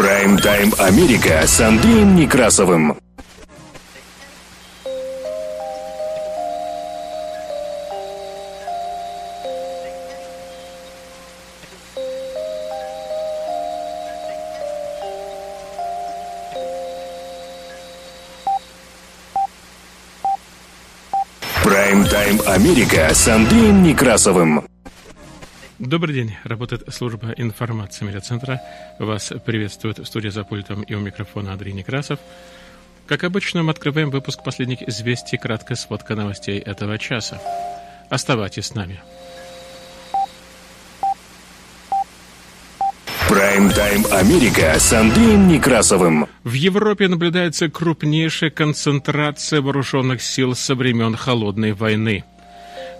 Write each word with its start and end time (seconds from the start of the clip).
Прайм-тайм 0.00 0.72
Америка 0.78 1.42
с 1.46 1.60
Андреем 1.60 2.16
Некрасовым. 2.16 2.96
Прайм-тайм 21.62 22.40
Америка 22.46 23.10
с 23.12 23.28
Андреем 23.28 23.82
Некрасовым. 23.82 24.59
Добрый 25.80 26.14
день. 26.14 26.36
Работает 26.44 26.92
служба 26.92 27.32
информации 27.38 28.04
медиацентра. 28.04 28.60
Вас 28.98 29.32
приветствует 29.46 29.98
в 29.98 30.04
студии 30.04 30.28
за 30.28 30.44
пультом 30.44 30.82
и 30.82 30.92
у 30.92 31.00
микрофона 31.00 31.54
Андрей 31.54 31.72
Некрасов. 31.72 32.20
Как 33.06 33.24
обычно, 33.24 33.62
мы 33.62 33.70
открываем 33.70 34.10
выпуск 34.10 34.44
последних 34.44 34.86
известий, 34.86 35.38
краткая 35.38 35.76
сводка 35.76 36.14
новостей 36.14 36.58
этого 36.58 36.98
часа. 36.98 37.40
Оставайтесь 38.10 38.66
с 38.66 38.74
нами. 38.74 39.00
Прайм-тайм 43.30 44.04
Америка 44.12 44.78
с 44.78 44.92
Андреем 44.92 45.48
Некрасовым. 45.48 46.26
В 46.44 46.52
Европе 46.52 47.08
наблюдается 47.08 47.70
крупнейшая 47.70 48.50
концентрация 48.50 49.62
вооруженных 49.62 50.20
сил 50.20 50.54
со 50.54 50.74
времен 50.74 51.16
Холодной 51.16 51.72
войны. 51.72 52.24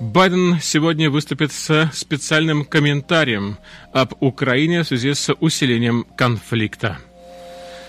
Байден 0.00 0.58
сегодня 0.62 1.10
выступит 1.10 1.52
с 1.52 1.90
специальным 1.92 2.64
комментарием 2.64 3.58
об 3.92 4.14
Украине 4.20 4.82
в 4.82 4.86
связи 4.86 5.12
с 5.12 5.30
усилением 5.40 6.06
конфликта. 6.16 6.96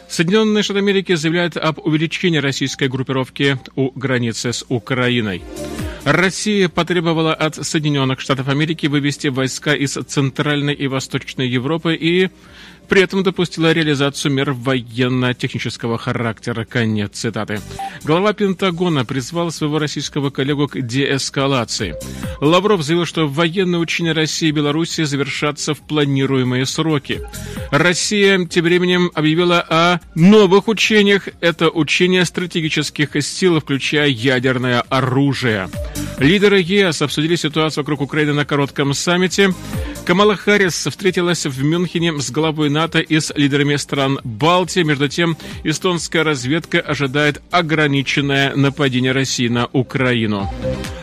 Соединенные 0.10 0.62
Штаты 0.62 0.80
Америки 0.80 1.16
заявляют 1.16 1.56
об 1.56 1.80
увеличении 1.80 2.40
российской 2.40 2.90
группировки 2.90 3.58
у 3.78 3.92
границы 3.92 4.52
с 4.52 4.66
Украиной. 4.68 5.42
Россия 6.04 6.68
потребовала 6.68 7.34
от 7.34 7.56
Соединенных 7.56 8.20
Штатов 8.20 8.50
Америки 8.50 8.88
вывести 8.88 9.28
войска 9.28 9.74
из 9.74 9.94
Центральной 9.94 10.74
и 10.74 10.88
Восточной 10.88 11.48
Европы 11.48 11.96
и 11.96 12.30
при 12.92 13.04
этом 13.04 13.24
допустила 13.24 13.72
реализацию 13.72 14.34
мер 14.34 14.52
военно-технического 14.52 15.98
характера. 15.98 16.66
Конец 16.66 17.12
цитаты. 17.20 17.62
Глава 18.04 18.34
Пентагона 18.34 19.06
призвал 19.06 19.50
своего 19.52 19.80
российского 19.80 20.30
коллегу 20.30 20.68
к 20.68 20.82
деэскалации. 20.82 21.96
Лавров 22.42 22.84
заявил, 22.84 23.06
что 23.06 23.30
военные 23.30 23.80
учения 23.80 24.12
России 24.12 24.50
и 24.50 24.52
Беларуси 24.52 25.06
завершатся 25.06 25.74
в 25.74 25.80
планируемые 25.80 26.66
сроки. 26.66 27.22
Россия 27.72 28.46
тем 28.46 28.66
временем 28.66 29.10
объявила 29.14 29.66
о 29.70 30.02
новых 30.16 30.68
учениях. 30.68 31.30
Это 31.40 31.70
учения 31.70 32.26
стратегических 32.26 33.12
сил, 33.24 33.62
включая 33.62 34.10
ядерное 34.10 34.82
оружие. 34.82 35.70
Лидеры 36.22 36.62
ЕС 36.62 37.02
обсудили 37.02 37.36
ситуацию 37.36 37.84
вокруг 37.84 38.02
Украины 38.02 38.32
на 38.34 38.46
коротком 38.46 38.94
саммите. 38.94 39.56
Камала 40.06 40.36
Харрис 40.36 40.86
встретилась 40.86 41.48
в 41.48 41.64
Мюнхене 41.64 42.14
с 42.20 42.30
главой 42.30 42.70
НАТО 42.70 43.00
и 43.00 43.20
с 43.20 43.34
лидерами 43.36 43.76
стран 43.76 44.20
Балтии. 44.24 44.84
Между 44.84 45.10
тем, 45.10 45.36
эстонская 45.64 46.24
разведка 46.24 46.80
ожидает 46.80 47.42
ограниченное 47.50 48.56
нападение 48.56 49.14
России 49.14 49.48
на 49.48 49.68
Украину. 49.74 50.48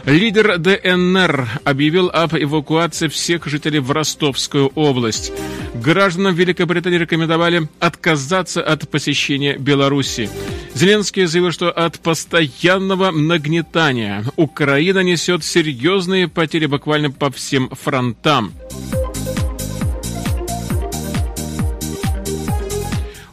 Лидер 0.09 0.57
ДНР 0.57 1.47
объявил 1.65 2.09
об 2.09 2.35
эвакуации 2.35 3.09
всех 3.09 3.47
жителей 3.47 3.79
в 3.79 3.91
Ростовскую 3.91 4.69
область. 4.75 5.33
Гражданам 5.75 6.35
Великобритании 6.35 6.97
рекомендовали 6.97 7.69
отказаться 7.79 8.63
от 8.63 8.89
посещения 8.89 9.59
Беларуси. 9.59 10.31
Зеленский 10.73 11.27
заявил, 11.27 11.53
что 11.53 11.71
от 11.71 12.01
постоянного 12.01 13.11
нагнетания 13.11 14.25
Украина 14.37 15.01
несет 15.01 15.45
серьезные 15.45 16.27
потери 16.27 16.65
буквально 16.65 17.11
по 17.11 17.31
всем 17.31 17.69
фронтам. 17.69 18.55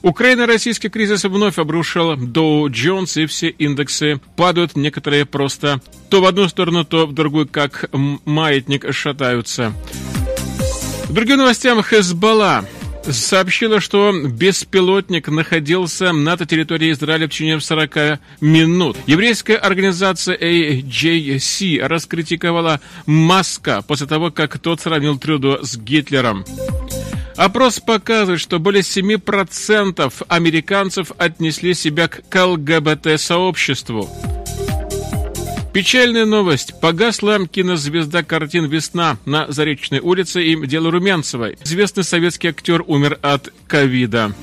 Украино-российский 0.05 0.89
кризис 0.89 1.23
вновь 1.23 1.57
обрушил 1.57 2.15
Доу 2.15 2.69
Джонс, 2.69 3.17
и 3.17 3.25
все 3.25 3.49
индексы 3.49 4.21
падают, 4.35 4.75
некоторые 4.75 5.25
просто 5.25 5.81
то 6.11 6.21
в 6.21 6.25
одну 6.25 6.47
сторону, 6.47 6.85
то 6.85 7.07
в 7.07 7.13
другую, 7.13 7.47
как 7.47 7.89
маятник, 7.91 8.93
шатаются. 8.93 9.73
В 11.05 11.11
другим 11.11 11.37
новостям 11.39 11.81
Хезбалла 11.81 12.65
сообщила, 13.03 13.79
что 13.79 14.13
беспилотник 14.13 15.27
находился 15.27 16.11
на 16.11 16.37
территории 16.37 16.91
Израиля 16.91 17.25
в 17.25 17.31
течение 17.31 17.59
40 17.59 18.19
минут. 18.41 18.97
Еврейская 19.07 19.55
организация 19.55 20.37
AJC 20.37 21.83
раскритиковала 21.83 22.79
Маска 23.07 23.81
после 23.81 24.05
того, 24.05 24.29
как 24.29 24.59
тот 24.59 24.81
сравнил 24.81 25.17
Трюдо 25.17 25.65
с 25.65 25.75
Гитлером. 25.77 26.45
Опрос 27.37 27.79
показывает, 27.79 28.39
что 28.39 28.59
более 28.59 28.81
7% 28.81 30.13
американцев 30.27 31.11
отнесли 31.17 31.73
себя 31.73 32.07
к 32.07 32.45
ЛГБТ-сообществу. 32.45 34.09
Печальная 35.73 36.25
новость. 36.25 36.79
Погасла 36.79 37.45
кинозвезда 37.45 38.23
картин 38.23 38.65
«Весна» 38.65 39.17
на 39.25 39.51
Заречной 39.51 39.99
улице 39.99 40.41
и 40.41 40.65
дело 40.65 40.89
Румянцевой. 40.89 41.57
Известный 41.65 42.05
советский 42.05 42.47
актер 42.47 42.81
умер 42.87 43.19
от 43.21 43.51
ковида. 43.67 44.33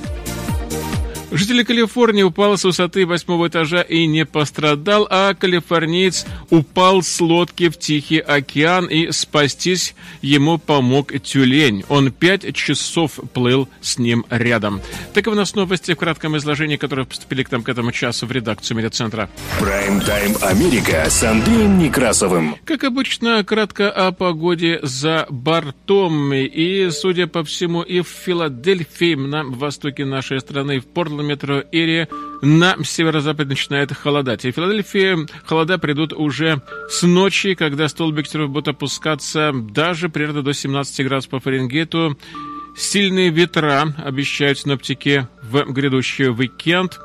Житель 1.35 1.65
Калифорнии 1.65 2.23
упал 2.23 2.59
с 2.59 2.65
высоты 2.65 3.07
восьмого 3.07 3.49
этажа 3.49 3.81
и 3.81 4.05
не 4.05 4.27
пострадал, 4.27 5.09
а 5.11 5.33
калифорниец 5.33 6.27
упал 6.51 7.03
с 7.03 7.23
лодки 7.23 7.71
в 7.71 7.79
Тихий 7.79 8.19
океан 8.19 8.85
и 8.85 9.11
спастись 9.13 9.95
ему 10.21 10.59
помог 10.59 11.19
тюлень. 11.23 11.85
Он 11.89 12.13
пять 12.13 12.55
часов 12.55 13.19
плыл 13.33 13.67
с 13.81 13.97
ним 13.99 14.27
рядом. 14.29 14.83
Таковы 15.15 15.35
у 15.35 15.39
нас 15.39 15.55
новости 15.55 15.95
в 15.95 15.97
кратком 15.97 16.37
изложении, 16.37 16.77
которые 16.77 17.07
поступили 17.07 17.45
к 17.45 17.51
нам 17.51 17.63
к 17.63 17.69
этому 17.71 17.93
часу 17.93 18.27
в 18.27 18.33
редакцию 18.33 18.77
медиацентра. 18.77 19.31
Прайм-тайм 19.59 20.37
Америка 20.43 21.07
с 21.09 21.23
Андреем 21.23 21.79
Некрасовым. 21.79 22.57
Как 22.67 22.85
обычно, 22.85 23.43
кратко 23.43 23.91
о 23.91 24.13
погоде 24.13 24.81
за 24.83 25.27
бортом. 25.31 26.35
И, 26.35 26.91
судя 26.91 27.27
по 27.27 27.43
всему, 27.43 27.81
и 27.81 28.03
в 28.03 28.09
Филадельфии, 28.09 29.15
на 29.15 29.45
востоке 29.45 30.05
нашей 30.05 30.39
страны, 30.39 30.81
в 30.81 30.87
Портленде, 30.87 31.22
метро 31.23 31.63
Эри 31.73 32.09
на 32.43 32.77
северо-запад 32.83 33.49
начинает 33.49 33.93
холодать. 33.93 34.45
И 34.45 34.51
в 34.51 34.55
Филадельфии 34.55 35.27
холода 35.47 35.79
придут 35.79 36.13
уже 36.13 36.63
с 36.89 37.03
ночи, 37.03 37.55
когда 37.55 37.89
столбик 37.89 38.27
будет 38.49 38.69
опускаться 38.69 39.53
даже 39.53 40.09
примерно 40.09 40.43
до 40.43 40.53
17 40.53 41.07
градусов 41.07 41.31
по 41.31 41.41
Фаренгейту. 41.41 42.19
Сильные 42.77 43.31
ветра 43.31 43.95
обещают 43.99 44.59
синоптики 44.59 45.27
в 45.43 45.65
грядущий 45.73 46.29
уикенд. 46.29 46.99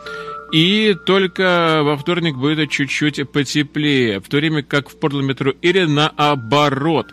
И 0.52 0.96
только 1.06 1.82
во 1.84 1.98
вторник 1.98 2.36
будет 2.36 2.70
чуть-чуть 2.70 3.30
потеплее, 3.32 4.22
в 4.22 4.30
то 4.30 4.38
время 4.38 4.64
как 4.64 4.90
в 4.90 4.98
Портленд-метро 4.98 5.54
или 5.62 5.84
наоборот. 5.84 7.08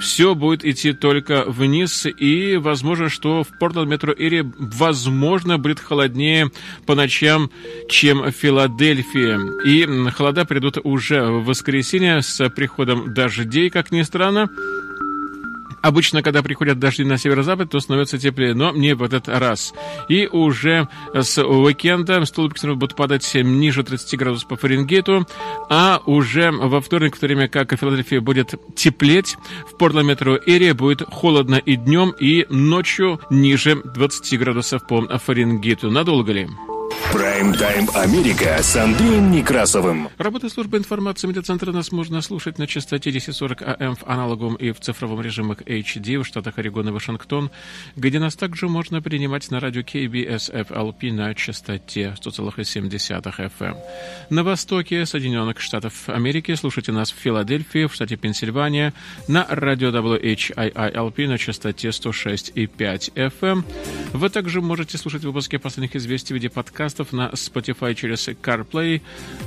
Все 0.00 0.34
будет 0.34 0.64
идти 0.64 0.92
только 0.92 1.44
вниз, 1.46 2.06
и 2.06 2.56
возможно, 2.56 3.08
что 3.08 3.44
в 3.44 3.58
Портленд-метро 3.58 4.12
или 4.12 4.44
возможно 4.58 5.58
будет 5.58 5.78
холоднее 5.78 6.50
по 6.86 6.94
ночам, 6.94 7.50
чем 7.88 8.22
в 8.22 8.32
Филадельфии. 8.32 9.38
И 9.68 10.10
холода 10.10 10.44
придут 10.44 10.78
уже 10.82 11.22
в 11.22 11.44
воскресенье 11.44 12.22
с 12.22 12.48
приходом 12.50 13.14
дождей, 13.14 13.70
как 13.70 13.92
ни 13.92 14.02
странно. 14.02 14.50
Обычно, 15.82 16.22
когда 16.22 16.42
приходят 16.42 16.78
дожди 16.78 17.04
на 17.04 17.18
северо-запад, 17.18 17.70
то 17.70 17.80
становится 17.80 18.18
теплее, 18.18 18.54
но 18.54 18.72
не 18.72 18.94
в 18.94 19.02
этот 19.02 19.28
раз. 19.28 19.72
И 20.08 20.26
уже 20.26 20.88
с 21.12 21.42
уикенда 21.42 22.24
столбик 22.24 22.62
будут 22.76 22.96
падать 22.96 23.30
ниже 23.34 23.82
30 23.82 24.18
градусов 24.18 24.48
по 24.48 24.56
Фаренгейту, 24.56 25.26
а 25.68 26.02
уже 26.06 26.50
во 26.50 26.80
вторник, 26.80 27.16
в 27.16 27.20
то 27.20 27.26
время 27.26 27.48
как 27.48 27.72
в 27.72 27.76
Филадельфии 27.76 28.18
будет 28.18 28.54
теплеть, 28.74 29.36
в 29.70 29.76
Портленд-метро 29.76 30.38
Эрия 30.46 30.74
будет 30.74 31.02
холодно 31.02 31.56
и 31.56 31.76
днем, 31.76 32.10
и 32.10 32.46
ночью 32.50 33.20
ниже 33.30 33.76
20 33.76 34.38
градусов 34.38 34.86
по 34.86 35.06
Фаренгейту. 35.18 35.90
Надолго 35.90 36.32
ли? 36.32 36.48
Прайм-тайм 37.12 37.88
Америка 37.94 38.58
с 38.62 38.76
Андреем 38.76 39.30
Некрасовым. 39.30 40.08
Работа 40.18 40.48
службы 40.48 40.76
информации 40.76 41.28
медиацентра 41.28 41.72
нас 41.72 41.92
можно 41.92 42.20
слушать 42.20 42.58
на 42.58 42.66
частоте 42.66 43.10
1040 43.10 43.62
АМ 43.62 43.96
в 43.96 44.04
аналоговом 44.06 44.54
и 44.56 44.72
в 44.72 44.80
цифровом 44.80 45.20
режимах 45.20 45.62
HD 45.62 46.20
в 46.20 46.26
штатах 46.26 46.58
Орегон 46.58 46.88
и 46.88 46.90
Вашингтон, 46.90 47.50
где 47.96 48.18
нас 48.18 48.34
также 48.34 48.68
можно 48.68 49.00
принимать 49.02 49.50
на 49.50 49.60
радио 49.60 49.82
KBS 49.82 50.66
FLP 50.68 51.12
на 51.12 51.34
частоте 51.34 52.16
100,7 52.20 52.88
FM. 53.58 53.76
На 54.30 54.44
востоке 54.44 55.06
Соединенных 55.06 55.60
Штатов 55.60 56.08
Америки 56.08 56.54
слушайте 56.54 56.92
нас 56.92 57.12
в 57.12 57.16
Филадельфии, 57.16 57.86
в 57.86 57.94
штате 57.94 58.16
Пенсильвания, 58.16 58.94
на 59.28 59.46
радио 59.48 59.90
WHIILP 59.90 61.26
на 61.28 61.38
частоте 61.38 61.88
106,5 61.88 63.12
FM. 63.14 63.64
Вы 64.12 64.28
также 64.28 64.60
можете 64.60 64.98
слушать 64.98 65.24
выпуски 65.24 65.56
последних 65.56 65.96
известий 65.96 66.34
в 66.34 66.36
виде 66.36 66.50
подкаста 66.50 66.79
подкастов 66.80 67.12
на 67.12 67.28
Spotify 67.34 67.94
через 67.94 68.26
CarPlay 68.28 69.02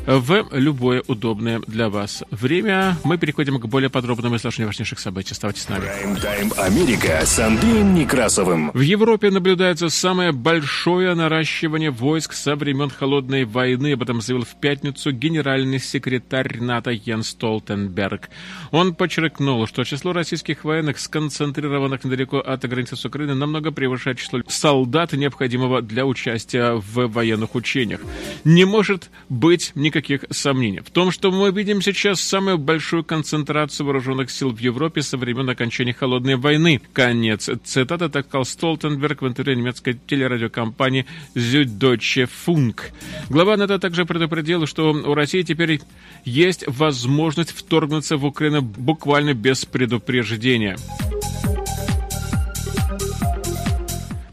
в 0.05 0.45
любое 0.51 1.01
удобное 1.07 1.61
для 1.65 1.89
вас 1.89 2.23
время. 2.29 2.95
Мы 3.03 3.17
переходим 3.17 3.59
к 3.59 3.65
более 3.65 3.89
подробному 3.89 4.35
изложению 4.35 4.67
важнейших 4.67 4.99
событий. 4.99 5.31
Оставайтесь 5.31 5.63
с 5.63 5.69
нами. 5.69 5.85
Прайм-тайм 5.85 6.53
Америка 6.57 7.25
с 7.25 7.39
Андреем 7.39 7.95
Некрасовым. 7.95 8.69
В 8.75 8.81
Европе 8.81 9.31
наблюдается 9.31 9.89
самое 9.89 10.31
большое 10.31 11.15
наращивание 11.15 11.89
войск 11.89 12.33
со 12.33 12.55
времен 12.55 12.91
Холодной 12.91 13.45
войны. 13.45 13.93
Об 13.93 14.03
этом 14.03 14.21
заявил 14.21 14.45
в 14.45 14.59
пятницу 14.59 15.11
генеральный 15.11 15.79
секретарь 15.79 16.59
НАТО 16.61 16.91
Йен 16.91 17.23
Столтенберг. 17.23 18.29
Он 18.69 18.93
подчеркнул, 18.93 19.65
что 19.65 19.83
число 19.85 20.13
российских 20.13 20.63
военных, 20.65 20.99
сконцентрированных 20.99 22.03
недалеко 22.03 22.37
от 22.37 22.63
границы 22.69 22.95
с 22.95 23.03
Украиной, 23.05 23.33
намного 23.33 23.71
превышает 23.71 24.19
число 24.19 24.41
солдат, 24.47 25.13
необходимого 25.13 25.81
для 25.81 26.05
участия 26.05 26.73
в 26.73 27.07
военных 27.07 27.22
военных 27.23 27.55
учениях. 27.55 28.01
Не 28.43 28.65
может 28.65 29.09
быть 29.29 29.71
никаких 29.75 30.25
сомнений 30.29 30.81
в 30.81 30.91
том, 30.91 31.11
что 31.11 31.31
мы 31.31 31.51
видим 31.51 31.81
сейчас 31.81 32.19
самую 32.21 32.57
большую 32.57 33.03
концентрацию 33.03 33.85
вооруженных 33.85 34.29
сил 34.29 34.51
в 34.51 34.59
Европе 34.59 35.01
со 35.01 35.17
времен 35.17 35.49
окончания 35.49 35.93
Холодной 35.93 36.35
войны. 36.35 36.81
Конец. 36.91 37.49
Цитата 37.63 38.09
так 38.09 38.27
сказал 38.27 38.45
Столтенберг 38.45 39.21
в 39.21 39.27
интервью 39.27 39.57
немецкой 39.57 39.93
телерадиокомпании 40.07 41.05
Süddeutsche 41.35 42.29
Funk. 42.45 42.91
Глава 43.29 43.57
НАТО 43.57 43.79
также 43.79 44.05
предупредил, 44.05 44.67
что 44.67 44.91
у 44.91 45.13
России 45.13 45.43
теперь 45.43 45.79
есть 46.25 46.65
возможность 46.67 47.51
вторгнуться 47.51 48.17
в 48.17 48.25
Украину 48.25 48.61
буквально 48.61 49.33
без 49.33 49.65
предупреждения. 49.65 50.75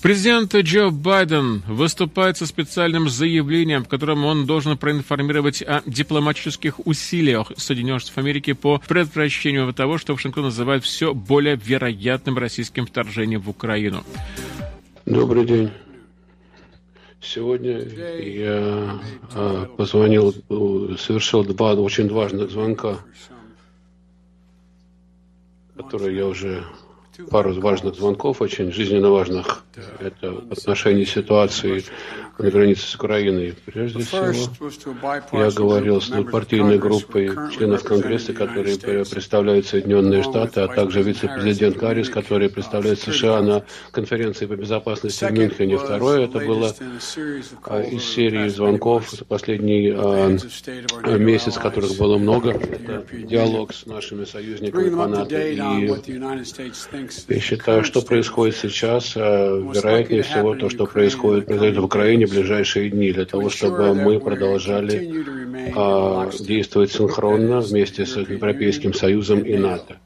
Президент 0.02 0.55
Джо 0.55 0.88
Байден 0.88 1.62
выступает 1.69 2.38
со 2.38 2.47
специальным 2.47 3.11
заявлением, 3.11 3.85
в 3.85 3.88
котором 3.88 4.25
он 4.25 4.47
должен 4.47 4.79
проинформировать 4.79 5.61
о 5.61 5.82
дипломатических 5.85 6.87
усилиях 6.87 7.52
Соединенных 7.58 8.00
Штатов 8.00 8.17
Америки 8.17 8.55
по 8.55 8.79
предотвращению 8.79 9.70
того, 9.75 9.99
что 9.99 10.14
Вашингтон 10.14 10.44
называет 10.44 10.85
все 10.85 11.12
более 11.12 11.56
вероятным 11.56 12.38
российским 12.38 12.87
вторжением 12.87 13.43
в 13.43 13.50
Украину. 13.50 14.02
Добрый 15.05 15.44
день. 15.44 15.70
Сегодня 17.20 17.81
я 17.81 18.99
а, 19.35 19.67
позвонил, 19.76 20.32
совершил 20.99 21.44
два 21.44 21.75
очень 21.75 22.08
важных 22.08 22.50
звонка, 22.50 23.00
которые 25.76 26.17
я 26.17 26.26
уже 26.26 26.64
пару 27.31 27.52
важных 27.61 27.94
звонков, 27.94 28.40
очень 28.40 28.72
жизненно 28.72 29.11
важных. 29.11 29.64
Это 29.99 30.32
в 30.32 30.52
отношении 30.52 31.05
ситуации 31.05 31.84
на 32.42 32.50
границе 32.50 32.87
с 32.87 32.94
Украиной. 32.94 33.54
Прежде 33.66 34.00
всего, 34.00 34.32
я 35.32 35.50
говорил 35.50 36.00
с 36.00 36.08
двухпартийной 36.08 36.78
группой 36.78 37.31
членов 37.52 37.84
Конгресса, 37.84 38.32
которые 38.32 38.76
представляют 38.78 39.66
Соединенные 39.66 40.22
Штаты, 40.22 40.60
а 40.60 40.69
также 40.69 41.02
вице-президент 41.02 41.78
Каррис, 41.78 42.08
который 42.08 42.48
представляет 42.48 43.00
США 43.00 43.42
на 43.42 43.64
конференции 43.90 44.46
по 44.46 44.56
безопасности 44.56 45.25
в 45.25 45.32
Мюнхене. 45.32 45.78
Второе, 45.78 46.25
это 46.25 46.38
было 46.38 46.75
а, 47.64 47.82
из 47.82 48.04
серии 48.04 48.48
звонков, 48.48 49.12
последний 49.28 49.93
а, 49.94 50.36
месяц, 51.19 51.58
которых 51.58 51.96
было 51.96 52.19
много. 52.19 52.50
Это 52.50 53.04
диалог 53.12 53.75
с 53.75 53.86
нашими 53.86 54.25
союзниками 54.25 54.90
по 54.90 55.06
НАТО 55.06 55.40
и 55.40 55.56
я 57.28 57.40
считаю, 57.40 57.84
что 57.84 58.02
происходит 58.02 58.56
сейчас, 58.56 59.12
а, 59.16 59.56
вероятнее 59.56 60.22
всего, 60.22 60.54
то, 60.54 60.69
что 60.69 60.86
происходит, 60.86 61.46
произойдет 61.46 61.81
в 61.81 61.84
Украине 61.84 62.26
ближайшие 62.31 62.91
дни, 62.91 63.12
для 63.12 63.27
того, 63.27 63.50
чтобы 63.50 63.94
мы 63.94 64.21
продолжали 64.21 65.25
а, 65.77 66.31
действовать 66.38 66.93
синхронно 66.93 67.61
вместе 67.61 68.06
с 68.06 68.17
Европейским 68.17 68.94
Союзом 68.94 69.41
и 69.41 69.56
НАТО. 69.56 69.99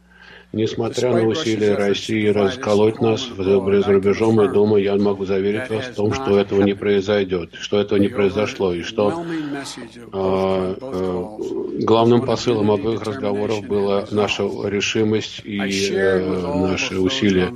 Несмотря 0.54 1.10
на 1.10 1.26
усилия 1.26 1.74
России 1.74 2.28
расколоть 2.28 3.00
нас 3.00 3.28
за 3.36 3.60
рубежом 3.92 4.40
и 4.40 4.48
дома, 4.48 4.78
я 4.78 4.94
могу 4.94 5.24
заверить 5.24 5.68
вас 5.68 5.86
в 5.86 5.94
том, 5.94 6.12
что 6.14 6.38
этого 6.38 6.62
не 6.62 6.74
произойдет, 6.74 7.50
что 7.60 7.80
этого 7.80 7.98
не 7.98 8.06
произошло, 8.06 8.72
и 8.72 8.82
что 8.82 9.24
э, 10.12 10.76
э, 10.80 11.24
главным 11.80 12.22
посылом 12.22 12.70
обоих 12.70 13.02
разговоров 13.02 13.66
была 13.66 14.06
наша 14.12 14.44
решимость 14.44 15.42
и 15.44 15.58
э, 15.90 16.56
наши 16.56 17.00
усилия. 17.00 17.52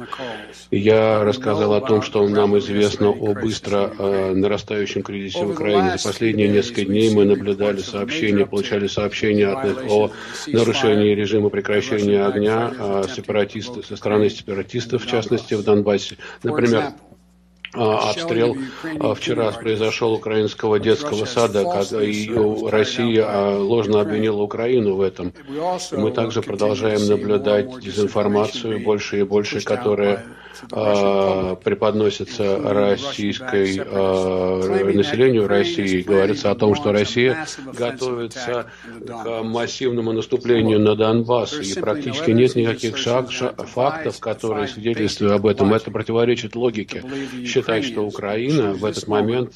Я 0.72 1.22
рассказал 1.24 1.74
о 1.74 1.80
том, 1.80 2.02
что 2.02 2.26
нам 2.28 2.58
известно 2.58 3.10
о 3.10 3.32
быстро 3.32 3.92
э, 3.96 4.32
нарастающем 4.34 5.02
кризисе 5.02 5.44
в 5.44 5.50
Украине. 5.50 5.96
За 5.96 6.08
последние 6.08 6.48
несколько 6.48 6.84
дней 6.84 7.14
мы 7.14 7.24
наблюдали 7.24 7.78
сообщения, 7.78 8.44
получали 8.44 8.88
сообщения 8.88 9.46
от, 9.46 9.88
о 9.88 10.10
нарушении 10.48 11.14
режима 11.14 11.48
прекращения 11.48 12.24
огня 12.24 12.72
сепаратисты, 13.14 13.82
со 13.82 13.96
стороны 13.96 14.30
сепаратистов, 14.30 15.04
в 15.04 15.08
частности, 15.08 15.54
в 15.54 15.62
Донбассе. 15.62 16.16
Например, 16.42 16.94
а, 17.74 18.10
обстрел 18.10 18.56
а, 18.98 19.14
вчера 19.14 19.50
произошел 19.52 20.14
украинского 20.14 20.78
детского 20.78 21.26
сада, 21.26 21.64
и 22.00 22.30
Россия 22.66 23.24
а, 23.26 23.58
ложно 23.58 24.00
обвинила 24.00 24.40
Украину 24.42 24.94
в 24.94 25.02
этом. 25.02 25.32
Мы 25.92 26.10
также 26.12 26.40
продолжаем 26.40 27.06
наблюдать 27.06 27.80
дезинформацию 27.80 28.82
больше 28.82 29.20
и 29.20 29.22
больше, 29.22 29.60
которая 29.60 30.24
э, 30.70 31.56
преподносится 31.62 32.58
российской 32.58 33.78
э, 33.78 34.92
населению 34.92 35.46
России. 35.48 36.02
Говорится 36.02 36.50
о 36.50 36.54
том, 36.54 36.74
что 36.74 36.92
Россия 36.92 37.46
готовится 37.72 38.70
к 39.06 39.42
массивному 39.42 40.12
наступлению 40.12 40.80
на 40.80 40.96
Донбасс, 40.96 41.54
и 41.54 41.80
практически 41.80 42.30
нет 42.30 42.56
никаких 42.56 42.96
шаг, 42.96 43.30
фактов, 43.30 44.18
которые 44.20 44.68
свидетельствуют 44.68 45.32
об 45.32 45.46
этом. 45.46 45.72
Это 45.72 45.90
противоречит 45.90 46.56
логике. 46.56 47.02
Считать, 47.44 47.84
что 47.84 48.02
Украина 48.02 48.72
в 48.72 48.84
этот 48.84 49.06
момент, 49.08 49.54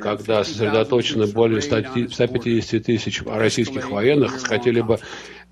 когда 0.00 0.44
сосредоточено 0.44 1.26
более 1.26 1.60
150 1.60 2.82
тысяч 2.82 3.22
российских 3.24 3.90
военных, 3.90 4.42
хотели 4.42 4.80
бы 4.80 4.98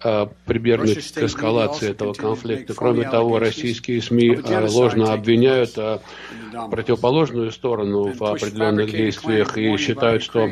прибегнуть 0.01 1.13
к 1.13 1.19
эскалации 1.19 1.91
этого 1.91 2.13
конфликта. 2.13 2.75
Кроме 2.75 3.09
того, 3.09 3.39
российские 3.39 4.01
СМИ 4.01 4.39
а, 4.45 4.67
ложно 4.69 5.13
обвиняют 5.13 5.73
а, 5.77 6.01
противоположную 6.71 7.51
сторону 7.51 8.13
в 8.13 8.23
определенных 8.23 8.91
действиях 8.91 9.59
и 9.59 9.77
считают, 9.77 10.23
что 10.23 10.49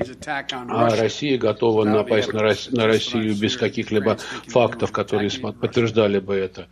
Россия 0.69 1.39
готова 1.39 1.85
напасть 1.85 2.33
на 2.33 2.87
Россию 2.87 3.37
без 3.37 3.57
каких-либо 3.57 4.19
фактов, 4.49 4.91
которые 4.91 5.31
подтверждали 5.31 6.19
бы 6.19 6.35
это. 6.35 6.67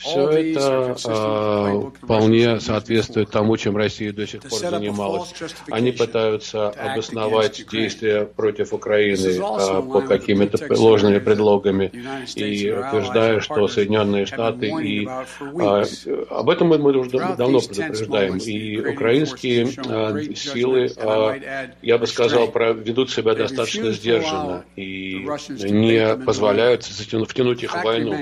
Все 0.00 0.28
это 0.30 0.96
э, 1.04 1.90
вполне 2.02 2.58
соответствует 2.58 3.30
тому, 3.30 3.58
чем 3.58 3.76
Россия 3.76 4.14
до 4.14 4.26
сих 4.26 4.40
пор 4.40 4.58
занималась. 4.58 5.34
Они 5.70 5.92
пытаются 5.92 6.70
обосновать 6.70 7.66
действия 7.70 8.24
против 8.24 8.72
Украины 8.72 9.36
э, 9.36 9.82
по 9.82 10.00
какими-то 10.00 10.58
ложными 10.74 11.18
предлогами 11.18 11.92
и 12.34 12.70
утверждая, 12.72 13.40
что 13.40 13.68
Соединенные 13.68 14.24
Штаты 14.24 14.68
и 14.82 15.06
э, 15.06 15.84
об 16.30 16.48
этом 16.48 16.68
мы, 16.68 16.78
мы 16.78 16.96
уже 16.96 17.10
давно 17.10 17.60
предупреждаем. 17.60 18.38
И 18.38 18.78
украинские 18.80 19.66
э, 19.66 20.34
силы, 20.34 20.90
э, 20.96 21.70
я 21.82 21.98
бы 21.98 22.06
сказал, 22.06 22.50
ведут 22.74 23.10
себя 23.10 23.34
достаточно 23.34 23.92
сдержанно 23.92 24.64
и 24.76 25.26
не 25.60 26.16
позволяют 26.24 26.84
втянуть 26.84 27.62
их 27.62 27.74
в 27.76 27.84
войну. 27.84 28.16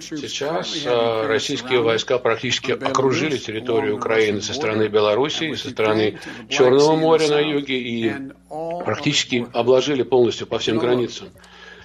Сейчас 0.00 0.86
российские 1.26 1.80
войска 1.80 2.18
практически 2.18 2.72
окружили 2.72 3.36
территорию 3.36 3.96
Украины 3.96 4.40
со 4.40 4.54
стороны 4.54 4.88
Белоруссии, 4.88 5.54
со 5.54 5.70
стороны 5.70 6.18
Черного 6.48 6.96
моря 6.96 7.28
на 7.28 7.40
юге 7.40 7.78
и 7.78 8.12
практически 8.84 9.46
обложили 9.52 10.02
полностью 10.02 10.46
по 10.46 10.58
всем 10.58 10.78
границам. 10.78 11.28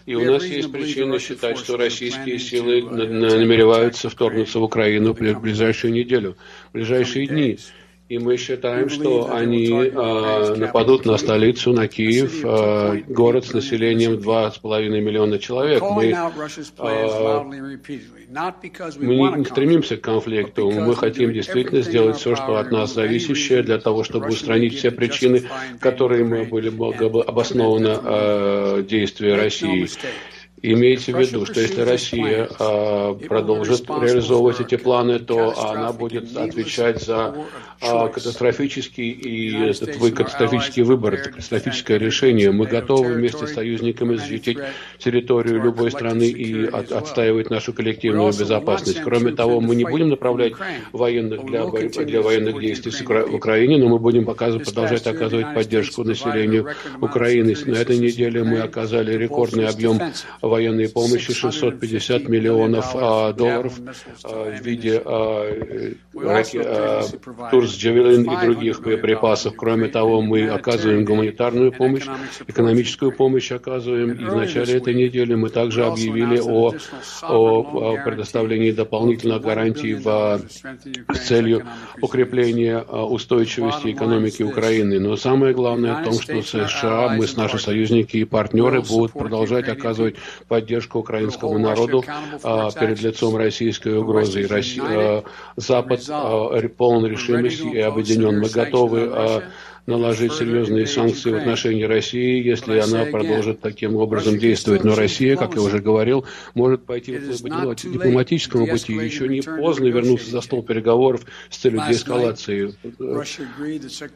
И 0.06 0.14
у 0.14 0.24
нас 0.32 0.44
есть 0.44 0.72
причины 0.72 1.20
считать, 1.20 1.58
что 1.58 1.78
российские 1.78 2.38
силы 2.38 2.82
намереваются 2.82 4.10
вторгнуться 4.10 4.60
в 4.60 4.64
Украину 4.64 5.14
в 5.14 5.42
ближайшую 5.42 5.94
неделю, 5.94 6.38
в 6.70 6.74
ближайшие 6.74 7.28
дни. 7.28 7.58
И 8.08 8.20
мы 8.20 8.38
считаем, 8.38 8.88
что 8.90 9.34
они 9.34 9.68
э, 9.68 10.56
нападут 10.56 11.06
на 11.06 11.18
столицу, 11.18 11.74
на 11.74 11.88
Киев, 11.88 12.46
э, 12.46 13.02
город 13.08 13.46
с 13.46 13.54
населением 13.54 14.14
2,5 14.14 14.90
миллиона 15.02 15.40
человек. 15.40 15.82
Мы, 15.82 16.12
э, 16.12 17.44
мы 19.00 19.16
не, 19.40 19.46
стремимся 19.46 19.98
к 19.98 20.02
конфликту, 20.02 20.70
мы 20.70 20.96
хотим 20.96 21.34
действительно 21.34 21.82
сделать 21.82 22.18
все, 22.18 22.36
что 22.36 22.58
от 22.58 22.70
нас 22.72 22.94
зависящее, 22.94 23.64
для 23.64 23.80
того, 23.80 24.04
чтобы 24.04 24.28
устранить 24.28 24.76
все 24.78 24.92
причины, 24.92 25.42
которые 25.80 26.46
были 26.46 26.68
обоснованы 26.68 27.98
э, 28.04 28.84
действия 28.88 29.34
России. 29.34 29.90
Имейте 30.62 31.14
в 31.14 31.20
виду, 31.20 31.46
что 31.46 31.60
если 31.60 31.82
Россия 31.82 32.48
а, 32.60 33.14
продолжит 33.14 33.90
реализовывать 33.90 34.62
эти 34.62 34.78
планы, 34.78 35.20
то 35.20 35.54
она 35.70 35.92
будет 35.92 36.36
отвечать 36.36 37.04
за 37.04 37.36
а, 37.82 38.08
катастрофический 38.08 39.12
и 39.12 39.70
этот 39.70 39.98
вы, 39.98 40.12
катастрофический 40.12 40.84
выбор, 40.84 41.16
это 41.16 41.30
катастрофическое 41.30 41.98
решение. 41.98 42.52
Мы 42.52 42.68
готовы 42.68 43.14
вместе 43.14 43.48
с 43.48 43.54
союзниками 43.54 44.16
защитить 44.16 44.58
территорию 44.98 45.62
любой 45.62 45.92
страны 45.92 46.30
и 46.30 46.66
от, 46.66 46.92
отстаивать 46.92 47.50
нашу 47.50 47.74
коллективную 47.74 48.32
безопасность. 48.32 49.02
Кроме 49.04 49.34
того, 49.34 49.60
мы 49.60 49.76
не 49.76 49.84
будем 49.84 50.10
направлять 50.10 50.54
военных 50.94 51.46
для, 51.46 51.66
для 51.66 52.22
военных 52.22 52.62
действий 52.62 52.92
в 52.92 53.36
Украине, 53.36 53.78
но 53.78 53.90
мы 53.90 54.00
будем 54.00 54.26
показывать, 54.26 54.66
продолжать 54.66 55.06
оказывать 55.06 55.54
поддержку 55.54 56.04
населению 56.04 56.70
Украины. 57.02 57.56
На 57.66 57.76
этой 57.76 57.98
неделе 57.98 58.44
мы 58.44 58.60
оказали 58.60 59.18
рекордный 59.18 59.68
объем 59.68 60.00
военной 60.48 60.90
помощи 60.90 61.34
650 61.34 62.28
миллионов 62.28 62.96
а, 62.96 63.34
долларов 63.34 63.74
а, 64.24 64.52
в 64.52 64.62
виде 64.62 65.02
а, 65.04 65.82
а, 66.16 67.02
Турс, 67.52 67.76
Джавелин 67.76 68.24
и 68.24 68.46
других 68.46 68.82
боеприпасов. 68.82 69.56
Кроме 69.56 69.88
того, 69.88 70.22
мы 70.22 70.48
оказываем 70.48 71.06
гуманитарную 71.06 71.72
помощь, 71.72 72.06
экономическую 72.48 73.12
помощь 73.12 73.52
оказываем. 73.52 74.12
И 74.12 74.24
в 74.24 74.36
начале 74.36 74.76
этой 74.76 74.94
недели 74.94 75.36
мы 75.36 75.50
также 75.50 75.86
объявили 75.86 76.40
о, 76.40 76.74
о 77.24 77.98
предоставлении 78.04 78.72
дополнительных 78.72 79.42
гарантий 79.42 79.94
в, 79.96 80.42
с 81.14 81.20
целью 81.28 81.66
укрепления 82.02 82.82
устойчивости 82.82 83.92
экономики 83.92 84.44
Украины. 84.44 85.00
Но 85.00 85.16
самое 85.16 85.54
главное 85.54 86.02
в 86.02 86.04
том, 86.04 86.14
что 86.14 86.42
США, 86.42 87.10
мы 87.10 87.28
с 87.28 87.36
наши 87.36 87.60
союзники 87.60 88.18
и 88.18 88.26
партнеры 88.26 88.82
будут 88.82 89.14
продолжать 89.14 89.68
оказывать 89.70 90.16
поддержку 90.48 91.00
украинскому 91.00 91.58
народу 91.58 92.04
а, 92.44 92.72
перед 92.72 93.02
лицом 93.02 93.36
российской 93.36 93.98
угрозы. 93.98 94.42
И 94.42 94.46
Россия, 94.46 94.84
а, 94.84 95.24
Запад 95.56 96.02
а, 96.10 96.68
полон 96.70 97.06
решимости 97.06 97.64
и 97.64 97.80
объединен. 97.80 98.40
Мы 98.40 98.50
готовы 98.50 99.10
а, 99.12 99.44
наложить 99.86 100.34
серьезные 100.34 100.88
санкции 100.88 101.32
в 101.32 101.36
отношении 101.36 101.84
России, 101.84 102.44
если 102.44 102.80
она 102.80 103.06
продолжит 103.06 103.62
таким 103.62 103.96
образом 103.96 104.38
действовать. 104.38 104.84
Но 104.84 104.96
Россия, 104.96 105.36
как 105.36 105.56
я 105.56 105.62
уже 105.62 105.80
говорил, 105.80 106.26
может 106.54 106.86
пойти 106.86 107.18
по 107.18 107.76
дипломатическому 107.76 108.68
пути. 108.68 108.94
Еще 108.94 109.28
не 109.28 109.42
поздно 109.42 109.86
вернуться 109.86 110.30
за 110.32 110.42
стол 110.42 110.64
переговоров 110.64 111.26
с 111.50 111.58
целью 111.58 111.84
деэскалации. 111.88 112.74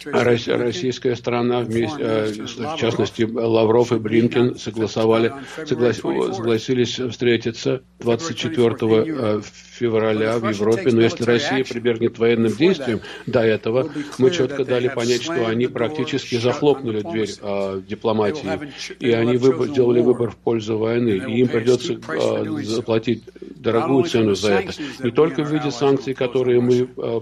Российская 0.06 1.16
сторона, 1.16 1.62
э, 1.62 2.32
в 2.34 2.78
частности, 2.78 3.24
Лавров 3.24 3.92
и 3.92 3.98
Блинкен 3.98 4.56
согласовали, 4.58 5.34
согласились 5.66 7.00
встретиться 7.00 7.82
24 8.00 9.42
февраля 9.80 10.38
в 10.38 10.50
Европе, 10.50 10.92
но 10.92 11.02
если 11.02 11.24
Россия 11.24 11.64
прибегнет 11.64 12.20
военным 12.20 12.52
действиям 12.52 13.00
до 13.26 13.42
этого, 13.42 13.90
мы 14.18 14.32
четко 14.32 14.66
дали 14.66 14.90
понять, 14.90 15.24
что 15.24 15.48
они 15.48 15.68
практически 15.68 16.36
захлопнули 16.36 17.02
дверь 17.02 17.30
а, 17.42 17.82
дипломатии, 17.82 18.60
и 19.00 19.12
они 19.12 19.38
выбор, 19.38 19.68
сделали 19.68 20.02
выбор 20.02 20.32
в 20.32 20.36
пользу 20.36 20.78
войны, 20.78 21.22
и 21.28 21.40
им 21.40 21.48
придется 21.48 22.00
а, 22.08 22.44
заплатить 22.64 23.24
дорогую 23.56 24.04
цену 24.06 24.36
за 24.36 24.54
это. 24.54 24.74
Не 25.04 25.12
только 25.12 25.44
в 25.44 25.52
виде 25.52 25.72
санкций, 25.72 26.14
которые 26.14 26.62
мы 26.62 26.88
а, 26.98 27.22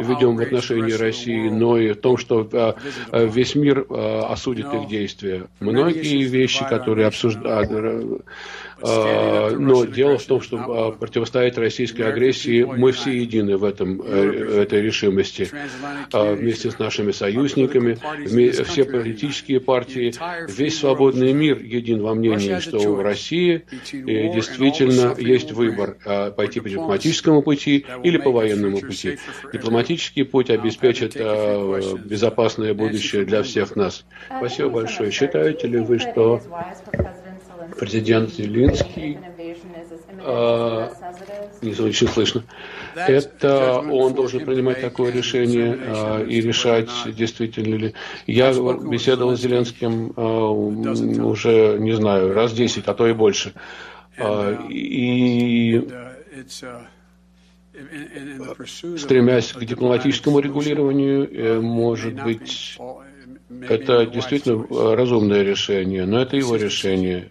ведем 0.00 0.36
в 0.36 0.40
отношении 0.40 0.92
России, 0.92 1.48
но 1.48 1.78
и 1.78 1.92
в 1.92 2.00
том, 2.00 2.16
что 2.16 2.48
а, 2.52 2.76
весь 3.24 3.54
мир 3.54 3.86
а, 3.88 4.28
осудит 4.30 4.66
их 4.72 4.88
действия. 4.88 5.46
Многие 5.60 6.24
вещи, 6.24 6.64
которые 6.68 7.06
обсуждают 7.06 8.22
но 8.84 9.84
дело 9.84 10.18
в 10.18 10.24
том, 10.24 10.40
что 10.40 10.58
а, 10.58 10.92
противостоять 10.92 11.56
российской 11.56 12.02
агрессии 12.02 12.64
мы 12.64 12.92
все 12.92 13.12
едины 13.12 13.56
в 13.56 13.64
этом, 13.64 14.02
э, 14.02 14.62
этой 14.62 14.82
решимости. 14.82 15.48
А, 16.12 16.34
вместе 16.34 16.70
с 16.70 16.78
нашими 16.78 17.12
союзниками, 17.12 17.96
все 18.64 18.84
политические 18.84 19.60
партии, 19.60 20.14
весь 20.48 20.78
свободный 20.78 21.32
мир 21.32 21.58
един 21.58 22.02
во 22.02 22.14
мнении, 22.14 22.58
что 22.58 22.78
в 22.94 23.00
России 23.00 23.64
действительно 23.92 25.14
есть 25.18 25.52
выбор 25.52 25.96
пойти 26.36 26.60
по 26.60 26.68
дипломатическому 26.68 27.42
пути 27.42 27.86
или 28.02 28.18
по 28.18 28.30
военному 28.30 28.78
пути. 28.78 29.18
Дипломатический 29.52 30.24
путь 30.24 30.50
обеспечит 30.50 31.14
безопасное 31.14 32.74
будущее 32.74 33.24
для 33.24 33.42
всех 33.42 33.76
нас. 33.76 34.04
Спасибо 34.26 34.68
большое. 34.68 35.10
Считаете 35.10 35.68
ли 35.68 35.78
вы, 35.78 35.98
что 35.98 36.40
президент 37.78 38.30
Зеленский, 38.32 39.18
э, 40.18 40.88
не 41.62 41.72
очень 41.72 42.08
слышно, 42.08 42.44
это 42.94 43.78
он 43.78 44.14
должен 44.14 44.44
принимать 44.44 44.80
такое 44.80 45.12
решение 45.12 45.78
э, 45.80 46.26
и 46.26 46.40
решать, 46.40 46.90
действительно 47.06 47.76
ли. 47.76 47.94
Я 48.26 48.52
беседовал 48.52 49.36
с 49.36 49.40
Зеленским 49.40 50.12
э, 50.16 50.20
уже, 50.20 51.76
не 51.78 51.92
знаю, 51.92 52.32
раз 52.32 52.52
десять, 52.52 52.86
а 52.86 52.94
то 52.94 53.06
и 53.06 53.12
больше. 53.12 53.52
И 54.70 55.82
стремясь 58.96 59.52
к 59.52 59.64
дипломатическому 59.64 60.38
регулированию, 60.38 61.28
э, 61.28 61.60
может 61.60 62.22
быть, 62.22 62.78
это 63.68 64.06
действительно 64.06 64.94
разумное 64.94 65.42
решение, 65.42 66.06
но 66.06 66.20
это 66.20 66.36
его 66.36 66.56
решение. 66.56 67.30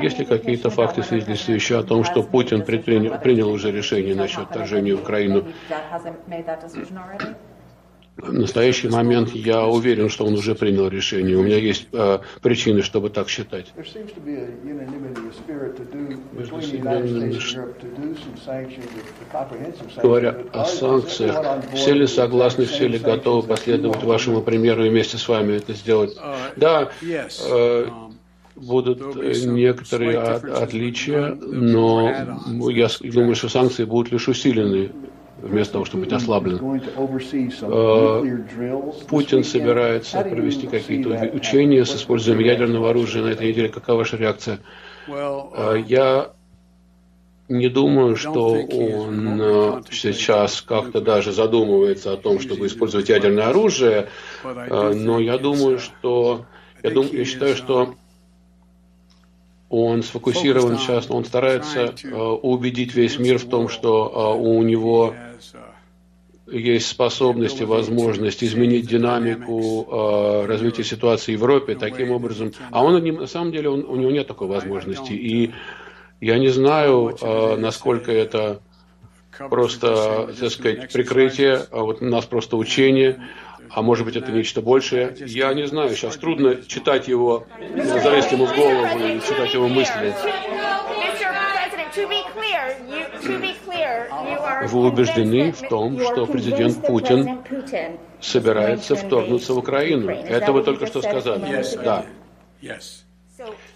Есть 0.00 0.18
ли 0.18 0.24
какие-то 0.24 0.70
факты, 0.70 1.02
свидетельствующие 1.02 1.78
о 1.78 1.82
том, 1.82 2.04
что 2.04 2.22
Путин 2.22 2.64
предпринял, 2.64 3.18
принял 3.18 3.50
уже 3.50 3.70
решение 3.70 4.14
насчет 4.14 4.48
вторжения 4.48 4.94
в 4.94 5.00
Украину? 5.00 5.46
В 8.16 8.32
настоящий 8.32 8.88
момент 8.88 9.30
я 9.30 9.64
уверен, 9.64 10.08
что 10.10 10.26
он 10.26 10.34
уже 10.34 10.54
принял 10.54 10.88
решение. 10.88 11.36
У 11.36 11.42
меня 11.42 11.56
есть 11.56 11.88
э, 11.92 12.18
причины, 12.42 12.82
чтобы 12.82 13.08
так 13.08 13.28
считать. 13.28 13.72
Говоря 20.02 20.36
о 20.52 20.64
санкциях, 20.64 21.64
все 21.74 21.94
ли 21.94 22.06
согласны, 22.06 22.66
все 22.66 22.88
ли 22.88 22.98
готовы 22.98 23.46
последовать 23.46 24.02
вашему 24.02 24.42
примеру 24.42 24.84
и 24.84 24.90
вместе 24.90 25.16
с 25.16 25.26
вами 25.28 25.54
это 25.54 25.72
сделать? 25.72 26.16
Да, 26.56 26.90
э, 27.02 27.86
будут 28.60 29.16
э, 29.16 29.32
некоторые 29.46 30.18
отличия, 30.18 31.34
но 31.34 32.10
я 32.70 32.88
думаю, 33.00 33.34
что 33.34 33.48
санкции 33.48 33.84
будут 33.84 34.12
лишь 34.12 34.28
усилены 34.28 34.90
вместо 35.38 35.74
того, 35.74 35.84
чтобы 35.86 36.04
быть 36.04 36.12
ослаблены. 36.12 36.82
Э, 37.62 38.22
Путин 39.08 39.44
собирается 39.44 40.20
провести 40.22 40.66
какие-то 40.66 41.30
учения 41.34 41.84
с 41.84 41.96
использованием 41.96 42.46
ядерного 42.46 42.90
оружия 42.90 43.22
на 43.22 43.28
этой 43.28 43.48
неделе. 43.48 43.68
Какова 43.68 43.98
ваша 43.98 44.16
реакция? 44.16 44.60
Э, 45.08 45.82
я 45.86 46.32
не 47.48 47.68
думаю, 47.68 48.14
что 48.14 48.52
он 48.52 49.84
сейчас 49.90 50.60
как-то 50.62 51.00
даже 51.00 51.32
задумывается 51.32 52.12
о 52.12 52.16
том, 52.16 52.38
чтобы 52.38 52.66
использовать 52.66 53.08
ядерное 53.08 53.48
оружие, 53.48 54.08
но 54.44 55.18
я 55.18 55.36
думаю, 55.36 55.80
что 55.80 56.44
я, 56.84 56.90
думаю, 56.90 57.18
я 57.18 57.24
считаю, 57.24 57.56
что 57.56 57.96
он 59.70 60.02
сфокусирован 60.02 60.78
сейчас, 60.78 61.08
он 61.08 61.24
старается 61.24 61.94
э, 62.02 62.12
убедить 62.12 62.92
весь 62.94 63.18
мир 63.18 63.38
в 63.38 63.48
том, 63.48 63.68
что 63.68 64.34
э, 64.36 64.40
у 64.40 64.62
него 64.62 65.14
есть 66.50 66.88
способность 66.88 67.60
и 67.60 67.64
возможность 67.64 68.42
изменить 68.42 68.88
динамику 68.88 69.86
э, 69.88 70.46
развития 70.46 70.82
ситуации 70.82 71.36
в 71.36 71.38
Европе 71.38 71.76
таким 71.76 72.10
образом. 72.10 72.52
А 72.72 72.82
он 72.84 73.02
на 73.02 73.26
самом 73.28 73.52
деле 73.52 73.70
он, 73.70 73.84
у 73.84 73.94
него 73.94 74.10
нет 74.10 74.26
такой 74.26 74.48
возможности. 74.48 75.12
И 75.12 75.52
я 76.20 76.38
не 76.38 76.48
знаю, 76.48 77.16
э, 77.20 77.56
насколько 77.56 78.10
это 78.10 78.60
просто, 79.38 80.34
так 80.38 80.50
сказать, 80.50 80.92
прикрытие, 80.92 81.60
а 81.70 81.82
вот 81.82 82.02
у 82.02 82.06
нас 82.06 82.24
просто 82.26 82.56
учение 82.56 83.22
а 83.72 83.82
может 83.82 84.04
быть 84.04 84.16
это 84.16 84.32
нечто 84.32 84.60
большее. 84.60 85.14
Я 85.18 85.52
не 85.54 85.66
знаю, 85.66 85.90
сейчас 85.90 86.16
трудно 86.16 86.56
читать 86.66 87.08
его, 87.08 87.46
залезть 87.58 88.32
ему 88.32 88.46
в 88.46 88.54
голову 88.54 88.98
и 88.98 89.20
читать 89.20 89.54
его 89.54 89.68
мысли. 89.68 90.14
Вы 94.68 94.86
убеждены 94.86 95.52
в 95.52 95.68
том, 95.68 96.00
что 96.00 96.26
президент 96.26 96.86
Путин 96.86 97.40
собирается 98.20 98.96
вторгнуться 98.96 99.54
в 99.54 99.58
Украину. 99.58 100.10
Это 100.10 100.52
вы 100.52 100.62
только 100.62 100.86
что 100.86 101.02
сказали. 101.02 101.64
Да. 101.82 102.04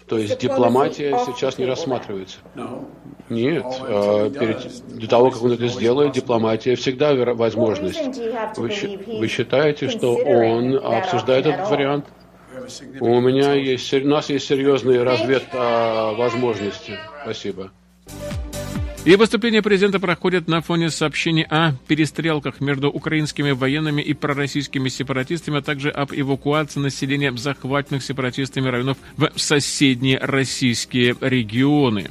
То 0.07 0.17
есть 0.17 0.39
дипломатия 0.39 1.17
сейчас 1.25 1.57
не 1.57 1.65
рассматривается? 1.65 2.37
Нет. 3.29 3.65
А 3.65 4.29
перед, 4.29 4.97
до 4.99 5.07
того, 5.07 5.31
как 5.31 5.41
он 5.41 5.53
это 5.53 5.67
сделает, 5.67 6.13
дипломатия 6.13 6.75
всегда 6.75 7.13
возможность. 7.33 7.99
Вы, 8.57 8.71
вы 9.19 9.27
считаете, 9.27 9.89
что 9.89 10.15
он 10.15 10.77
обсуждает 10.77 11.45
этот 11.45 11.69
вариант? 11.69 12.05
У 12.99 13.19
меня 13.19 13.53
есть, 13.53 13.93
у 13.93 14.07
нас 14.07 14.29
есть 14.29 14.47
серьезные 14.47 15.03
разведвозможности. 15.03 16.97
Спасибо. 17.23 17.71
И 19.05 19.15
выступление 19.17 19.61
президента 19.61 19.99
проходит 19.99 20.47
на 20.47 20.61
фоне 20.61 20.89
сообщений 20.89 21.43
о 21.43 21.73
перестрелках 21.87 22.59
между 22.59 22.89
украинскими 22.89 23.51
военными 23.51 24.01
и 24.01 24.15
пророссийскими 24.15 24.89
сепаратистами, 24.89 25.59
а 25.59 25.61
также 25.61 25.91
об 25.91 26.11
эвакуации 26.11 26.79
населения 26.79 27.31
захваченных 27.31 28.03
сепаратистами 28.03 28.67
районов 28.67 28.97
в 29.15 29.29
соседние 29.35 30.17
российские 30.17 31.15
регионы. 31.21 32.09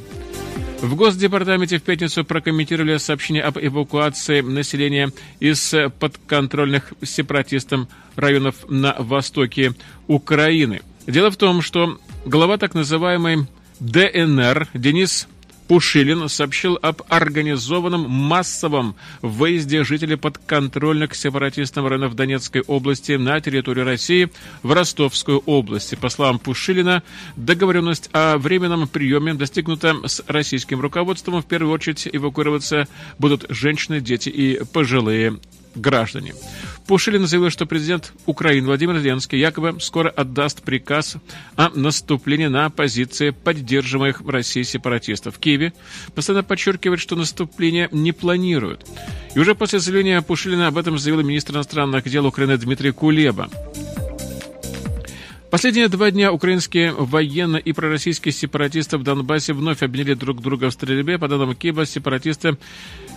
В 0.83 0.95
Госдепартаменте 0.95 1.79
в 1.79 1.83
пятницу 1.83 2.25
прокомментировали 2.25 2.99
сообщение 2.99 3.43
об 3.43 3.59
эвакуации 3.59 4.41
населения 4.41 5.11
из 5.41 5.75
подконтрольных 5.99 6.93
сепаратистам 7.03 7.89
районов 8.15 8.71
на 8.71 8.95
востоке 9.01 9.73
Украины. 10.07 10.83
Дело 11.09 11.33
в 11.33 11.37
том, 11.37 11.61
что 11.61 11.99
глава 12.25 12.57
так 12.57 12.75
называемой 12.75 13.49
ДНР 13.81 14.69
Денис 14.75 15.27
Пушилин 15.69 16.29
сообщил 16.29 16.79
об 16.83 17.03
организованном 17.09 18.09
массовом 18.11 18.97
выезде 19.23 19.83
жителей 19.85 20.17
подконтрольных 20.17 21.15
сепаратистам 21.15 21.87
районов 21.87 22.15
Донецкой 22.15 22.63
области 22.63 23.13
на 23.13 23.41
территорию 23.41 23.85
России 23.85 24.31
в 24.63 24.73
Ростовскую 24.73 25.39
область. 25.39 25.97
По 25.99 26.09
словам 26.09 26.39
Пушилина, 26.39 27.03
договоренность 27.37 28.11
о 28.13 28.37
временном 28.37 28.87
приеме 28.89 29.35
достигнута 29.35 29.97
с 30.07 30.23
российским 30.27 30.81
руководством. 30.81 31.43
В 31.43 31.47
первую 31.47 31.73
очередь 31.73 32.09
эвакуироваться 32.13 32.87
будут 33.19 33.47
женщины, 33.49 34.01
дети 34.01 34.29
и 34.29 34.63
пожилые 34.65 35.39
граждане. 35.75 36.35
Пушилин 36.87 37.27
заявил, 37.27 37.51
что 37.51 37.65
президент 37.65 38.13
Украины 38.27 38.67
Владимир 38.67 38.99
Зеленский 38.99 39.39
якобы 39.39 39.81
скоро 39.81 40.11
отдаст 40.11 40.63
приказ 40.63 41.17
о 41.57 41.71
наступлении 41.71 42.47
на 42.47 42.69
позиции 42.69 43.31
поддерживаемых 43.31 44.21
Россией 44.27 44.65
сепаратистов. 44.65 45.37
В 45.37 45.39
Киеве 45.39 45.73
постоянно 46.15 46.45
подчеркивает, 46.45 47.01
что 47.01 47.17
наступление 47.17 47.89
не 47.91 48.13
планируют. 48.13 48.87
И 49.35 49.39
уже 49.39 49.55
после 49.55 49.79
заявления 49.79 50.21
Пушилина 50.21 50.67
об 50.67 50.77
этом 50.77 50.99
заявил 50.99 51.23
министр 51.23 51.55
иностранных 51.55 52.05
дел 52.05 52.27
Украины 52.27 52.59
Дмитрий 52.59 52.91
Кулеба. 52.91 53.49
Последние 55.55 55.87
два 55.87 56.11
дня 56.11 56.33
украинские 56.33 56.93
военные 56.93 57.63
и 57.63 57.73
пророссийские 57.73 58.33
сепаратисты 58.33 58.99
в 58.99 59.05
Донбассе 59.05 59.53
вновь 59.53 59.85
обвинили 59.85 60.15
друг 60.15 60.43
друга 60.43 60.69
в 60.69 60.73
стрельбе. 60.73 61.17
По 61.17 61.29
данным 61.29 61.55
Киева, 61.55 61.87
сепаратисты 61.87 62.59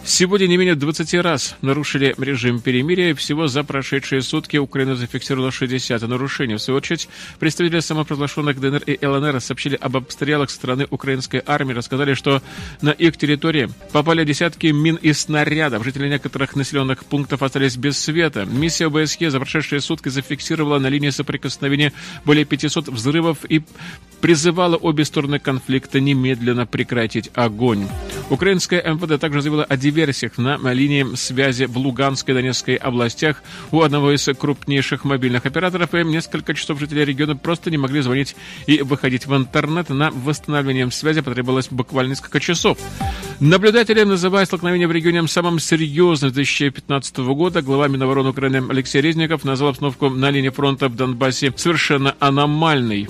Сегодня 0.06 0.48
не 0.48 0.58
менее 0.58 0.75
20 0.75 1.13
раз 1.16 1.56
нарушили 1.62 2.16
режим 2.18 2.62
перемирия. 2.62 3.13
Всего 3.13 3.48
за 3.48 3.63
прошедшие 3.63 4.22
сутки 4.22 4.58
Украина 4.58 4.96
зафиксировала 4.96 5.51
60 5.51 6.01
нарушений. 6.04 6.56
В 6.56 6.60
свою 6.60 6.77
очередь, 6.77 7.10
представители 7.39 7.82
самопровозглашенных 7.82 8.60
ДНР 8.60 8.84
и 8.86 9.06
ЛНР 9.06 9.42
сообщили 9.42 9.75
об 9.75 9.98
обстрелах 9.98 10.50
страны 10.50 10.88
украинской 10.89 11.44
армии. 11.46 11.74
Рассказали, 11.74 12.13
что 12.13 12.42
на 12.82 12.92
их 12.92 13.18
территории 13.18 13.70
попали 13.92 14.24
десятки 14.24 14.68
мин 14.68 14.96
и 14.96 15.12
снарядов. 15.13 15.84
Жители 15.84 16.08
некоторых 16.08 16.56
населенных 16.56 17.04
пунктов 17.06 17.44
остались 17.44 17.75
без 17.75 17.98
света. 17.98 18.46
Миссия 18.46 18.88
ОБСЕ 18.88 19.30
за 19.30 19.39
прошедшие 19.39 19.82
сутки 19.82 20.10
зафиксировала 20.10 20.80
на 20.80 20.88
линии 20.88 21.10
соприкосновения 21.10 21.92
более 22.24 22.46
500 22.46 22.88
взрывов 22.88 23.39
и 23.50 23.62
призывала 24.22 24.75
обе 24.77 25.06
стороны 25.06 25.39
конфликта 25.39 26.00
немедленно 26.00 26.66
прекратить 26.66 27.30
огонь. 27.34 27.88
Украинская 28.30 28.82
МВД 28.82 29.20
также 29.20 29.42
заявила 29.42 29.63
о 29.63 29.77
диверсиях 29.91 30.38
на 30.38 30.74
линии 30.74 31.15
связи 31.15 31.65
в 31.65 31.77
Луганской 31.77 32.34
и 32.34 32.38
Донецкой 32.38 32.75
областях 32.75 33.41
у 33.72 33.82
одного 33.82 34.12
из 34.12 34.27
крупнейших 34.38 35.06
мобильных 35.06 35.46
операторов, 35.46 35.94
и 35.94 36.03
несколько 36.03 36.53
часов 36.53 36.79
жители 36.79 37.06
региона 37.06 37.36
просто 37.36 37.72
не 37.72 37.77
могли 37.77 38.01
звонить 38.01 38.36
и 38.65 38.82
выходить 38.82 39.25
в 39.25 39.36
интернет. 39.36 39.89
На 39.89 40.12
восстановление 40.12 40.91
связи 40.91 41.22
потребовалось 41.22 41.70
буквально 41.72 42.12
несколько 42.12 42.39
часов. 42.39 42.77
Наблюдатели 43.39 44.03
называют 44.03 44.50
столкновение 44.50 44.88
в 44.88 44.91
регионе 44.91 45.27
самым 45.27 45.60
серьезным 45.60 46.32
с 46.32 46.34
2015 46.34 47.17
года. 47.17 47.62
Глава 47.62 47.88
Минобороны 47.88 48.29
Украины 48.29 48.63
Алексей 48.70 49.01
Резников 49.01 49.44
назвал 49.44 49.70
обстановку 49.72 50.10
на 50.10 50.29
линии 50.32 50.50
фронта 50.50 50.89
в 50.89 50.96
Донбассе 50.96 51.53
совершенно 51.56 52.15
аномальной. 52.20 53.08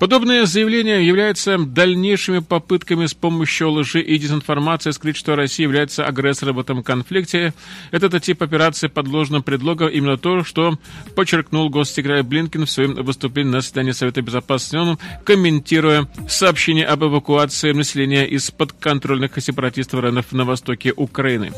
Подобное 0.00 0.46
заявление 0.46 1.04
является 1.04 1.58
дальнейшими 1.58 2.38
попытками 2.38 3.06
с 3.06 3.14
помощью 3.14 3.70
лжи 3.70 4.00
и 4.00 4.16
дезинформации 4.16 4.92
скрыть, 4.92 5.16
что 5.16 5.34
Россия 5.34 5.66
является 5.66 6.04
агрессором 6.06 6.56
в 6.56 6.60
этом 6.60 6.84
конфликте. 6.84 7.52
Этот 7.90 8.22
тип 8.22 8.40
операции 8.42 8.86
под 8.86 9.08
ложным 9.08 9.42
предлогом 9.42 9.88
именно 9.88 10.16
то, 10.16 10.44
что 10.44 10.78
подчеркнул 11.16 11.68
госсекретарь 11.68 12.22
Блинкин 12.22 12.66
в 12.66 12.70
своем 12.70 12.94
выступлении 12.94 13.50
на 13.50 13.60
заседании 13.60 13.90
Совета 13.90 14.22
Безопасности 14.22 14.76
ООН, 14.76 14.98
комментируя 15.24 16.06
сообщение 16.28 16.86
об 16.86 17.02
эвакуации 17.02 17.72
населения 17.72 18.24
из 18.24 18.52
подконтрольных 18.52 19.32
сепаратистов 19.40 20.00
районов 20.00 20.30
на 20.30 20.44
востоке 20.44 20.92
Украины. 20.94 21.52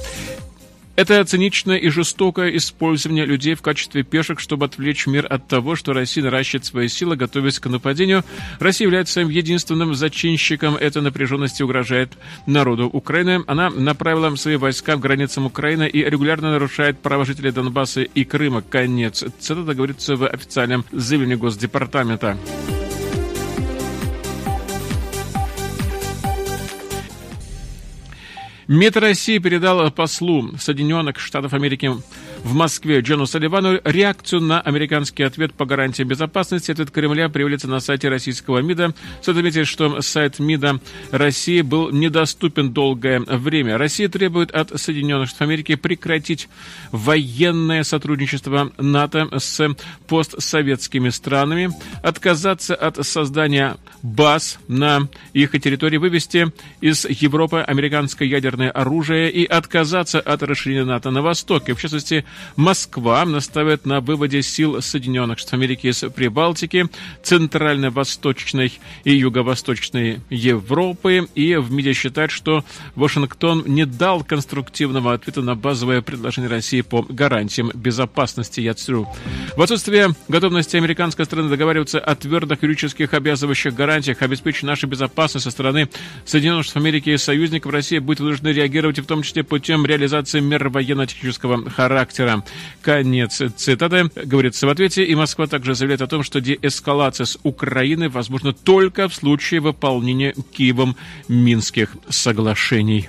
Это 1.01 1.25
циничное 1.25 1.79
и 1.79 1.89
жестокое 1.89 2.55
использование 2.59 3.25
людей 3.25 3.55
в 3.55 3.63
качестве 3.63 4.03
пешек, 4.03 4.39
чтобы 4.39 4.67
отвлечь 4.67 5.07
мир 5.07 5.27
от 5.31 5.49
того, 5.49 5.75
что 5.75 5.95
Россия 5.95 6.23
наращивает 6.23 6.67
свои 6.67 6.89
силы, 6.89 7.17
готовясь 7.17 7.59
к 7.59 7.71
нападению. 7.71 8.23
Россия 8.59 8.85
является 8.85 9.15
своим 9.15 9.31
единственным 9.31 9.95
зачинщиком 9.95 10.77
этой 10.77 11.01
напряженности 11.01 11.63
угрожает 11.63 12.13
народу 12.45 12.85
Украины. 12.87 13.43
Она 13.47 13.71
направила 13.71 14.35
свои 14.35 14.57
войска 14.57 14.97
к 14.97 15.01
границам 15.01 15.47
Украины 15.47 15.89
и 15.89 16.05
регулярно 16.05 16.51
нарушает 16.51 16.99
права 16.99 17.25
жителей 17.25 17.51
Донбасса 17.51 18.03
и 18.03 18.25
Крыма. 18.25 18.61
Конец. 18.61 19.25
Цитата 19.39 19.75
говорится 19.75 20.17
в 20.17 20.29
официальном 20.29 20.85
заявлении 20.93 21.37
Госдепартамента. 21.37 22.37
МИД 28.71 28.99
России 28.99 29.39
передал 29.39 29.91
послу 29.91 30.57
Соединенных 30.57 31.19
Штатов 31.19 31.55
Америки 31.55 31.91
в 32.44 32.55
Москве 32.55 33.00
Джону 33.00 33.26
Салливану 33.26 33.81
реакцию 33.85 34.42
на 34.42 34.61
американский 34.61 35.22
ответ 35.22 35.53
по 35.55 35.66
гарантиям 35.66 36.09
безопасности. 36.09 36.70
Ответ 36.70 36.90
Кремля 36.90 37.29
появится 37.29 37.68
на 37.68 37.81
сайте 37.81 38.09
российского 38.09 38.59
МИДа. 38.59 38.94
Стоит 39.20 39.37
отметить, 39.37 39.66
что 39.66 40.00
сайт 40.00 40.38
МИДа 40.38 40.81
России 41.11 41.61
был 41.61 41.90
недоступен 41.90 42.72
долгое 42.72 43.20
время. 43.20 43.79
Россия 43.79 44.09
требует 44.09 44.50
от 44.50 44.81
Соединенных 44.81 45.29
Штатов 45.29 45.48
Америки 45.48 45.74
прекратить 45.74 46.48
военное 46.92 47.83
сотрудничество 47.83 48.72
НАТО 48.79 49.29
с 49.38 49.74
постсоветскими 50.07 51.11
странами, 51.11 51.70
отказаться 52.03 52.74
от 52.74 53.05
создания 53.07 53.76
баз 54.03 54.59
на 54.68 55.09
их 55.33 55.53
территории, 55.61 55.98
вывести 55.98 56.53
из 56.81 57.05
Европы 57.05 57.61
американское 57.61 58.26
ядерное 58.26 58.70
оружие 58.70 59.31
и 59.31 59.44
отказаться 59.44 60.20
от 60.20 60.42
расширения 60.42 60.85
НАТО 60.85 61.11
на 61.11 61.22
востоке. 61.22 61.74
В 61.74 61.81
частности, 61.81 62.24
Москва 62.57 63.25
настаивает 63.25 63.87
на 63.87 64.01
выводе 64.01 64.43
сил 64.43 64.81
Соединенных 64.83 65.38
Штатов 65.38 65.55
Америки 65.55 65.88
из 65.88 66.05
Прибалтики, 66.14 66.88
Центрально-Восточной 67.23 68.73
и 69.05 69.14
Юго-Восточной 69.14 70.21
Европы. 70.31 71.29
И 71.35 71.57
в 71.57 71.73
МИДе 71.73 71.93
считает, 71.93 72.31
что 72.31 72.64
Вашингтон 72.95 73.64
не 73.66 73.87
дал 73.87 74.23
конструктивного 74.25 75.14
ответа 75.14 75.43
на 75.43 75.55
базовое 75.55 76.03
предложение 76.03 76.51
России 76.51 76.83
по 76.83 77.03
гарантиям 77.03 77.71
безопасности. 77.75 78.61
Я 78.61 78.75
цитирую. 78.75 79.09
В 79.57 79.62
отсутствие 79.62 80.14
готовности 80.29 80.77
американской 80.77 81.25
страны 81.25 81.49
договариваться 81.49 81.99
о 81.99 82.14
твердых 82.14 82.62
юридических 82.62 83.12
обязывающих 83.14 83.75
гарантиях, 83.75 84.23
обеспечить 84.23 84.62
нашу 84.62 84.87
безопасность 84.87 85.45
со 85.45 85.51
стороны 85.51 85.88
Соединенных 86.25 86.64
Штатов 86.64 86.83
Америки 86.83 87.11
и 87.11 87.16
союзников, 87.16 87.73
Россия 87.73 88.01
будет 88.01 88.21
вынуждена 88.21 88.51
реагировать 88.51 88.99
в 88.99 89.07
том 89.07 89.23
числе 89.23 89.43
путем 89.43 89.85
реализации 89.87 90.40
мер 90.40 90.69
военно-технического 90.69 91.69
характера 91.71 92.20
характера. 92.21 92.45
Конец 92.83 93.43
цитаты. 93.57 94.11
Говорится 94.15 94.67
в 94.67 94.71
ответе, 94.71 95.05
и 95.05 95.15
Москва 95.15 95.47
также 95.47 95.75
заявляет 95.75 96.03
о 96.03 96.07
том, 96.07 96.23
что 96.23 96.41
деэскалация 96.41 97.27
с 97.27 97.39
Украины 97.43 98.09
возможна 98.09 98.53
только 98.53 99.09
в 99.09 99.15
случае 99.15 99.61
выполнения 99.61 100.35
Киевом 100.53 100.97
Минских 101.29 101.97
соглашений. 102.09 103.09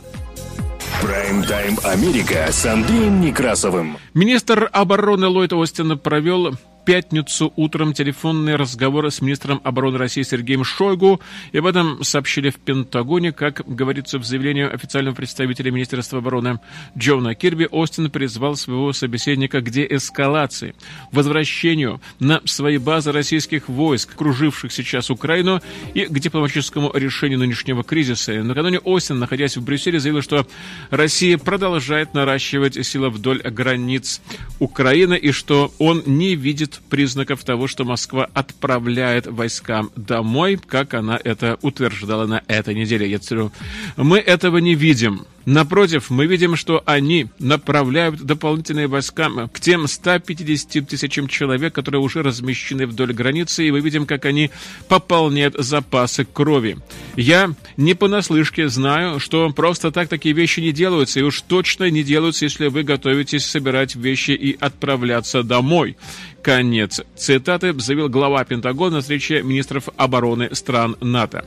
Прайм-тайм 1.02 1.80
Америка 1.84 2.48
с 2.52 2.66
Андреем 2.66 3.22
Некрасовым. 3.22 3.98
Министр 4.14 4.70
обороны 4.72 5.28
Ллойд 5.28 5.54
Остин 5.54 5.98
провел 5.98 6.58
пятницу 6.86 7.54
утром 7.56 7.94
телефонные 7.94 8.56
разговоры 8.56 9.12
с 9.12 9.22
министром 9.22 9.62
обороны 9.64 9.98
России 9.98 10.24
Сергеем 10.24 10.64
Шойгу, 10.64 11.22
и 11.52 11.58
об 11.58 11.66
этом 11.66 12.04
сообщили 12.04 12.50
в 12.50 12.58
Пентагоне, 12.58 13.32
как 13.32 13.62
говорится 13.66 14.20
в 14.20 14.26
заявлении 14.26 14.64
официального 14.64 15.16
представителя 15.16 15.72
Министерства 15.72 16.20
обороны 16.20 16.60
Джона 16.98 17.36
Кирби, 17.36 17.68
Остин 17.70 18.10
призвал 18.10 18.56
своего 18.56 18.94
собеседника 18.94 19.62
к 19.62 19.70
деэскалации, 19.70 20.76
возвращению 21.12 22.02
на 22.20 22.42
свои 22.46 22.78
базы 22.78 23.12
российских 23.12 23.70
войск, 23.70 24.16
круживших 24.16 24.72
сейчас 24.72 25.10
Украину, 25.10 25.62
и 25.94 26.06
к 26.06 26.20
дипломатическому 26.20 26.92
решению 26.94 27.40
нынешнего 27.40 27.84
кризиса. 27.84 28.34
Накануне 28.44 28.80
Остин, 28.80 29.20
находясь 29.20 29.58
в 29.58 29.64
Брюсселе, 29.64 30.00
заявил, 30.00 30.22
что 30.22 30.48
Россия 30.90 31.38
продолжает 31.38 32.14
наращивать 32.14 32.86
силы 32.86 33.10
вдоль 33.10 33.42
границ 33.42 34.22
Украины 34.60 35.18
и 35.18 35.32
что 35.32 35.74
он 35.80 36.04
не 36.06 36.36
видит 36.36 36.71
признаков 36.90 37.44
того, 37.44 37.68
что 37.68 37.84
Москва 37.84 38.30
отправляет 38.34 39.28
войскам 39.28 39.92
домой, 39.96 40.58
как 40.58 40.94
она 40.94 41.20
это 41.24 41.58
утверждала 41.62 42.26
на 42.26 42.44
этой 42.48 42.76
неделе. 42.76 43.10
Я 43.10 43.20
цитирую. 43.20 43.52
Мы 43.98 44.20
этого 44.20 44.58
не 44.58 44.76
видим. 44.76 45.26
Напротив, 45.46 46.10
мы 46.10 46.28
видим, 46.28 46.56
что 46.56 46.84
они 46.86 47.28
направляют 47.40 48.22
дополнительные 48.22 48.88
войска 48.88 49.30
к 49.54 49.60
тем 49.60 49.88
150 49.88 50.88
тысячам 50.88 51.28
человек, 51.28 51.74
которые 51.74 52.02
уже 52.02 52.22
размещены 52.22 52.86
вдоль 52.88 53.14
границы, 53.14 53.68
и 53.68 53.72
мы 53.72 53.82
видим, 53.82 54.06
как 54.06 54.26
они 54.26 54.52
пополняют 54.88 55.56
запасы 55.58 56.26
крови. 56.26 56.78
Я 57.16 57.54
не 57.78 57.94
понаслышке 57.94 58.70
знаю, 58.70 59.20
что 59.20 59.50
просто 59.52 59.92
так 59.92 60.10
такие 60.10 60.34
вещи 60.34 60.60
не 60.60 60.72
делаются, 60.72 61.20
и 61.20 61.24
уж 61.24 61.42
точно 61.42 61.90
не 61.90 62.04
делаются, 62.04 62.46
если 62.46 62.68
вы 62.68 62.84
готовитесь 62.84 63.46
собирать 63.46 63.96
вещи 63.96 64.32
и 64.32 64.58
отправляться 64.60 65.44
домой. 65.44 65.98
Конец 66.42 67.02
цитаты 67.16 67.78
заявил 67.80 68.10
глава 68.10 68.44
Пентагона 68.44 68.98
на 68.98 69.02
встрече 69.02 69.44
министров 69.44 69.90
обороны 69.96 70.50
стран 70.56 70.98
НАТО. 71.00 71.46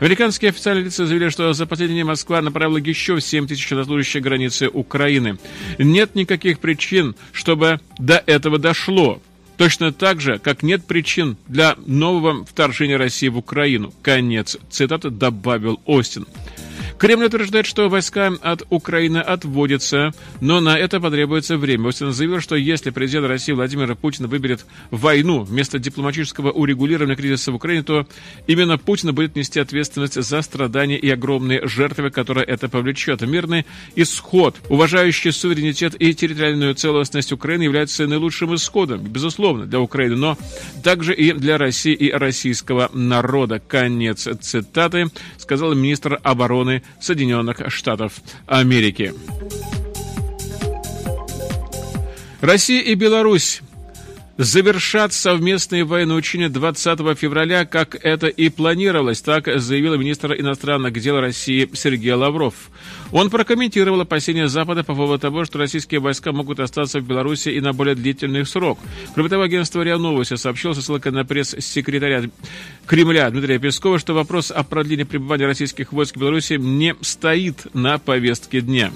Американские 0.00 0.50
официальные 0.50 0.84
лица 0.84 1.06
заявили, 1.06 1.30
что 1.30 1.52
за 1.54 1.66
последние 1.66 2.02
дни 2.02 2.04
Москва 2.04 2.42
направила 2.42 2.76
еще 2.76 3.20
7 3.20 3.33
тысяч 3.42 3.70
на 3.70 3.84
служащие 3.84 4.22
границы 4.22 4.68
Украины. 4.68 5.38
Нет 5.78 6.14
никаких 6.14 6.58
причин, 6.60 7.14
чтобы 7.32 7.80
до 7.98 8.22
этого 8.26 8.58
дошло. 8.58 9.20
Точно 9.56 9.92
так 9.92 10.20
же, 10.20 10.38
как 10.38 10.62
нет 10.62 10.86
причин 10.86 11.36
для 11.46 11.76
нового 11.86 12.44
вторжения 12.44 12.96
России 12.96 13.28
в 13.28 13.38
Украину. 13.38 13.92
Конец 14.02 14.56
цитаты 14.70 15.10
добавил 15.10 15.80
Остин. 15.84 16.26
Кремль 16.98 17.26
утверждает, 17.26 17.66
что 17.66 17.88
войска 17.88 18.32
от 18.40 18.62
Украины 18.70 19.18
отводятся, 19.18 20.12
но 20.40 20.60
на 20.60 20.78
это 20.78 21.00
потребуется 21.00 21.56
время. 21.56 21.88
Остин 21.88 22.12
заявил, 22.12 22.40
что 22.40 22.54
если 22.54 22.90
президент 22.90 23.26
России 23.26 23.52
Владимир 23.52 23.94
Путин 23.96 24.28
выберет 24.28 24.64
войну 24.90 25.42
вместо 25.42 25.78
дипломатического 25.78 26.52
урегулирования 26.52 27.16
кризиса 27.16 27.50
в 27.50 27.56
Украине, 27.56 27.82
то 27.82 28.06
именно 28.46 28.78
Путин 28.78 29.14
будет 29.14 29.34
нести 29.34 29.58
ответственность 29.58 30.22
за 30.22 30.42
страдания 30.42 30.96
и 30.96 31.10
огромные 31.10 31.66
жертвы, 31.66 32.10
которые 32.10 32.46
это 32.46 32.68
повлечет. 32.68 33.22
Мирный 33.22 33.66
исход, 33.96 34.56
уважающий 34.68 35.32
суверенитет 35.32 35.94
и 36.00 36.14
территориальную 36.14 36.74
целостность 36.74 37.32
Украины 37.32 37.64
является 37.64 38.06
наилучшим 38.06 38.54
исходом, 38.54 39.02
безусловно, 39.02 39.66
для 39.66 39.80
Украины, 39.80 40.16
но 40.16 40.38
также 40.82 41.12
и 41.12 41.32
для 41.32 41.58
России 41.58 41.92
и 41.92 42.12
российского 42.12 42.88
народа. 42.92 43.60
Конец 43.66 44.28
цитаты, 44.40 45.10
сказал 45.38 45.74
министр 45.74 46.20
обороны 46.22 46.83
Соединенных 47.00 47.60
Штатов 47.68 48.14
Америки. 48.46 49.14
Россия 52.40 52.82
и 52.82 52.94
Беларусь 52.94 53.62
завершат 54.36 55.12
совместные 55.12 55.84
военные 55.84 56.16
учения 56.16 56.48
20 56.48 57.18
февраля, 57.18 57.64
как 57.64 57.94
это 58.04 58.26
и 58.26 58.48
планировалось, 58.48 59.22
так 59.22 59.48
заявил 59.60 59.96
министр 59.96 60.34
иностранных 60.34 60.92
дел 60.94 61.20
России 61.20 61.70
Сергей 61.72 62.12
Лавров. 62.12 62.54
Он 63.12 63.30
прокомментировал 63.30 64.00
опасения 64.00 64.48
Запада 64.48 64.82
по 64.82 64.94
поводу 64.94 65.20
того, 65.20 65.44
что 65.44 65.58
российские 65.58 66.00
войска 66.00 66.32
могут 66.32 66.58
остаться 66.58 67.00
в 67.00 67.06
Беларуси 67.06 67.50
и 67.50 67.60
на 67.60 67.72
более 67.72 67.94
длительный 67.94 68.44
срок. 68.44 68.78
Кроме 69.14 69.28
того, 69.28 69.42
агентство 69.42 69.82
РИА 69.82 69.98
Новости 69.98 70.34
сообщило 70.34 70.72
со 70.72 70.82
ссылкой 70.82 71.12
на 71.12 71.24
пресс-секретаря 71.24 72.24
Кремля 72.86 73.30
Дмитрия 73.30 73.58
Пескова, 73.58 73.98
что 73.98 74.14
вопрос 74.14 74.50
о 74.50 74.62
продлении 74.62 75.04
пребывания 75.04 75.46
российских 75.46 75.92
войск 75.92 76.16
в 76.16 76.20
Беларуси 76.20 76.54
не 76.54 76.94
стоит 77.00 77.66
на 77.74 77.98
повестке 77.98 78.60
дня. 78.60 78.92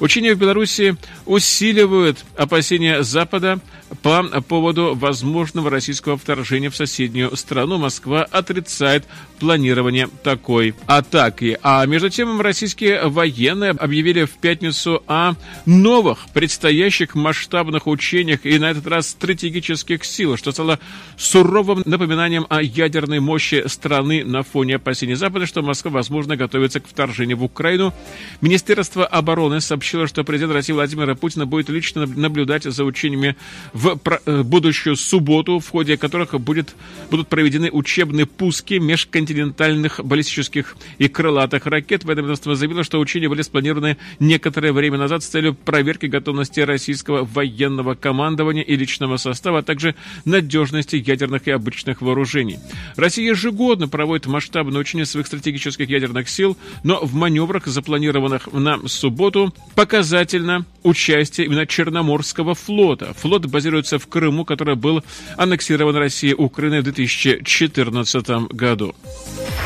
Учения 0.00 0.34
в 0.34 0.38
Беларуси 0.38 0.96
усиливают 1.26 2.24
опасения 2.36 3.02
Запада 3.02 3.60
по 4.02 4.22
поводу 4.42 4.94
возможного 4.94 5.70
российского 5.70 6.16
вторжения 6.16 6.70
в 6.70 6.76
соседнюю 6.76 7.36
страну. 7.36 7.78
Москва 7.78 8.22
отрицает 8.22 9.04
планирование 9.40 10.08
такой 10.22 10.74
атаки. 10.86 11.58
А 11.62 11.84
между 11.86 12.10
тем 12.10 12.40
российские 12.40 13.08
военные 13.08 13.70
объявили 13.70 14.24
в 14.24 14.32
пятницу 14.32 15.02
о 15.08 15.34
новых 15.66 16.28
предстоящих 16.32 17.14
масштабных 17.16 17.86
учениях 17.86 18.46
и 18.46 18.58
на 18.58 18.70
этот 18.70 18.86
раз 18.86 19.08
стратегических 19.08 20.04
сил, 20.04 20.36
что 20.36 20.52
стало 20.52 20.78
суровым 21.16 21.82
напоминанием 21.86 22.46
о 22.48 22.62
ядерной 22.62 23.18
мощи 23.28 23.62
страны 23.66 24.24
на 24.24 24.42
фоне 24.42 24.76
опасений 24.76 25.14
Запада, 25.14 25.44
что 25.44 25.60
Москва, 25.60 25.90
возможно, 25.90 26.34
готовится 26.34 26.80
к 26.80 26.88
вторжению 26.88 27.36
в 27.36 27.44
Украину. 27.44 27.92
Министерство 28.40 29.04
обороны 29.04 29.60
сообщило, 29.60 30.06
что 30.06 30.24
президент 30.24 30.54
России 30.54 30.72
Владимир 30.72 31.14
Путин 31.14 31.46
будет 31.46 31.68
лично 31.68 32.06
наблюдать 32.06 32.64
за 32.64 32.84
учениями 32.84 33.36
в 33.74 33.98
э, 34.24 34.42
будущую 34.42 34.96
субботу, 34.96 35.58
в 35.58 35.68
ходе 35.68 35.98
которых 35.98 36.40
будет, 36.40 36.74
будут 37.10 37.28
проведены 37.28 37.70
учебные 37.70 38.24
пуски 38.24 38.78
межконтинентальных 38.78 40.00
баллистических 40.02 40.76
и 40.96 41.08
крылатых 41.08 41.66
ракет. 41.66 42.04
Ведомство 42.04 42.54
заявило, 42.54 42.82
что 42.82 42.98
учения 42.98 43.28
были 43.28 43.42
спланированы 43.42 43.98
некоторое 44.20 44.72
время 44.72 44.96
назад 44.96 45.22
с 45.22 45.26
целью 45.26 45.52
проверки 45.52 46.06
готовности 46.06 46.60
российского 46.60 47.24
военного 47.26 47.94
командования 47.94 48.62
и 48.62 48.74
личного 48.74 49.18
состава, 49.18 49.58
а 49.58 49.62
также 49.62 49.94
надежности 50.24 50.96
ядерных 50.96 51.46
и 51.46 51.50
обычных 51.50 52.00
вооружений. 52.00 52.58
Россия 52.96 53.17
ежегодно 53.20 53.88
проводит 53.88 54.26
масштабные 54.26 54.80
учения 54.80 55.06
своих 55.06 55.26
стратегических 55.26 55.88
ядерных 55.88 56.28
сил, 56.28 56.56
но 56.82 57.00
в 57.04 57.14
маневрах, 57.14 57.66
запланированных 57.66 58.52
на 58.52 58.86
субботу, 58.88 59.54
показательно 59.74 60.64
участие 60.82 61.46
именно 61.46 61.66
Черноморского 61.66 62.54
флота. 62.54 63.14
Флот 63.14 63.46
базируется 63.46 63.98
в 63.98 64.06
Крыму, 64.06 64.44
который 64.44 64.76
был 64.76 65.02
аннексирован 65.36 65.96
Россией 65.96 66.34
Украиной 66.34 66.80
в 66.80 66.84
2014 66.84 68.52
году. 68.52 68.94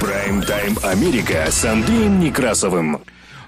Прайм-тайм 0.00 0.78
Америка 0.82 1.46
с 1.50 1.64
Андреем 1.64 2.20
Некрасовым. 2.20 3.00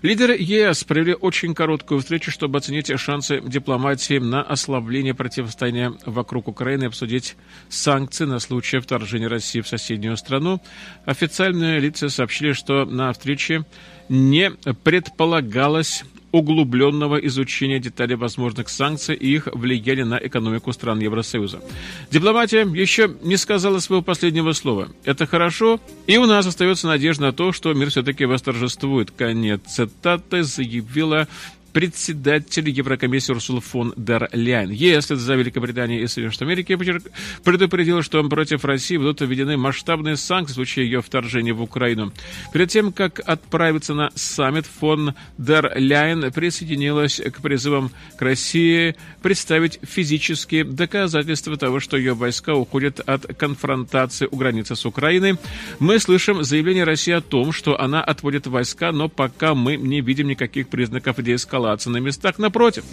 Лидеры 0.04 0.36
ЕС 0.38 0.84
провели 0.84 1.14
очень 1.14 1.54
короткую 1.54 2.00
встречу, 2.00 2.30
чтобы 2.30 2.58
оценить 2.58 2.92
шансы 3.00 3.40
дипломатии 3.40 4.18
на 4.18 4.42
ослабление 4.42 5.14
противостояния 5.14 5.94
вокруг 6.04 6.46
Украины 6.46 6.84
и 6.84 6.86
обсудить 6.88 7.36
санкции 7.70 8.26
на 8.26 8.38
случай 8.38 8.80
вторжения 8.80 9.28
России 9.28 9.62
в 9.62 9.66
соседнюю 9.66 10.18
страну. 10.18 10.60
Официальные 11.06 11.80
лица 11.80 12.10
сообщили, 12.10 12.52
что 12.52 12.84
на 12.84 13.14
встрече 13.14 13.64
не 14.10 14.50
предполагалось 14.50 16.04
углубленного 16.34 17.16
изучения 17.28 17.78
деталей 17.78 18.16
возможных 18.16 18.68
санкций 18.68 19.14
и 19.14 19.36
их 19.36 19.46
влияния 19.52 20.04
на 20.04 20.16
экономику 20.16 20.72
стран 20.72 20.98
Евросоюза. 20.98 21.62
Дипломатия 22.10 22.62
еще 22.62 23.08
не 23.22 23.36
сказала 23.36 23.78
своего 23.78 24.02
последнего 24.02 24.50
слова. 24.50 24.88
Это 25.04 25.26
хорошо, 25.26 25.80
и 26.08 26.16
у 26.16 26.26
нас 26.26 26.44
остается 26.44 26.88
надежда 26.88 27.26
на 27.26 27.32
то, 27.32 27.52
что 27.52 27.72
мир 27.72 27.90
все-таки 27.90 28.24
восторжествует. 28.24 29.12
Конец 29.12 29.60
цитаты 29.68 30.42
заявила 30.42 31.28
председатель 31.74 32.70
Еврокомиссии 32.70 33.32
Урсула 33.32 33.60
фон 33.60 33.92
дер 33.96 34.30
Ляйн. 34.32 34.70
ЕС, 34.70 35.08
за 35.08 35.34
Великобританией 35.34 36.04
и 36.04 36.06
Соединенных 36.06 36.34
Штатов 36.34 36.52
Америки, 36.52 37.02
предупредил, 37.42 38.00
что 38.02 38.22
против 38.28 38.64
России 38.64 38.96
будут 38.96 39.20
введены 39.20 39.56
масштабные 39.56 40.16
санкции 40.16 40.52
в 40.52 40.54
случае 40.54 40.86
ее 40.86 41.02
вторжения 41.02 41.52
в 41.52 41.60
Украину. 41.60 42.12
Перед 42.52 42.70
тем, 42.70 42.92
как 42.92 43.18
отправиться 43.18 43.92
на 43.92 44.10
саммит, 44.14 44.66
фон 44.66 45.14
дер 45.36 45.72
Ляйн 45.76 46.30
присоединилась 46.32 47.20
к 47.20 47.42
призывам 47.42 47.90
к 48.16 48.22
России 48.22 48.94
представить 49.20 49.80
физические 49.82 50.62
доказательства 50.62 51.56
того, 51.56 51.80
что 51.80 51.96
ее 51.96 52.14
войска 52.14 52.54
уходят 52.54 53.00
от 53.00 53.34
конфронтации 53.36 54.28
у 54.30 54.36
границы 54.36 54.76
с 54.76 54.86
Украиной. 54.86 55.38
Мы 55.80 55.98
слышим 55.98 56.44
заявление 56.44 56.84
России 56.84 57.12
о 57.12 57.20
том, 57.20 57.50
что 57.50 57.80
она 57.80 58.00
отводит 58.00 58.46
войска, 58.46 58.92
но 58.92 59.08
пока 59.08 59.56
мы 59.56 59.76
не 59.76 60.00
видим 60.00 60.28
никаких 60.28 60.68
признаков 60.68 61.20
деэскалации 61.20 61.63
эскалации 61.64 61.90
на 61.90 61.96
местах. 61.98 62.38
Напротив, 62.38 62.84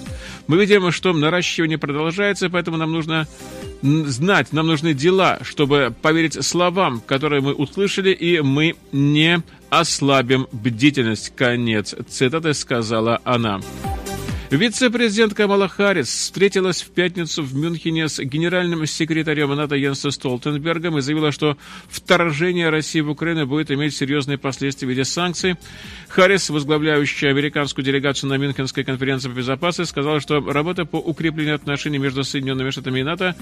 мы 0.47 0.57
видим, 0.57 0.91
что 0.91 1.13
наращивание 1.13 1.77
продолжается, 1.77 2.49
поэтому 2.49 2.77
нам 2.77 2.91
нужно 2.91 3.27
знать, 3.81 4.53
нам 4.53 4.67
нужны 4.67 4.93
дела, 4.93 5.39
чтобы 5.41 5.93
поверить 6.01 6.43
словам, 6.45 7.01
которые 7.05 7.41
мы 7.41 7.53
услышали, 7.53 8.12
и 8.12 8.41
мы 8.41 8.75
не 8.91 9.41
ослабим 9.69 10.47
бдительность. 10.51 11.34
Конец 11.36 11.95
цитаты 12.10 12.53
сказала 12.53 13.19
она. 13.23 13.62
Вице-президент 14.51 15.33
Камала 15.33 15.69
Харрис 15.69 16.09
встретилась 16.09 16.81
в 16.81 16.89
пятницу 16.89 17.41
в 17.41 17.55
Мюнхене 17.55 18.09
с 18.09 18.19
генеральным 18.19 18.85
секретарем 18.85 19.55
НАТО 19.55 19.75
Йенсом 19.75 20.11
Столтенбергом 20.11 20.97
и 20.97 21.01
заявила, 21.01 21.31
что 21.31 21.55
вторжение 21.87 22.69
России 22.69 22.99
в 22.99 23.09
Украину 23.09 23.47
будет 23.47 23.71
иметь 23.71 23.95
серьезные 23.95 24.37
последствия 24.37 24.87
в 24.87 24.89
виде 24.89 25.05
санкций. 25.05 25.55
Харрис, 26.09 26.49
возглавляющая 26.49 27.29
американскую 27.29 27.85
делегацию 27.85 28.29
на 28.29 28.37
Мюнхенской 28.37 28.83
конференции 28.83 29.29
по 29.29 29.35
безопасности, 29.35 29.89
сказала, 29.89 30.19
что 30.19 30.41
работа 30.41 30.83
по 30.83 30.97
укреплению 30.97 31.55
отношений 31.55 31.97
между 31.97 32.25
Соединенными 32.25 32.71
Штатами 32.71 32.99
и 32.99 33.03
НАТО, 33.03 33.37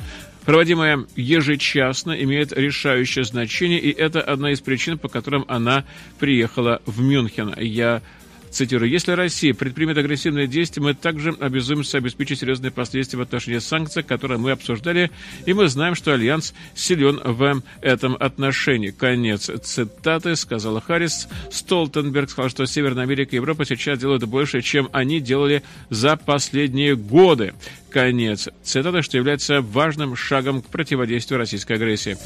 проводимая 0.46 1.08
ежечасно, 1.16 2.12
имеет 2.12 2.54
решающее 2.54 3.26
значение, 3.26 3.80
и 3.80 3.90
это 3.92 4.22
одна 4.22 4.52
из 4.52 4.60
причин, 4.62 5.00
по 5.00 5.08
которым 5.08 5.44
она 5.48 5.86
приехала 6.20 6.84
в 6.86 7.02
Мюнхен. 7.02 7.56
Я 7.58 8.04
Цитирую, 8.52 8.90
если 8.90 9.12
Россия 9.12 9.54
предпримет 9.54 9.98
агрессивные 9.98 10.48
действия, 10.48 10.82
мы 10.82 10.94
также 10.94 11.36
обязуемся 11.40 11.98
обеспечить 11.98 12.40
серьезные 12.40 12.72
последствия 12.72 13.20
в 13.20 13.22
отношении 13.22 13.60
санкций, 13.60 14.04
которые 14.04 14.38
мы 14.38 14.52
обсуждали, 14.52 15.12
и 15.46 15.54
мы 15.54 15.68
знаем, 15.68 15.96
что 15.96 16.14
Альянс 16.14 16.54
силен 16.74 17.20
в 17.24 17.62
этом 17.82 18.16
отношении. 18.20 18.92
Конец 18.92 19.50
цитаты, 19.64 20.36
сказала 20.36 20.82
Харрис. 20.82 21.28
Столтенберг 21.52 22.30
сказал, 22.30 22.50
что 22.50 22.66
Северная 22.66 23.04
Америка 23.04 23.32
и 23.32 23.36
Европа 23.36 23.66
сейчас 23.66 24.00
делают 24.00 24.24
больше, 24.24 24.62
чем 24.62 24.90
они 24.92 25.20
делали 25.20 25.64
за 25.90 26.18
последние 26.18 26.96
годы. 26.96 27.54
Конец 27.90 28.50
цитаты, 28.64 29.02
что 29.02 29.18
является 29.18 29.62
важным 29.62 30.16
шагом 30.16 30.62
к 30.62 30.68
противодействию 30.68 31.40
российской 31.40 31.74
агрессии. 31.74 32.18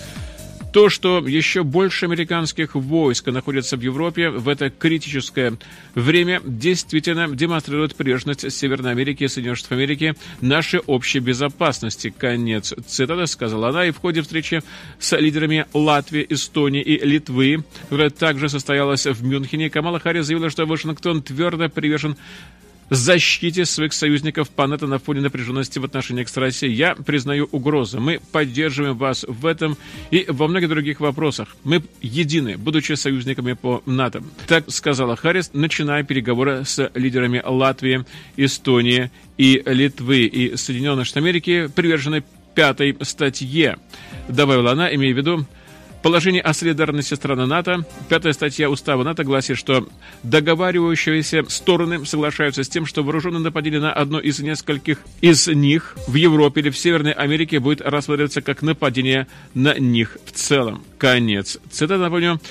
То, 0.73 0.89
что 0.89 1.19
еще 1.19 1.63
больше 1.63 2.07
американских 2.07 2.73
войск 2.73 3.27
находится 3.27 3.77
в 3.77 3.81
Европе 3.81 4.31
в 4.31 4.49
это 4.49 4.71
критическое 4.71 5.53
время, 5.93 6.41
действительно 6.43 7.27
демонстрирует 7.27 7.95
приверженность 7.95 8.51
Северной 8.51 8.89
Америки 8.89 9.25
и 9.25 9.27
Соединенных 9.27 9.59
Штатов 9.59 9.77
Америки 9.77 10.15
нашей 10.41 10.79
общей 10.79 11.19
безопасности. 11.19 12.11
Конец 12.17 12.73
цитаты, 12.87 13.27
сказала 13.27 13.69
она, 13.69 13.85
и 13.85 13.91
в 13.91 13.97
ходе 13.97 14.23
встречи 14.23 14.63
с 14.97 15.15
лидерами 15.15 15.67
Латвии, 15.73 16.25
Эстонии 16.27 16.81
и 16.81 17.05
Литвы, 17.05 17.63
которая 17.83 18.09
также 18.09 18.49
состоялась 18.49 19.05
в 19.05 19.23
Мюнхене, 19.23 19.69
Камала 19.69 19.99
Харрис 19.99 20.25
заявила, 20.25 20.49
что 20.49 20.65
Вашингтон 20.65 21.21
твердо 21.21 21.69
привержен 21.69 22.17
защите 22.89 23.65
своих 23.65 23.93
союзников 23.93 24.49
по 24.49 24.67
НАТО 24.67 24.87
на 24.87 24.99
фоне 24.99 25.21
напряженности 25.21 25.79
в 25.79 25.85
отношениях 25.85 26.29
с 26.29 26.37
Россией. 26.37 26.73
Я 26.73 26.95
признаю 26.95 27.47
угрозу. 27.51 27.99
Мы 27.99 28.19
поддерживаем 28.31 28.97
вас 28.97 29.25
в 29.27 29.45
этом 29.45 29.77
и 30.11 30.25
во 30.27 30.47
многих 30.47 30.69
других 30.69 30.99
вопросах. 30.99 31.55
Мы 31.63 31.83
едины, 32.01 32.57
будучи 32.57 32.93
союзниками 32.93 33.53
по 33.53 33.81
НАТО. 33.85 34.23
Так 34.47 34.65
сказала 34.69 35.15
Харрис, 35.15 35.51
начиная 35.53 36.03
переговоры 36.03 36.65
с 36.65 36.91
лидерами 36.93 37.41
Латвии, 37.43 38.05
Эстонии 38.37 39.11
и 39.37 39.61
Литвы 39.65 40.25
и 40.25 40.55
Соединенных 40.55 41.05
Штатов 41.05 41.23
Америки, 41.23 41.69
привержены 41.73 42.23
пятой 42.55 42.97
статье. 43.01 43.77
Добавила 44.27 44.71
она, 44.71 44.93
имея 44.93 45.13
в 45.13 45.17
виду 45.17 45.45
Положение 46.03 46.41
о 46.41 46.53
солидарности 46.53 47.13
страны 47.13 47.45
НАТО. 47.45 47.85
Пятая 48.09 48.33
статья 48.33 48.69
Устава 48.69 49.03
НАТО 49.03 49.23
гласит, 49.23 49.57
что 49.57 49.87
договаривающиеся 50.23 51.45
стороны 51.47 52.05
соглашаются 52.05 52.65
с 52.65 52.67
тем, 52.67 52.85
что 52.85 53.03
вооруженное 53.03 53.39
нападение 53.39 53.79
на 53.79 53.93
одно 53.93 54.19
из 54.19 54.39
нескольких 54.39 54.99
из 55.21 55.47
них 55.47 55.95
в 56.09 56.15
Европе 56.15 56.59
или 56.59 56.71
в 56.71 56.77
Северной 56.77 57.13
Америке 57.13 57.61
будет 57.61 57.79
рассматриваться 57.79 58.41
как 58.41 58.61
нападение 58.61 59.27
на 59.53 59.75
них 59.79 60.17
в 60.25 60.31
целом. 60.33 60.83
Конец. 60.97 61.57
Цитата 61.71 62.01
напомню, 62.01 62.41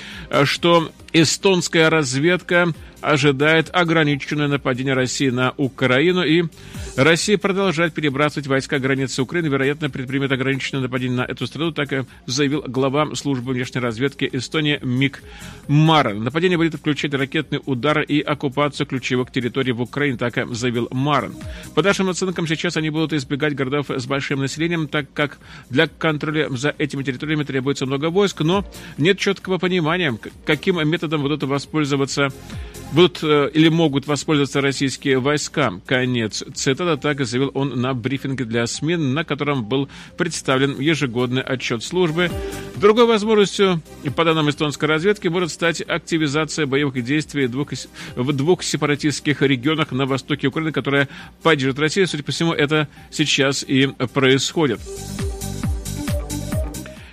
что 0.45 0.91
эстонская 1.13 1.91
разведка 1.91 2.73
ожидает 3.03 3.69
ограниченное 3.73 4.49
нападение 4.49 4.95
России 4.95 5.29
на 5.29 5.53
Украину, 5.57 6.23
и 6.23 6.45
Россия 6.97 7.37
продолжает 7.37 7.95
перебрасывать 7.95 8.47
войска 8.47 8.79
границы 8.79 9.23
Украины, 9.23 9.49
вероятно, 9.49 9.91
предпримет 9.91 10.31
ограниченное 10.31 10.83
нападение 10.83 11.19
на 11.19 11.23
эту 11.23 11.47
страну, 11.47 11.73
так 11.73 11.93
и 11.93 12.05
заявил 12.27 12.63
глава 12.67 13.15
службы 13.15 13.53
внешней 13.53 13.81
разведки 13.81 14.29
Эстонии 14.33 14.79
Мик 14.83 15.23
Марен. 15.67 16.23
Нападение 16.23 16.57
будет 16.57 16.75
включать 16.75 17.13
ракетный 17.15 17.61
удар 17.67 18.01
и 18.01 18.21
оккупацию 18.21 18.87
ключевых 18.87 19.33
территорий 19.33 19.73
в 19.73 19.81
Украине, 19.81 20.17
так 20.17 20.39
и 20.39 20.55
заявил 20.55 20.89
Марен. 20.93 21.35
По 21.75 21.83
нашим 21.83 22.09
оценкам, 22.09 22.47
сейчас 22.47 22.77
они 22.77 22.91
будут 22.91 23.13
избегать 23.13 23.55
городов 23.55 23.91
с 23.91 24.07
большим 24.07 24.41
населением, 24.41 24.87
так 24.87 25.13
как 25.13 25.39
для 25.71 25.89
контроля 25.89 26.49
за 26.51 26.75
этими 26.79 27.03
территориями 27.03 27.43
требуется 27.43 27.85
много 27.85 28.11
войск, 28.11 28.43
но 28.43 28.65
нет 28.97 29.19
четкого 29.19 29.59
понимания, 29.59 30.17
каким 30.45 30.77
методом 30.89 31.02
будут 31.09 31.43
воспользоваться 31.43 32.31
будут 32.93 33.23
э, 33.23 33.51
или 33.55 33.69
могут 33.69 34.07
воспользоваться 34.07 34.61
российские 34.61 35.19
войска. 35.19 35.73
Конец 35.87 36.45
цитата, 36.55 36.97
так 36.97 37.25
заявил 37.25 37.51
он 37.55 37.81
на 37.81 37.95
брифинге 37.95 38.45
для 38.45 38.67
СМИ, 38.67 38.97
на 38.97 39.25
котором 39.25 39.65
был 39.65 39.89
представлен 40.17 40.79
ежегодный 40.79 41.43
отчет 41.43 41.83
службы. 41.83 42.31
Другой 42.77 43.07
возможностью, 43.07 43.83
по 44.15 44.25
данным 44.25 44.51
эстонской 44.51 44.89
разведки, 44.89 45.29
может 45.29 45.51
стать 45.51 45.81
активизация 45.81 46.67
боевых 46.67 47.03
действий 47.03 47.49
двух, 47.49 47.73
в 48.15 48.33
двух 48.33 48.63
сепаратистских 48.63 49.43
регионах 49.43 49.93
на 49.93 50.07
востоке 50.07 50.49
Украины, 50.49 50.73
которая 50.73 51.09
поддержит 51.43 51.79
Россию. 51.79 52.07
Судя 52.07 52.23
по 52.23 52.33
всему, 52.33 52.53
это 52.53 52.89
сейчас 53.11 53.65
и 53.67 53.87
происходит. 54.13 54.81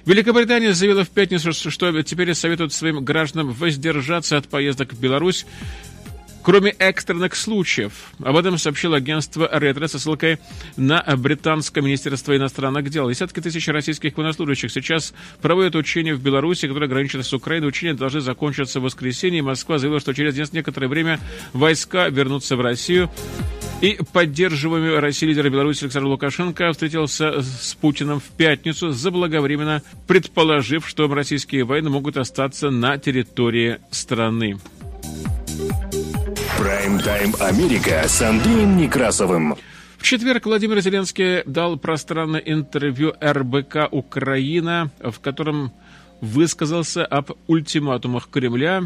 Великобритания 0.10 0.74
заявила 0.74 1.04
в 1.04 1.10
пятницу, 1.12 1.54
что 1.54 2.02
теперь 2.02 2.34
советует 2.34 2.74
своим 2.74 3.06
гражданам 3.06 3.52
воздержаться 3.52 4.38
от 4.38 4.48
поездок 4.48 4.94
в 4.94 5.00
Беларусь, 5.00 5.46
кроме 6.42 6.72
экстренных 6.72 7.36
случаев. 7.36 8.12
Об 8.18 8.36
этом 8.36 8.58
сообщило 8.58 8.98
агентство 8.98 9.48
«Ретро» 9.52 9.86
со 9.86 10.00
ссылкой 10.00 10.40
на 10.78 11.04
британское 11.16 11.84
министерство 11.84 12.36
иностранных 12.36 12.90
дел. 12.90 13.08
Десятки 13.08 13.40
тысяч 13.40 13.68
российских 13.68 14.18
военнослужащих 14.18 14.72
сейчас 14.72 15.14
проводят 15.44 15.76
учения 15.76 16.16
в 16.16 16.24
Беларуси, 16.24 16.68
которые 16.68 16.90
граничат 16.90 17.24
с 17.24 17.32
Украиной. 17.32 17.68
Учения 17.68 17.94
должны 17.94 18.22
закончиться 18.22 18.80
в 18.80 18.84
воскресенье. 18.86 19.44
Москва 19.44 19.78
заявила, 19.78 20.00
что 20.00 20.16
через 20.16 20.52
некоторое 20.52 20.88
время 20.88 21.20
войска 21.54 22.10
вернутся 22.10 22.56
в 22.56 22.62
Россию. 22.62 23.12
И 23.82 23.98
поддерживаемый 24.12 25.00
Россией 25.00 25.32
лидер 25.32 25.50
Беларуси 25.50 25.86
Александр 25.86 26.10
Лукашенко 26.10 26.72
встретился 26.74 27.42
с 27.42 27.76
Путиным 27.80 28.20
в 28.20 28.26
пятницу, 28.36 28.92
заблаговременно 28.92 29.82
предположив, 30.06 30.88
что 30.88 31.08
российские 31.08 31.64
войны 31.64 31.90
могут 31.90 32.18
остаться 32.18 32.72
на 32.72 32.98
территории 32.98 33.80
страны. 33.90 34.60
Прайм-тайм 36.58 37.34
Америка 37.40 38.04
с 38.06 38.22
Андреем 38.22 38.76
Некрасовым. 38.76 39.56
В 39.98 40.04
четверг 40.04 40.46
Владимир 40.46 40.82
Зеленский 40.82 41.44
дал 41.46 41.78
пространное 41.78 42.42
интервью 42.42 43.14
РБК 43.22 43.88
«Украина», 43.92 44.92
в 45.00 45.20
котором 45.22 45.72
высказался 46.20 47.06
об 47.06 47.32
ультиматумах 47.48 48.30
Кремля 48.30 48.84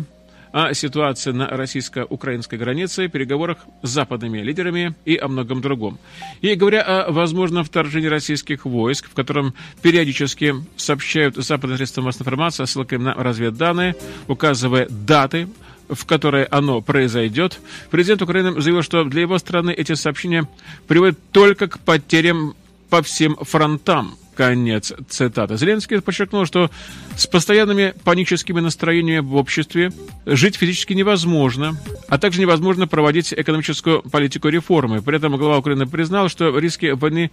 о 0.53 0.73
ситуации 0.75 1.31
на 1.31 1.47
российско-украинской 1.47 2.55
границе, 2.55 3.07
переговорах 3.07 3.57
с 3.81 3.89
западными 3.89 4.37
лидерами 4.37 4.93
и 5.03 5.17
о 5.17 5.27
многом 5.27 5.61
другом. 5.61 5.97
И 6.41 6.53
говоря 6.53 6.83
о 6.83 7.11
возможном 7.11 7.63
вторжении 7.63 8.07
российских 8.07 8.65
войск, 8.65 9.09
в 9.09 9.15
котором 9.15 9.55
периодически 9.81 10.53
сообщают 10.77 11.35
западные 11.35 11.77
средства 11.77 12.03
массовой 12.03 12.25
информации, 12.25 12.65
ссылкой 12.65 12.99
на 12.99 13.15
разведданные, 13.15 13.95
указывая 14.27 14.87
даты, 14.89 15.49
в 15.89 16.05
которой 16.05 16.43
оно 16.43 16.81
произойдет, 16.81 17.59
президент 17.89 18.21
Украины 18.21 18.61
заявил, 18.61 18.83
что 18.83 19.03
для 19.05 19.21
его 19.21 19.39
страны 19.39 19.71
эти 19.71 19.95
сообщения 19.95 20.47
приводят 20.87 21.17
только 21.31 21.67
к 21.67 21.79
потерям 21.79 22.55
по 22.89 23.01
всем 23.01 23.35
фронтам. 23.37 24.17
Конец 24.35 24.93
цитаты. 25.09 25.57
Зеленский 25.57 26.01
подчеркнул, 26.01 26.45
что 26.45 26.71
с 27.15 27.27
постоянными 27.27 27.93
паническими 28.03 28.59
настроениями 28.59 29.19
в 29.19 29.35
обществе 29.35 29.91
жить 30.25 30.55
физически 30.55 30.93
невозможно, 30.93 31.79
а 32.07 32.17
также 32.17 32.41
невозможно 32.41 32.87
проводить 32.87 33.33
экономическую 33.33 34.01
политику 34.01 34.49
реформы. 34.49 35.01
При 35.01 35.17
этом 35.17 35.37
глава 35.37 35.57
Украины 35.59 35.85
признал, 35.85 36.29
что 36.29 36.57
риски 36.57 36.91
войны 36.91 37.31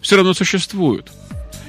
все 0.00 0.16
равно 0.16 0.34
существуют. 0.34 1.10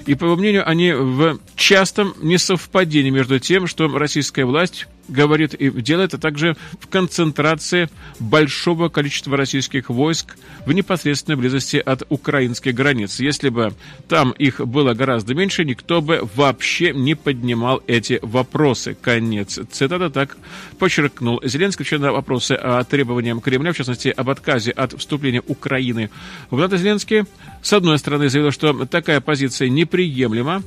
И, 0.05 0.15
по 0.15 0.25
его 0.25 0.35
мнению, 0.35 0.67
они 0.67 0.91
в 0.91 1.39
частом 1.55 2.13
несовпадении 2.21 3.09
между 3.09 3.39
тем, 3.39 3.67
что 3.67 3.87
российская 3.87 4.45
власть 4.45 4.87
говорит 5.07 5.53
и 5.53 5.69
делает, 5.69 6.13
а 6.13 6.17
также 6.17 6.55
в 6.79 6.87
концентрации 6.87 7.89
большого 8.19 8.89
количества 8.89 9.37
российских 9.37 9.89
войск 9.89 10.35
в 10.65 10.73
непосредственной 10.73 11.37
близости 11.37 11.77
от 11.77 12.03
украинских 12.09 12.73
границ. 12.73 13.19
Если 13.19 13.49
бы 13.49 13.73
там 14.07 14.31
их 14.31 14.61
было 14.65 14.93
гораздо 14.93 15.35
меньше, 15.35 15.65
никто 15.65 16.01
бы 16.01 16.27
вообще 16.35 16.91
не 16.93 17.15
поднимал 17.15 17.81
эти 17.87 18.19
вопросы. 18.21 18.97
Конец. 18.99 19.59
Цитата 19.71 20.09
так 20.09 20.37
подчеркнул 20.79 21.41
Зеленский, 21.43 21.83
отвечая 21.83 21.99
на 21.99 22.11
вопросы 22.11 22.53
о 22.53 22.83
требованиях 22.83 23.41
Кремля, 23.43 23.73
в 23.73 23.77
частности, 23.77 24.09
об 24.09 24.29
отказе 24.29 24.71
от 24.71 24.93
вступления 24.93 25.43
Украины 25.45 26.09
в 26.49 26.57
НАТО. 26.57 26.77
Зеленский, 26.77 27.25
с 27.61 27.73
одной 27.73 27.99
стороны, 27.99 28.29
заявил, 28.29 28.51
что 28.51 28.85
такая 28.85 29.21
позиция 29.21 29.69
неприемлема, 29.75 30.63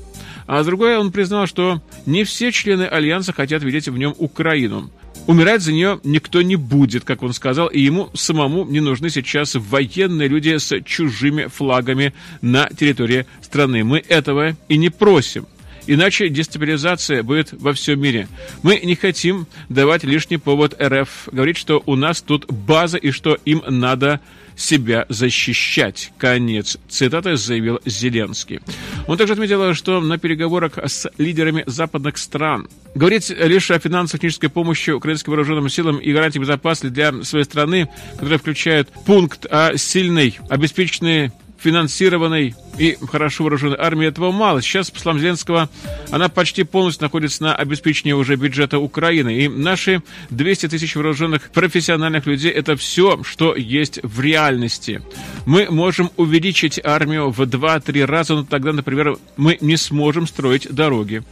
а 0.47 0.63
с 0.63 0.67
другой 0.67 0.97
он 0.97 1.11
признал, 1.13 1.47
что 1.47 1.83
не 2.07 2.25
все 2.25 2.53
члены 2.53 2.85
Альянса 2.85 3.33
хотят 3.33 3.63
видеть 3.63 3.89
в 3.89 3.99
нем 3.99 4.15
Украину. 4.19 4.91
Умирать 5.27 5.61
за 5.61 5.73
нее 5.73 6.01
никто 6.05 6.41
не 6.41 6.57
будет, 6.57 7.05
как 7.05 7.23
он 7.23 7.35
сказал, 7.35 7.67
и 7.67 7.81
ему 7.81 8.09
самому 8.15 8.65
не 8.65 8.81
нужны 8.81 9.11
сейчас 9.11 9.57
военные 9.57 10.27
люди 10.27 10.57
с 10.57 10.81
чужими 10.85 11.49
флагами 11.49 12.15
на 12.41 12.67
территории 12.71 13.27
страны. 13.43 13.85
Мы 13.85 14.03
этого 14.09 14.57
и 14.69 14.79
не 14.79 14.89
просим. 14.89 15.47
Иначе 15.87 16.31
дестабилизация 16.31 17.23
будет 17.23 17.53
во 17.53 17.75
всем 17.75 18.01
мире. 18.01 18.29
Мы 18.63 18.79
не 18.83 18.95
хотим 18.95 19.47
давать 19.69 20.05
лишний 20.05 20.37
повод 20.39 20.75
РФ 20.81 21.29
говорить, 21.33 21.59
что 21.59 21.83
у 21.85 21.95
нас 21.95 22.23
тут 22.23 22.51
база 22.51 22.97
и 22.97 23.11
что 23.11 23.39
им 23.45 23.63
надо 23.69 24.21
себя 24.59 25.07
защищать. 25.09 26.13
Конец 26.19 26.77
цитаты 26.89 27.37
заявил 27.37 27.81
Зеленский. 27.87 28.61
Он 29.07 29.17
также 29.17 29.35
отметил, 29.35 29.73
что 29.75 30.01
на 30.01 30.19
переговорах 30.19 30.79
с 30.79 31.09
лидерами 31.17 31.63
западных 31.67 32.19
стран 32.19 32.69
говорить 32.95 33.31
лишь 33.31 33.71
о 33.71 33.79
финансово-технической 33.79 34.51
помощи 34.51 34.91
украинским 34.91 35.31
вооруженным 35.31 35.69
силам 35.69 35.99
и 35.99 36.13
гарантии 36.13 36.41
безопасности 36.41 36.93
для 36.93 37.23
своей 37.23 37.45
страны, 37.45 37.89
которая 38.15 38.39
включает 38.39 38.89
пункт 39.07 39.47
о 39.47 39.77
сильной, 39.77 40.39
обеспеченной 40.49 41.31
финансированной 41.59 42.55
и 42.79 42.97
хорошо 43.11 43.45
вооруженной 43.45 43.77
армии 43.79 44.07
этого 44.07 44.31
мало. 44.31 44.63
Сейчас, 44.63 44.91
по 44.91 45.01
словам 45.01 45.21
Зеленского, 45.21 45.69
она 46.11 46.29
почти 46.29 46.63
полностью 46.63 47.05
находится 47.05 47.43
на 47.43 47.55
обеспечении 47.55 48.13
уже 48.13 48.37
бюджета 48.37 48.79
Украины. 48.79 49.37
И 49.39 49.49
наши 49.49 50.03
200 50.31 50.69
тысяч 50.69 50.95
вооруженных 50.95 51.51
профессиональных 51.51 52.27
людей– 52.27 52.51
это 52.53 52.77
все, 52.77 53.23
что 53.25 53.57
есть 53.57 54.01
в 54.03 54.21
реальности. 54.21 55.03
Мы 55.45 55.67
можем 55.71 56.11
увеличить 56.17 56.81
армию 56.83 57.31
в 57.31 57.41
2-3 57.41 58.05
раза, 58.05 58.35
но 58.35 58.45
тогда, 58.45 58.73
например, 58.73 59.17
мы 59.37 59.59
не 59.61 59.77
сможем 59.77 60.27
строить 60.27 60.73
дороги. 60.73 61.23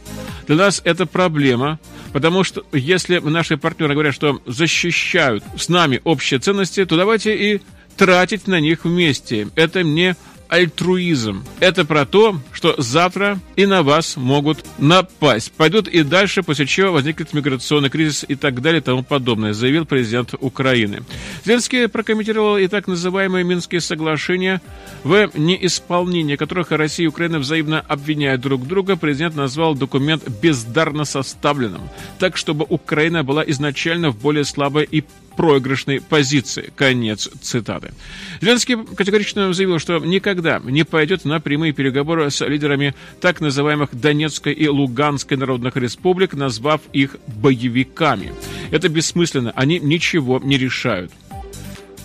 Для 0.47 0.55
нас 0.55 0.81
это 0.83 1.05
проблема, 1.05 1.79
потому 2.13 2.43
что 2.43 2.65
если 2.71 3.19
наши 3.19 3.57
партнеры 3.57 3.93
говорят, 3.93 4.15
что 4.15 4.41
защищают 4.45 5.43
с 5.57 5.69
нами 5.69 6.01
общие 6.03 6.39
ценности, 6.39 6.83
то 6.85 6.95
давайте 6.97 7.35
и 7.35 7.61
тратить 7.97 8.47
на 8.47 8.59
них 8.59 8.85
вместе. 8.85 9.47
Это 9.55 9.83
не 9.83 10.15
альтруизм. 10.49 11.43
Это 11.59 11.85
про 11.85 12.05
то, 12.05 12.39
что 12.51 12.75
завтра 12.77 13.39
и 13.55 13.65
на 13.65 13.83
вас 13.83 14.17
могут 14.17 14.63
напасть. 14.77 15.51
Пойдут 15.53 15.87
и 15.87 16.03
дальше, 16.03 16.43
после 16.43 16.65
чего 16.65 16.93
возникнет 16.93 17.33
миграционный 17.33 17.89
кризис 17.89 18.25
и 18.27 18.35
так 18.35 18.61
далее 18.61 18.81
и 18.81 18.83
тому 18.83 19.03
подобное, 19.03 19.53
заявил 19.53 19.85
президент 19.85 20.33
Украины. 20.39 21.03
Зеленский 21.45 21.87
прокомментировал 21.87 22.57
и 22.57 22.67
так 22.67 22.87
называемые 22.87 23.43
Минские 23.43 23.81
соглашения, 23.81 24.61
в 25.03 25.29
неисполнении 25.35 26.35
которых 26.35 26.71
Россия 26.71 27.05
и 27.05 27.09
Украина 27.09 27.39
взаимно 27.39 27.79
обвиняют 27.81 28.41
друг 28.41 28.65
друга. 28.65 28.95
Президент 28.95 29.35
назвал 29.35 29.75
документ 29.75 30.27
бездарно 30.41 31.05
составленным, 31.05 31.89
так 32.19 32.37
чтобы 32.37 32.65
Украина 32.67 33.23
была 33.23 33.43
изначально 33.45 34.11
в 34.11 34.17
более 34.17 34.45
слабой 34.45 34.87
и 34.89 35.03
проигрышной 35.37 36.01
позиции. 36.01 36.73
Конец 36.75 37.29
цитаты. 37.41 37.93
Зеленский 38.41 38.75
категорично 38.83 39.53
заявил, 39.53 39.79
что 39.79 39.99
никогда 39.99 40.59
не 40.63 40.83
пойдет 40.83 41.23
на 41.23 41.39
прямые 41.39 41.71
переговоры 41.71 42.29
с 42.29 42.45
лидерами 42.45 42.95
так 43.21 43.39
называемых 43.39 43.89
Донецкой 43.93 44.53
и 44.53 44.67
Луганской 44.67 45.37
народных 45.37 45.77
республик, 45.77 46.33
назвав 46.33 46.81
их 46.91 47.15
боевиками. 47.27 48.33
Это 48.71 48.89
бессмысленно, 48.89 49.53
они 49.55 49.79
ничего 49.79 50.39
не 50.43 50.57
решают. 50.57 51.11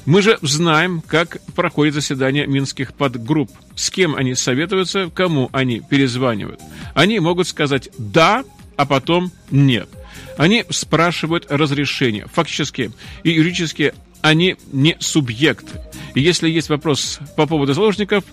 Мы 0.05 0.21
же 0.21 0.37
знаем, 0.43 1.01
как 1.07 1.39
проходит 1.55 1.95
заседание 1.95 2.47
минских 2.47 2.93
подгрупп, 2.93 3.51
с 3.77 3.89
кем 3.91 4.17
они 4.17 4.35
советуются, 4.35 5.11
кому 5.15 5.49
они 5.53 5.81
перезванивают. 5.81 6.61
Они 6.95 7.21
могут 7.21 7.47
сказать 7.47 7.89
«да», 7.99 8.45
а 8.77 8.85
потом 8.85 9.31
«нет». 9.51 9.89
Они 10.37 10.65
спрашивают 10.71 11.47
разрешение. 11.49 12.27
Фактически 12.33 12.93
и 13.23 13.31
юридически 13.31 13.95
они 14.21 14.57
не 14.73 14.97
субъекты. 15.01 15.81
И 16.15 16.21
если 16.21 16.49
есть 16.49 16.69
вопрос 16.69 17.19
по 17.37 17.47
поводу 17.47 17.75
заложников, 17.75 18.25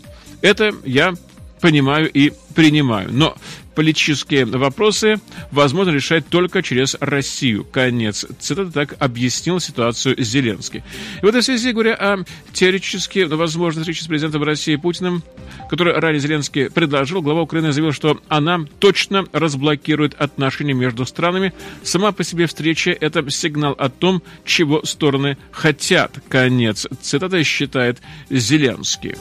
это 0.41 0.73
я 0.85 1.13
понимаю 1.59 2.09
и 2.09 2.31
принимаю. 2.55 3.09
Но 3.11 3.35
политические 3.79 4.43
вопросы 4.43 5.21
возможно 5.51 5.91
решать 5.91 6.27
только 6.27 6.61
через 6.61 6.97
Россию. 6.99 7.63
Конец. 7.63 8.25
Цитата 8.37 8.71
так 8.71 8.95
объяснил 8.99 9.61
ситуацию 9.61 10.21
Зеленский. 10.21 10.83
И 11.21 11.25
в 11.25 11.29
этой 11.29 11.41
связи, 11.41 11.71
говоря 11.71 11.93
о 11.93 12.25
теоретически 12.51 13.19
возможной 13.19 13.83
встрече 13.83 14.03
с 14.03 14.07
президентом 14.07 14.43
России 14.43 14.75
Путиным, 14.75 15.23
который 15.69 15.93
ранее 15.93 16.19
Зеленский 16.19 16.69
предложил, 16.69 17.21
глава 17.21 17.43
Украины 17.43 17.71
заявил, 17.71 17.93
что 17.93 18.19
она 18.27 18.65
точно 18.79 19.23
разблокирует 19.31 20.13
отношения 20.15 20.73
между 20.73 21.05
странами. 21.05 21.53
Сама 21.81 22.11
по 22.11 22.25
себе 22.25 22.47
встреча– 22.47 22.91
это 22.99 23.31
сигнал 23.31 23.77
о 23.79 23.87
том, 23.87 24.21
чего 24.43 24.83
стороны 24.83 25.37
хотят. 25.53 26.19
Конец. 26.27 26.85
Цитата 27.01 27.41
считает 27.45 27.99
Зеленский. 28.29 29.15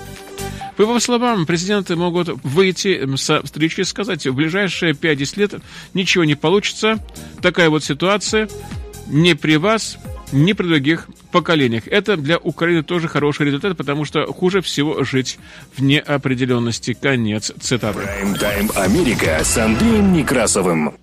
По 0.79 0.83
его 0.83 1.01
словам, 1.01 1.45
президенты 1.45 1.97
могут 1.97 2.29
выйти 2.45 3.17
со 3.17 3.43
встречи 3.43 3.81
и 3.81 3.85
сказать, 3.85 4.25
в 4.29 4.33
ближайшие 4.33 4.93
5-10 4.93 5.41
лет 5.41 5.55
ничего 5.93 6.23
не 6.23 6.37
получится, 6.37 7.05
такая 7.43 7.69
вот 7.69 7.83
ситуация, 7.83 8.49
не 9.09 9.35
при 9.35 9.57
вас, 9.57 9.99
ни 10.31 10.53
при 10.53 10.69
других 10.69 11.09
поколениях. 11.33 11.89
Это 11.89 12.17
для 12.17 12.39
Украины 12.39 12.85
тоже 12.85 13.09
хороший 13.09 13.47
результат, 13.47 13.77
потому 13.77 14.05
что 14.05 14.33
хуже 14.33 14.61
всего 14.61 15.03
жить 15.03 15.41
в 15.77 15.83
неопределенности. 15.83 16.93
Конец 16.93 17.51
цитаты. 17.59 17.99
Прайм-тайм 17.99 18.71
Америка 18.77 19.41
с 19.43 19.59
Андреем 19.59 20.13
Некрасовым. 20.13 20.95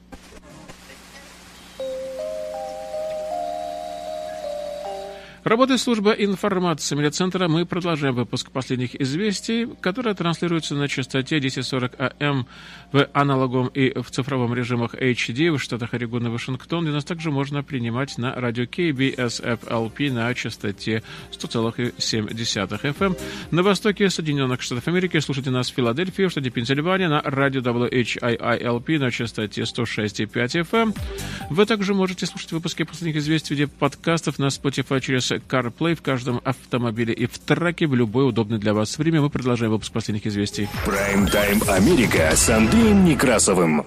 Работает 5.45 5.79
служба 5.79 6.11
информации 6.13 6.95
медиацентра. 6.95 7.47
Мы 7.47 7.67
продолжаем 7.67 8.15
выпуск 8.15 8.49
последних 8.49 8.99
известий, 8.99 9.67
которые 9.79 10.15
транслируются 10.15 10.73
на 10.73 10.87
частоте 10.87 11.37
1040 11.37 11.93
АМ 12.19 12.47
в 12.91 13.07
аналоговом 13.13 13.67
и 13.67 13.93
в 14.01 14.09
цифровом 14.09 14.55
режимах 14.55 14.95
HD 14.95 15.51
в 15.51 15.59
штатах 15.59 15.93
Орегон 15.93 16.25
и 16.25 16.29
Вашингтон, 16.31 16.85
где 16.85 16.91
нас 16.91 17.05
также 17.05 17.29
можно 17.29 17.61
принимать 17.61 18.17
на 18.17 18.33
радио 18.33 18.63
KBSFLP 18.63 20.11
на 20.11 20.33
частоте 20.33 21.03
100,7 21.31 22.81
FM. 22.81 23.19
На 23.51 23.61
востоке 23.61 24.09
Соединенных 24.09 24.63
Штатов 24.63 24.87
Америки 24.87 25.19
слушайте 25.19 25.51
нас 25.51 25.69
в 25.69 25.75
Филадельфии, 25.75 26.23
в 26.23 26.31
штате 26.31 26.49
Пенсильвания 26.49 27.07
на 27.07 27.21
радио 27.21 27.61
WHIILP 27.61 28.97
на 28.97 29.11
частоте 29.11 29.61
106,5 29.61 30.67
FM. 30.71 30.97
Вы 31.51 31.65
также 31.67 31.93
можете 31.93 32.25
слушать 32.25 32.51
выпуски 32.51 32.81
последних 32.81 33.17
известий 33.17 33.53
в 33.53 33.59
виде 33.59 33.67
подкастов 33.67 34.39
на 34.39 34.45
Spotify 34.47 34.99
через 35.01 35.34
CarPlay 35.37 35.95
в 35.95 36.01
каждом 36.01 36.41
автомобиле 36.43 37.13
и 37.13 37.25
в 37.25 37.37
траке 37.39 37.87
в 37.87 37.95
любое 37.95 38.25
удобное 38.25 38.59
для 38.59 38.73
вас 38.73 38.97
время. 38.97 39.21
Мы 39.21 39.29
продолжаем 39.29 39.71
выпуск 39.71 39.91
последних 39.91 40.25
известий. 40.27 40.67
Прайм-тайм 40.85 41.61
Америка 41.67 42.31
с 42.35 42.49
Андреем 42.49 43.05
Некрасовым. 43.05 43.85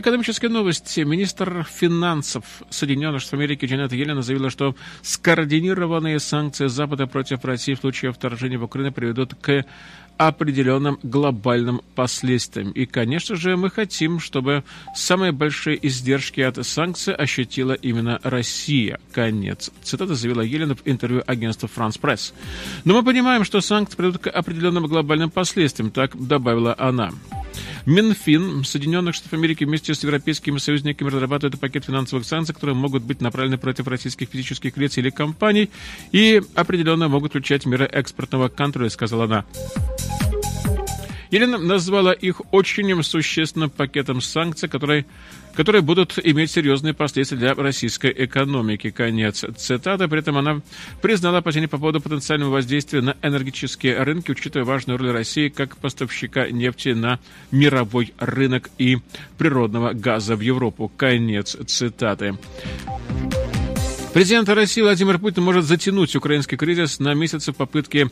Экономические 0.00 0.50
новости. 0.50 1.00
Министр 1.00 1.66
финансов 1.70 2.44
Соединенных 2.70 3.20
Штатов 3.20 3.40
Америки 3.40 3.66
Джанет 3.66 3.92
Йеллен 3.92 4.22
заявила, 4.22 4.48
что 4.48 4.76
скоординированные 5.02 6.20
санкции 6.20 6.68
Запада 6.68 7.06
против 7.06 7.44
России 7.44 7.74
в 7.74 7.80
случае 7.80 8.12
вторжения 8.12 8.56
в 8.56 8.62
Украину 8.62 8.92
приведут 8.92 9.34
к 9.34 9.64
определенным 10.20 10.98
глобальным 11.02 11.80
последствиям. 11.94 12.72
И, 12.72 12.84
конечно 12.84 13.36
же, 13.36 13.56
мы 13.56 13.70
хотим, 13.70 14.20
чтобы 14.20 14.64
самые 14.94 15.32
большие 15.32 15.78
издержки 15.86 16.42
от 16.42 16.64
санкций 16.66 17.14
ощутила 17.14 17.72
именно 17.72 18.20
Россия. 18.22 19.00
Конец. 19.12 19.70
Цитата 19.82 20.14
заявила 20.14 20.42
Елена 20.42 20.74
в 20.74 20.82
интервью 20.84 21.22
агентству 21.26 21.68
«Франс 21.68 21.96
Пресс». 21.96 22.34
Но 22.84 22.92
мы 22.92 23.02
понимаем, 23.02 23.44
что 23.44 23.62
санкции 23.62 23.96
приведут 23.96 24.20
к 24.20 24.26
определенным 24.28 24.86
глобальным 24.88 25.30
последствиям, 25.30 25.90
так 25.90 26.14
добавила 26.14 26.74
она. 26.78 27.12
Минфин 27.86 28.64
Соединенных 28.64 29.14
Штатов 29.14 29.34
Америки 29.34 29.64
вместе 29.64 29.94
с 29.94 30.02
европейскими 30.02 30.58
союзниками 30.58 31.08
разрабатывает 31.08 31.58
пакет 31.60 31.84
финансовых 31.84 32.24
санкций, 32.24 32.54
которые 32.54 32.76
могут 32.76 33.02
быть 33.02 33.20
направлены 33.20 33.58
против 33.58 33.86
российских 33.88 34.28
физических 34.28 34.76
лиц 34.76 34.98
или 34.98 35.10
компаний 35.10 35.70
и 36.12 36.42
определенно 36.54 37.08
могут 37.08 37.32
включать 37.32 37.66
меры 37.66 37.86
экспортного 37.86 38.48
контроля, 38.48 38.90
сказала 38.90 39.24
она. 39.24 39.44
Елена 41.30 41.58
назвала 41.58 42.12
их 42.12 42.42
очень 42.52 43.02
существенным 43.02 43.70
пакетом 43.70 44.20
санкций, 44.20 44.68
которые, 44.68 45.06
которые 45.54 45.82
будут 45.82 46.18
иметь 46.22 46.50
серьезные 46.50 46.94
последствия 46.94 47.38
для 47.38 47.54
российской 47.54 48.12
экономики. 48.16 48.90
Конец 48.90 49.44
цитаты. 49.56 50.08
При 50.08 50.20
этом 50.20 50.36
она 50.36 50.60
признала 51.02 51.38
опасения 51.38 51.68
по 51.68 51.78
поводу 51.78 52.00
потенциального 52.00 52.50
воздействия 52.50 53.00
на 53.00 53.16
энергетические 53.22 54.02
рынки, 54.02 54.30
учитывая 54.30 54.64
важную 54.64 54.98
роль 54.98 55.10
России 55.10 55.48
как 55.48 55.76
поставщика 55.76 56.48
нефти 56.50 56.90
на 56.90 57.18
мировой 57.50 58.14
рынок 58.18 58.70
и 58.78 58.98
природного 59.38 59.92
газа 59.92 60.36
в 60.36 60.40
Европу. 60.40 60.90
Конец 60.96 61.56
цитаты. 61.66 62.36
Президент 64.12 64.48
России 64.48 64.82
Владимир 64.82 65.18
Путин 65.18 65.44
может 65.44 65.64
затянуть 65.64 66.16
украинский 66.16 66.56
кризис 66.56 66.98
на 66.98 67.14
месяцы 67.14 67.52
в 67.52 67.56
попытке 67.56 68.10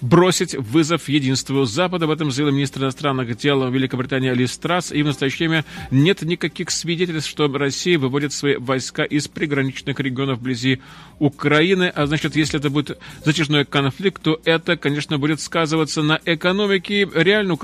бросить 0.00 0.54
вызов 0.54 1.08
единству 1.08 1.64
Запада. 1.64 2.04
Об 2.04 2.10
этом 2.10 2.30
заявил 2.30 2.54
министр 2.54 2.82
иностранных 2.82 3.36
дел 3.36 3.68
Великобритании 3.70 4.30
Ли 4.30 4.46
Страс. 4.46 4.92
И 4.92 5.02
в 5.02 5.06
настоящее 5.06 5.48
время 5.48 5.64
нет 5.90 6.22
никаких 6.22 6.70
свидетельств, 6.70 7.30
что 7.30 7.48
Россия 7.48 7.98
выводит 7.98 8.32
свои 8.32 8.56
войска 8.56 9.04
из 9.04 9.28
приграничных 9.28 9.98
регионов 10.00 10.38
вблизи 10.38 10.80
Украины. 11.18 11.92
А 11.94 12.06
значит, 12.06 12.36
если 12.36 12.58
это 12.58 12.70
будет 12.70 12.98
затяжной 13.24 13.64
конфликт, 13.64 14.22
то 14.22 14.40
это, 14.44 14.76
конечно, 14.76 15.18
будет 15.18 15.40
сказываться 15.40 16.02
на 16.02 16.20
экономике. 16.24 17.08
Реально, 17.14 17.56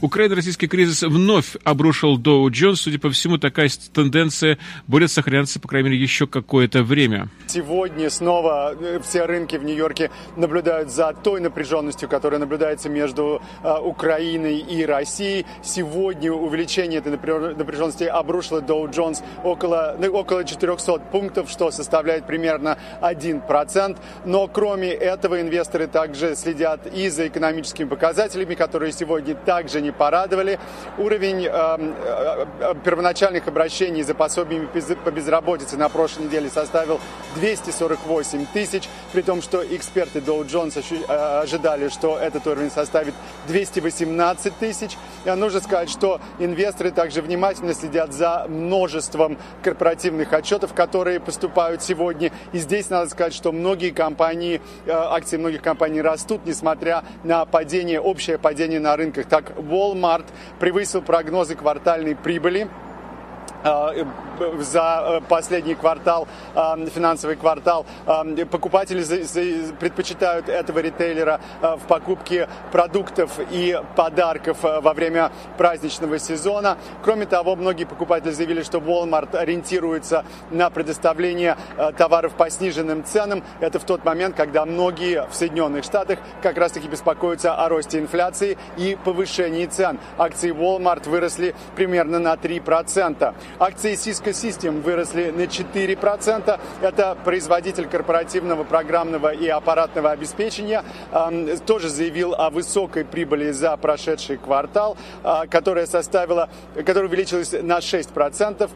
Украино-российский 0.00 0.66
кризис 0.66 1.02
вновь 1.02 1.56
обрушил 1.64 2.16
Доу 2.16 2.50
Джонс. 2.50 2.80
Судя 2.80 2.98
по 2.98 3.10
всему, 3.10 3.38
такая 3.38 3.70
тенденция 3.92 4.58
будет 4.86 5.10
сохраняться, 5.10 5.60
по 5.60 5.68
крайней 5.68 5.90
мере, 5.90 6.02
еще 6.02 6.26
какое-то 6.26 6.82
время. 6.82 7.28
Сегодня 7.46 8.10
снова 8.10 8.74
э, 8.78 9.00
все 9.00 9.24
рынки 9.24 9.56
в 9.56 9.64
Нью-Йорке 9.64 10.10
наблюдают 10.36 10.90
за 10.90 11.12
той 11.12 11.40
напряженностью, 11.76 12.08
которая 12.08 12.40
наблюдается 12.40 12.88
между 12.88 13.40
э, 13.62 13.78
Украиной 13.78 14.58
и 14.58 14.84
Россией. 14.84 15.46
Сегодня 15.62 16.32
увеличение 16.32 16.98
этой 16.98 17.12
напряженности 17.12 18.04
обрушило 18.04 18.60
Доу 18.60 18.88
Джонс 18.88 19.22
около, 19.44 19.96
ну, 19.98 20.12
около 20.12 20.44
400 20.44 20.98
пунктов, 21.10 21.50
что 21.50 21.70
составляет 21.70 22.26
примерно 22.26 22.78
1%. 23.00 23.96
Но 24.24 24.48
кроме 24.48 24.88
этого 24.88 25.40
инвесторы 25.40 25.86
также 25.86 26.34
следят 26.36 26.86
и 26.86 27.08
за 27.08 27.28
экономическими 27.28 27.88
показателями, 27.88 28.54
которые 28.54 28.92
сегодня 28.92 29.34
также 29.34 29.80
не 29.80 29.92
порадовали. 29.92 30.58
Уровень 30.98 31.46
э, 31.46 31.50
э, 31.50 32.74
первоначальных 32.84 33.48
обращений 33.48 34.02
за 34.02 34.14
пособиями 34.14 34.68
по 35.04 35.10
безработице 35.10 35.76
на 35.76 35.88
прошлой 35.88 36.26
неделе 36.26 36.48
составил 36.48 37.00
248 37.36 38.46
тысяч, 38.52 38.88
при 39.12 39.22
том, 39.22 39.42
что 39.42 39.62
эксперты 39.64 40.18
Dow 40.18 40.44
Jones 40.46 40.76
э, 41.08 41.46
ожидали, 41.66 41.88
что 41.88 42.18
этот 42.18 42.46
уровень 42.46 42.70
составит 42.70 43.14
218 43.48 44.58
тысяч. 44.58 44.96
И 45.24 45.30
нужно 45.30 45.60
сказать, 45.60 45.90
что 45.90 46.20
инвесторы 46.38 46.90
также 46.90 47.22
внимательно 47.22 47.74
следят 47.74 48.12
за 48.12 48.46
множеством 48.48 49.36
корпоративных 49.62 50.32
отчетов, 50.32 50.74
которые 50.74 51.20
поступают 51.20 51.82
сегодня. 51.82 52.30
И 52.52 52.58
здесь 52.58 52.90
надо 52.90 53.10
сказать, 53.10 53.34
что 53.34 53.52
многие 53.52 53.90
компании, 53.90 54.60
э, 54.86 54.90
акции 54.90 55.36
многих 55.36 55.62
компаний 55.62 56.00
растут, 56.00 56.42
несмотря 56.46 57.04
на 57.24 57.44
падение, 57.44 58.00
общее 58.00 58.38
падение 58.38 58.80
на 58.80 58.96
рынках. 58.96 59.26
Так, 59.26 59.50
Walmart 59.56 60.26
превысил 60.60 61.02
прогнозы 61.02 61.56
квартальной 61.56 62.14
прибыли 62.14 62.68
а, 62.68 62.85
за 64.60 65.20
э, 65.20 65.20
последний 65.28 65.74
квартал, 65.74 66.28
а, 66.54 66.76
финансовый 66.86 67.36
квартал. 67.36 67.86
А, 68.06 68.24
покупатели 68.50 69.02
предпочитают 69.78 70.48
этого 70.48 70.78
ритейлера 70.78 71.40
в 71.60 71.80
покупке 71.88 72.48
продуктов 72.70 73.38
и 73.50 73.78
подарков 73.96 74.58
во 74.62 74.92
время 74.92 75.30
праздничного 75.56 76.18
сезона. 76.18 76.76
Кроме 77.02 77.26
того, 77.26 77.56
многие 77.56 77.84
покупатели 77.84 78.32
заявили, 78.32 78.62
что 78.62 78.78
Walmart 78.78 79.36
ориентируется 79.36 80.24
на 80.50 80.70
предоставление 80.70 81.56
товаров 81.96 82.34
по 82.34 82.50
сниженным 82.50 83.04
ценам. 83.04 83.42
Это 83.60 83.78
в 83.78 83.84
тот 83.84 84.04
момент, 84.04 84.36
когда 84.36 84.64
многие 84.64 85.26
в 85.28 85.34
Соединенных 85.34 85.84
Штатах 85.84 86.18
как 86.42 86.58
раз-таки 86.58 86.88
беспокоятся 86.88 87.54
о 87.54 87.68
росте 87.68 87.98
инфляции 87.98 88.58
и 88.76 88.96
повышении 89.04 89.66
цен. 89.66 89.98
Акции 90.18 90.52
Walmart 90.52 91.08
выросли 91.08 91.54
примерно 91.74 92.18
на 92.18 92.34
3%. 92.34 93.34
Акции 93.58 93.94
Cisco 93.94 94.32
System 94.32 94.82
выросли 94.82 95.30
на 95.30 95.42
4%. 95.42 96.60
Это 96.82 97.16
производитель 97.24 97.86
корпоративного 97.86 98.64
программного 98.64 99.32
и 99.32 99.48
аппаратного 99.48 100.10
обеспечения. 100.10 100.84
Тоже 101.64 101.88
заявил 101.88 102.34
о 102.34 102.50
высокой 102.50 103.06
прибыли 103.06 103.52
за 103.52 103.74
прошедший 103.78 104.36
квартал, 104.36 104.98
а, 105.22 105.46
которая 105.46 105.86
составила, 105.86 106.50
которая 106.74 107.06
увеличилась 107.06 107.52
на 107.52 107.78
6%. 107.78 108.70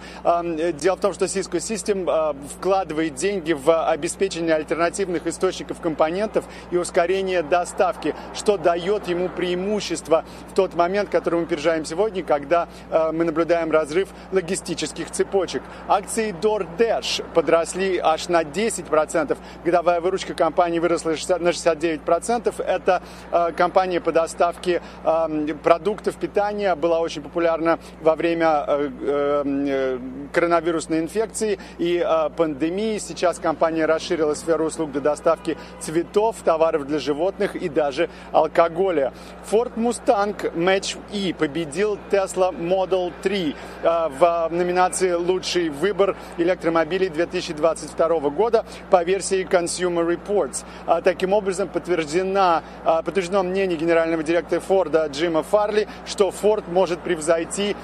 Дело 0.73 0.97
в 0.97 1.01
том, 1.01 1.13
что 1.13 1.27
Cisco 1.27 1.59
System 1.59 2.07
а, 2.09 2.35
вкладывает 2.57 3.15
деньги 3.17 3.53
в 3.53 3.87
обеспечение 3.87 4.55
альтернативных 4.55 5.27
источников 5.27 5.81
компонентов 5.81 6.47
и 6.71 6.79
ускорение 6.79 7.43
доставки, 7.43 8.15
что 8.35 8.57
дает 8.57 9.09
ему 9.09 9.29
преимущество 9.29 10.25
в 10.51 10.55
тот 10.55 10.75
момент, 10.75 11.11
который 11.11 11.41
мы 11.41 11.47
переживаем 11.47 11.85
сегодня, 11.85 12.23
когда 12.25 12.69
а, 12.91 13.13
мы 13.13 13.25
наблюдаем 13.25 13.71
разрыв 13.71 14.09
логистики 14.33 14.70
логистических 14.71 15.11
цепочек. 15.11 15.63
Акции 15.89 16.35
DoorDash 16.41 17.25
подросли 17.35 17.99
аж 17.99 18.29
на 18.29 18.43
10%. 18.43 19.37
Годовая 19.65 20.01
выручка 20.01 20.35
компании 20.35 20.79
выросла 20.79 21.11
на 21.11 21.51
69%. 21.51 22.63
Это 22.65 23.03
э, 23.33 23.53
компания 23.57 24.01
по 24.01 24.13
доставке 24.13 24.81
э, 25.05 25.55
продуктов 25.63 26.17
питания 26.17 26.75
была 26.75 27.01
очень 27.01 27.23
популярна 27.23 27.79
во 28.01 28.15
время 28.15 28.65
э, 28.67 28.91
э, 29.01 29.99
коронавирусной 30.33 31.01
инфекции 31.01 31.59
и 31.79 32.05
э, 32.05 32.31
пандемии. 32.37 32.99
Сейчас 32.99 33.39
компания 33.39 33.87
расширила 33.87 34.35
сферу 34.35 34.67
услуг 34.67 34.93
для 34.93 35.01
доставки 35.01 35.57
цветов, 35.81 36.37
товаров 36.45 36.87
для 36.87 36.99
животных 36.99 37.57
и 37.57 37.69
даже 37.69 38.09
алкоголя. 38.33 39.13
Ford 39.51 39.73
Mustang 39.77 40.55
Mach-E 40.55 41.35
победил 41.35 41.99
Tesla 42.11 42.55
Model 42.55 43.13
3 43.23 43.57
э, 43.83 44.09
номинации 44.51 45.13
«Лучший 45.13 45.69
выбор 45.69 46.17
электромобилей 46.39 47.09
2022 47.09 48.31
года» 48.31 48.65
по 48.91 49.03
версии 49.03 49.47
Consumer 49.47 50.07
Reports. 50.07 50.65
А, 50.87 51.01
таким 51.01 51.33
образом, 51.33 51.69
подтверждена, 51.69 52.63
а, 52.85 53.03
подтверждено 53.03 53.43
мнение 53.43 53.79
генерального 53.79 54.23
директора 54.23 54.61
Форда 54.61 55.07
Джима 55.07 55.43
Фарли, 55.43 55.89
что 56.07 56.31
Форд 56.31 56.69
может 56.69 57.01
превзойти 57.01 57.77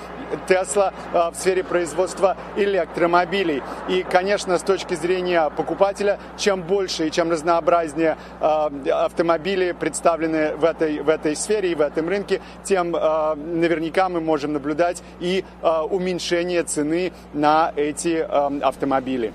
Тесла 0.48 0.92
в 1.12 1.34
сфере 1.34 1.62
производства 1.62 2.36
электромобилей. 2.56 3.62
И, 3.88 4.02
конечно, 4.02 4.58
с 4.58 4.62
точки 4.62 4.94
зрения 4.94 5.50
покупателя, 5.50 6.18
чем 6.36 6.62
больше 6.62 7.06
и 7.06 7.12
чем 7.12 7.30
разнообразнее 7.30 8.16
а, 8.40 8.72
автомобили 9.04 9.72
представлены 9.72 10.56
в 10.56 10.64
этой, 10.64 11.00
в 11.00 11.08
этой 11.08 11.36
сфере 11.36 11.70
и 11.70 11.74
в 11.74 11.80
этом 11.80 12.08
рынке, 12.08 12.40
тем 12.64 12.90
наверняка 12.90 14.08
мы 14.08 14.20
можем 14.20 14.52
наблюдать 14.52 15.02
и 15.20 15.44
уменьшение 15.62 16.55
цены 16.64 17.12
на 17.32 17.72
эти 17.76 18.18
э, 18.18 18.60
автомобили. 18.60 19.32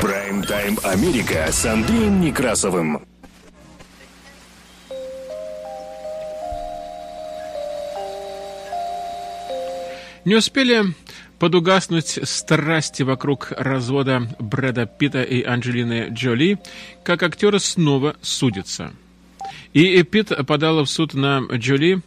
Прайм-тайм 0.00 0.78
Америка 0.84 1.46
с 1.50 1.66
Андреем 1.66 2.20
Некрасовым. 2.20 3.02
Не 10.24 10.36
успели 10.36 10.94
подугаснуть 11.38 12.18
страсти 12.24 13.02
вокруг 13.02 13.52
развода 13.56 14.28
Брэда 14.38 14.86
Питта 14.86 15.22
и 15.22 15.42
Анджелины 15.42 16.08
Джоли, 16.10 16.58
как 17.02 17.22
актеры 17.22 17.58
снова 17.60 18.16
судятся. 18.20 18.92
И 19.72 20.02
Питт 20.02 20.46
подала 20.46 20.84
в 20.84 20.90
суд 20.90 21.14
на 21.14 21.40
Джоли 21.52 22.02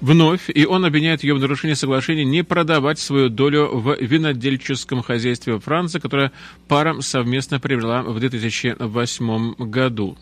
Вновь, 0.00 0.50
и 0.52 0.66
он 0.66 0.84
обвиняет 0.84 1.22
ее 1.22 1.34
в 1.34 1.40
нарушении 1.40 1.74
соглашения 1.74 2.24
не 2.24 2.44
продавать 2.44 2.98
свою 2.98 3.28
долю 3.28 3.68
в 3.72 3.96
винодельческом 3.98 5.02
хозяйстве 5.02 5.58
Франции, 5.58 5.98
которое 5.98 6.32
пара 6.68 7.00
совместно 7.00 7.60
приобрела 7.60 8.02
в 8.02 8.18
2008 8.20 9.54
году. 9.58 10.18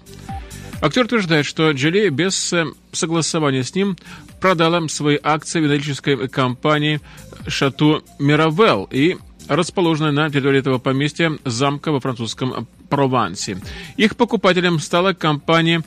Актер 0.80 1.04
утверждает, 1.04 1.46
что 1.46 1.70
Джоли 1.70 2.08
без 2.10 2.52
э, 2.52 2.66
согласования 2.92 3.64
с 3.64 3.74
ним 3.74 3.96
продала 4.40 4.86
свои 4.88 5.18
акции 5.22 5.60
винодельческой 5.60 6.28
компании 6.28 7.00
«Шату 7.48 8.04
Миравелл» 8.18 8.88
и 8.90 9.16
расположенной 9.48 10.12
на 10.12 10.30
территории 10.30 10.58
этого 10.58 10.78
поместья 10.78 11.32
замка 11.44 11.90
во 11.90 12.00
французском 12.00 12.66
Провансе. 12.88 13.58
Их 13.96 14.16
покупателем 14.16 14.78
стала 14.78 15.14
компания 15.14 15.82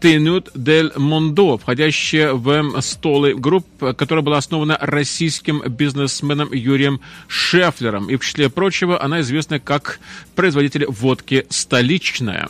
Тенют 0.00 0.50
дель 0.54 0.92
Мондо, 0.96 1.56
входящая 1.56 2.32
в 2.34 2.80
столы 2.80 3.34
групп, 3.34 3.66
которая 3.96 4.22
была 4.22 4.38
основана 4.38 4.78
российским 4.80 5.62
бизнесменом 5.62 6.52
Юрием 6.52 7.00
Шефлером. 7.28 8.10
И 8.10 8.16
в 8.16 8.24
числе 8.24 8.50
прочего 8.50 9.02
она 9.02 9.20
известна 9.20 9.58
как 9.58 9.98
производитель 10.34 10.86
водки 10.86 11.46
«Столичная». 11.50 12.48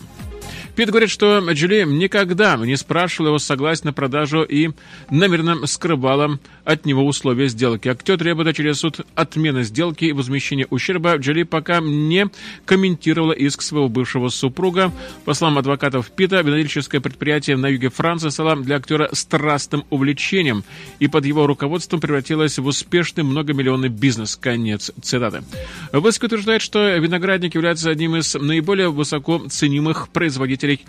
Пит 0.76 0.90
говорит, 0.90 1.08
что 1.08 1.38
Джули 1.52 1.84
никогда 1.84 2.54
не 2.58 2.76
спрашивала 2.76 3.28
его 3.28 3.38
согласия 3.38 3.86
на 3.86 3.92
продажу 3.94 4.42
и 4.42 4.72
намеренно 5.10 5.66
скрывала 5.66 6.38
от 6.66 6.84
него 6.84 7.06
условия 7.06 7.48
сделки. 7.48 7.88
Актер 7.88 8.18
требует 8.18 8.54
через 8.54 8.80
суд 8.80 9.00
отмены 9.14 9.62
сделки 9.62 10.04
и 10.04 10.12
возмещения 10.12 10.66
ущерба. 10.68 11.16
Джоли 11.16 11.44
пока 11.44 11.80
не 11.80 12.28
комментировала 12.66 13.32
иск 13.32 13.62
своего 13.62 13.88
бывшего 13.88 14.28
супруга. 14.28 14.92
По 15.24 15.32
словам 15.32 15.56
адвокатов 15.56 16.10
Пита, 16.10 16.42
винодельческое 16.42 17.00
предприятие 17.00 17.56
на 17.56 17.68
юге 17.68 17.88
Франции 17.88 18.28
стало 18.28 18.56
для 18.56 18.76
актера 18.76 19.08
страстным 19.12 19.84
увлечением 19.88 20.62
и 20.98 21.08
под 21.08 21.24
его 21.24 21.46
руководством 21.46 22.00
превратилось 22.00 22.58
в 22.58 22.66
успешный 22.66 23.24
многомиллионный 23.24 23.88
бизнес. 23.88 24.36
Конец 24.36 24.90
цитаты. 25.00 25.42
Выск 25.92 26.24
утверждает, 26.24 26.60
что 26.60 26.94
виноградник 26.98 27.54
является 27.54 27.88
одним 27.88 28.16
из 28.16 28.34
наиболее 28.34 28.90
высоко 28.90 29.38
ценимых 29.48 30.10
производителей 30.10 30.65
покупателей 30.66 30.80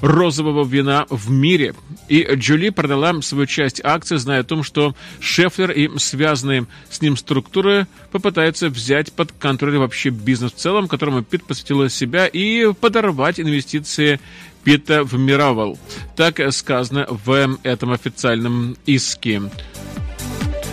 розового 0.00 0.64
вина 0.64 1.06
в 1.10 1.30
мире. 1.30 1.74
И 2.08 2.26
Джули 2.34 2.70
продала 2.70 3.22
свою 3.22 3.46
часть 3.46 3.80
акций, 3.84 4.18
зная 4.18 4.40
о 4.40 4.44
том, 4.44 4.64
что 4.64 4.96
Шефлер 5.20 5.70
и 5.70 5.88
связанные 5.98 6.66
с 6.90 7.00
ним 7.00 7.16
структуры 7.16 7.86
попытаются 8.10 8.68
взять 8.68 9.12
под 9.12 9.30
контроль 9.30 9.78
вообще 9.78 10.10
бизнес 10.10 10.52
в 10.52 10.56
целом, 10.56 10.88
которому 10.88 11.22
Пит 11.22 11.44
посвятила 11.44 11.88
себя, 11.88 12.26
и 12.26 12.72
подорвать 12.72 13.38
инвестиции 13.38 14.18
Пита 14.64 15.04
в 15.04 15.16
Мировал. 15.16 15.78
Так 16.16 16.40
сказано 16.52 17.06
в 17.08 17.56
этом 17.62 17.92
официальном 17.92 18.76
иске. 18.86 19.42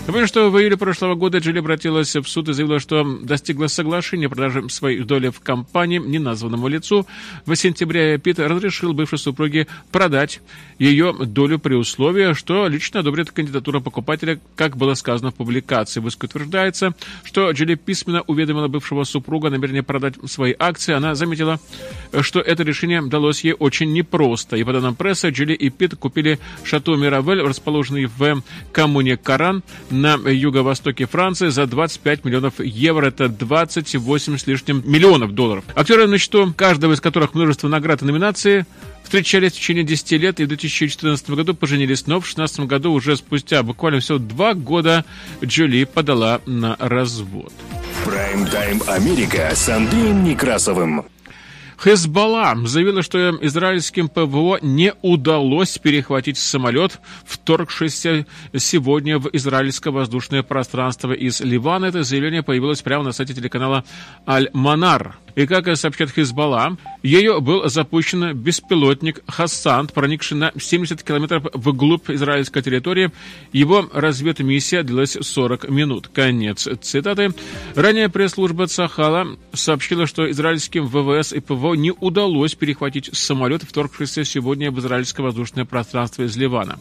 Напомню, 0.10 0.28
что 0.28 0.50
в 0.50 0.60
июле 0.60 0.76
прошлого 0.76 1.14
года 1.14 1.38
Джилли 1.38 1.60
обратилась 1.60 2.16
в 2.16 2.24
суд 2.26 2.50
и 2.50 2.54
заявила, 2.54 2.80
что 2.80 3.04
достигла 3.22 3.68
соглашения 3.68 4.26
о 4.26 4.30
продаже 4.30 4.68
своей 4.70 5.02
доли 5.02 5.30
в 5.30 5.40
компании 5.40 6.00
неназванному 6.00 6.68
лицу. 6.68 7.06
В 7.46 7.56
сентябре 7.56 8.18
Пит 8.18 8.40
разрешил 8.40 8.94
бывшей 8.94 9.20
супруге 9.20 9.68
продать 9.92 10.42
ее 10.80 11.14
долю 11.14 11.60
при 11.60 11.76
условии, 11.76 12.34
что 12.34 12.68
лично 12.68 13.02
одобрит 13.02 13.30
кандидатуру 13.30 13.82
покупателя, 13.82 14.40
как 14.56 14.78
было 14.78 14.96
сказано 14.96 15.30
в 15.30 15.36
публикации. 15.36 16.00
В 16.00 16.08
иске 16.08 16.26
утверждается, 16.26 16.96
что 17.24 17.52
Джилли 17.52 17.76
письменно 17.76 18.22
уведомила 18.22 18.68
бывшего 18.68 19.04
супруга 19.04 19.50
о 19.50 19.52
намерении 19.52 19.82
продать 19.82 20.16
свои 20.26 20.56
акции. 20.58 20.96
Она 20.96 21.14
заметила, 21.14 21.60
что 22.22 22.40
это 22.40 22.64
решение 22.64 23.04
далось 23.04 23.44
ей 23.44 23.54
очень 23.54 23.94
непросто. 23.94 24.56
И 24.58 24.64
по 24.64 24.74
данным 24.74 24.96
прессы, 24.96 25.30
Джилли 25.30 25.54
и 25.54 25.70
Пит 25.70 25.96
купили 25.98 26.40
шато 26.64 26.96
Миравель, 26.96 27.44
расположенный 27.44 28.06
в 28.06 28.42
коммуне 28.72 29.16
Каран, 29.16 29.62
на 30.02 30.16
юго-востоке 30.30 31.06
Франции 31.06 31.50
за 31.50 31.66
25 31.66 32.26
миллионов 32.26 32.60
евро. 32.60 33.08
Это 33.08 33.30
28 33.30 34.38
с 34.38 34.48
лишним 34.48 34.82
миллионов 34.86 35.34
долларов. 35.34 35.64
Актеры 35.76 36.08
на 36.08 36.18
счету, 36.18 36.54
каждого 36.56 36.94
из 36.94 37.02
которых 37.02 37.34
множество 37.34 37.68
наград 37.68 38.02
и 38.02 38.06
номинаций, 38.06 38.66
встречались 39.04 39.54
в 39.54 39.56
течение 39.56 39.84
10 39.84 40.12
лет 40.14 40.40
и 40.40 40.46
в 40.46 40.48
2014 40.48 41.30
году 41.32 41.54
поженились, 41.54 42.08
но 42.08 42.20
в 42.20 42.24
2016 42.24 42.60
году 42.62 42.94
уже 42.94 43.18
спустя 43.18 43.64
буквально 43.64 44.00
всего 44.00 44.18
два 44.18 44.54
года 44.54 45.06
Джоли 45.44 45.84
подала 45.84 46.42
на 46.46 46.76
развод. 46.80 47.52
Прайм-тайм 48.06 48.82
Америка 48.88 49.52
с 49.54 49.68
Андреем 49.70 50.24
Некрасовым. 50.24 51.06
Хезбалла 51.82 52.58
заявила, 52.66 53.02
что 53.02 53.38
израильским 53.42 54.10
ПВО 54.10 54.60
не 54.62 54.94
удалось 55.02 55.78
перехватить 55.78 56.38
самолет, 56.38 57.00
вторгшийся 57.26 58.26
сегодня 58.58 59.18
в 59.18 59.30
израильское 59.32 59.92
воздушное 59.92 60.44
пространство 60.44 61.14
из 61.14 61.40
Ливана. 61.40 61.86
Это 61.86 62.04
заявление 62.04 62.44
появилось 62.44 62.82
прямо 62.82 63.06
на 63.06 63.12
сайте 63.14 63.34
телеканала 63.34 63.86
Аль-Манар. 64.28 65.16
И 65.36 65.48
как 65.48 65.74
сообщает 65.78 66.12
Хизбалла, 66.12 66.76
ею 67.02 67.40
был 67.40 67.70
запущен 67.70 68.36
беспилотник 68.36 69.22
Хассан, 69.28 69.88
проникший 69.88 70.36
на 70.36 70.52
70 70.60 71.02
километров 71.02 71.46
вглубь 71.54 72.10
израильской 72.10 72.62
территории. 72.62 73.12
Его 73.54 73.90
разведмиссия 73.94 74.84
длилась 74.84 75.18
40 75.22 75.70
минут. 75.70 76.10
Конец 76.10 76.68
цитаты. 76.82 77.34
Ранее 77.76 78.10
пресс-служба 78.10 78.68
Цахала 78.68 79.38
сообщила, 79.54 80.08
что 80.08 80.30
израильским 80.30 80.88
ВВС 80.88 81.32
и 81.32 81.40
ПВО 81.40 81.69
не 81.76 81.92
удалось 81.92 82.56
перехватить 82.56 83.10
самолет, 83.14 83.64
вторгшийся 83.64 84.24
сегодня 84.24 84.72
в 84.72 84.80
израильское 84.80 85.24
воздушное 85.24 85.66
пространство 85.66 86.24
из 86.24 86.36
Ливана. 86.38 86.80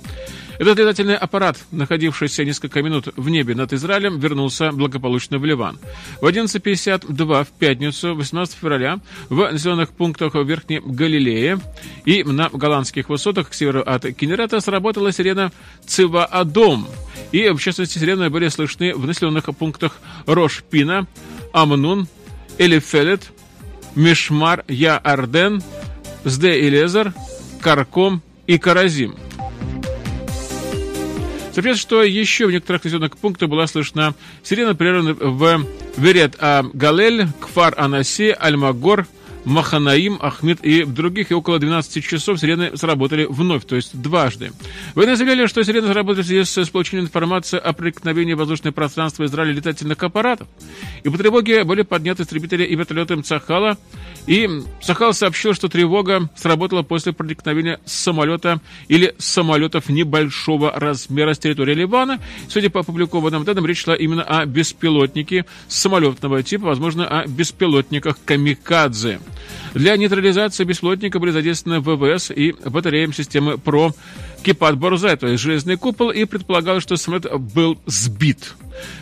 Этот 0.59 0.79
летательный 0.79 1.17
аппарат, 1.17 1.57
находившийся 1.71 2.45
несколько 2.45 2.83
минут 2.83 3.09
в 3.17 3.29
небе 3.29 3.55
над 3.55 3.73
Израилем, 3.73 4.19
вернулся 4.19 4.73
благополучно 4.73 5.39
в 5.39 5.45
Ливан. 5.45 5.79
В 6.21 6.27
11.52 6.27 7.45
в 7.45 7.49
пятницу, 7.59 8.15
18 8.17 8.57
февраля, 8.57 8.99
в 9.29 9.53
населенных 9.53 9.91
пунктах 9.91 10.35
Верхней 10.35 10.81
Галилее 10.85 11.61
и 12.05 12.25
на 12.25 12.49
голландских 12.49 13.09
высотах 13.09 13.51
к 13.51 13.55
северу 13.55 13.83
от 13.87 14.03
Кенерета 14.15 14.61
сработала 14.61 15.13
сирена 15.13 15.53
Цива-Адом. 15.87 16.89
И, 17.31 17.49
в 17.51 17.59
частности, 17.59 17.99
сирены 17.99 18.29
были 18.29 18.49
слышны 18.49 18.95
в 18.95 19.07
населенных 19.07 19.45
пунктах 19.57 19.99
Рош-Пина, 20.27 21.07
Амнун, 21.53 22.09
Элифелет, 22.59 23.31
Мишмар, 23.99 24.65
Я-Арден, 24.69 25.63
Сде-Илезер, 26.25 27.13
Карком 27.61 28.23
и 28.47 28.57
Каразим– 28.57 29.15
Сообщается, 31.59 31.83
что 31.83 32.05
еще 32.05 32.47
в 32.47 32.53
некоторых 32.53 32.85
населенных 32.85 33.19
пунктах 33.19 33.49
была 33.49 33.67
слышна 33.67 34.15
сирена 34.45 34.77
прервана 34.77 35.13
в 35.15 35.67
Верет 35.97 36.37
Галель, 36.39 37.27
Кфар 37.41 37.75
Анаси, 37.77 38.29
Альмагор, 38.39 39.09
Маханаим, 39.45 40.19
Ахмед 40.21 40.61
и 40.63 40.85
других, 40.85 41.31
и 41.31 41.35
около 41.35 41.59
12 41.59 42.05
часов 42.05 42.39
сирены 42.41 42.77
сработали 42.77 43.27
вновь, 43.29 43.65
то 43.65 43.77
есть 43.77 44.01
дважды. 44.01 44.53
Военные 44.95 45.17
заявляли, 45.17 45.47
что 45.47 45.63
сирены 45.63 45.87
заработали 45.87 46.23
в 46.23 46.27
связи 46.27 46.45
с 46.45 46.69
получением 46.69 47.07
информации 47.07 47.59
о 47.59 47.73
проникновении 47.73 48.35
в 48.35 48.39
воздушное 48.39 48.73
пространство 48.73 49.25
Израиля 49.25 49.55
летательных 49.55 50.03
аппаратов. 50.03 50.49
И 51.03 51.09
по 51.09 51.19
тревоге 51.19 51.65
были 51.65 51.83
подняты 51.83 52.23
истребители 52.23 52.65
и 52.65 52.75
вертолеты 52.75 53.21
Цахала. 53.23 53.79
И 54.27 54.49
Цахал 54.83 55.15
сообщил, 55.15 55.55
что 55.55 55.69
тревога 55.69 56.29
сработала 56.37 56.83
после 56.83 57.13
проникновения 57.13 57.81
самолета 57.87 58.61
или 58.89 59.15
самолетов 59.19 59.89
небольшого 59.89 60.73
размера 60.73 61.35
с 61.35 61.39
территории 61.39 61.75
Ливана. 61.75 62.21
Судя 62.49 62.71
по 62.71 62.81
опубликованным 62.81 63.45
данным, 63.45 63.67
речь 63.67 63.85
шла 63.85 63.95
именно 63.97 64.23
о 64.23 64.45
беспилотнике 64.45 65.47
самолетного 65.69 66.43
типа, 66.43 66.67
возможно, 66.67 67.09
о 67.09 67.27
беспилотниках 67.27 68.19
«Камикадзе». 68.25 69.21
Для 69.75 69.97
нейтрализации 69.97 70.65
беспилотника 70.65 71.19
были 71.19 71.31
задействованы 71.31 71.81
ВВС 71.81 72.31
и 72.31 72.53
батареям 72.53 73.13
системы 73.13 73.59
ПРО 73.59 73.93
Кипат 74.43 74.79
Борзай, 74.79 75.17
то 75.17 75.27
есть 75.27 75.43
железный 75.43 75.77
купол, 75.77 76.11
и 76.11 76.25
предполагалось, 76.25 76.83
что 76.83 76.97
самолет 76.97 77.27
был 77.39 77.79
сбит. 77.87 78.55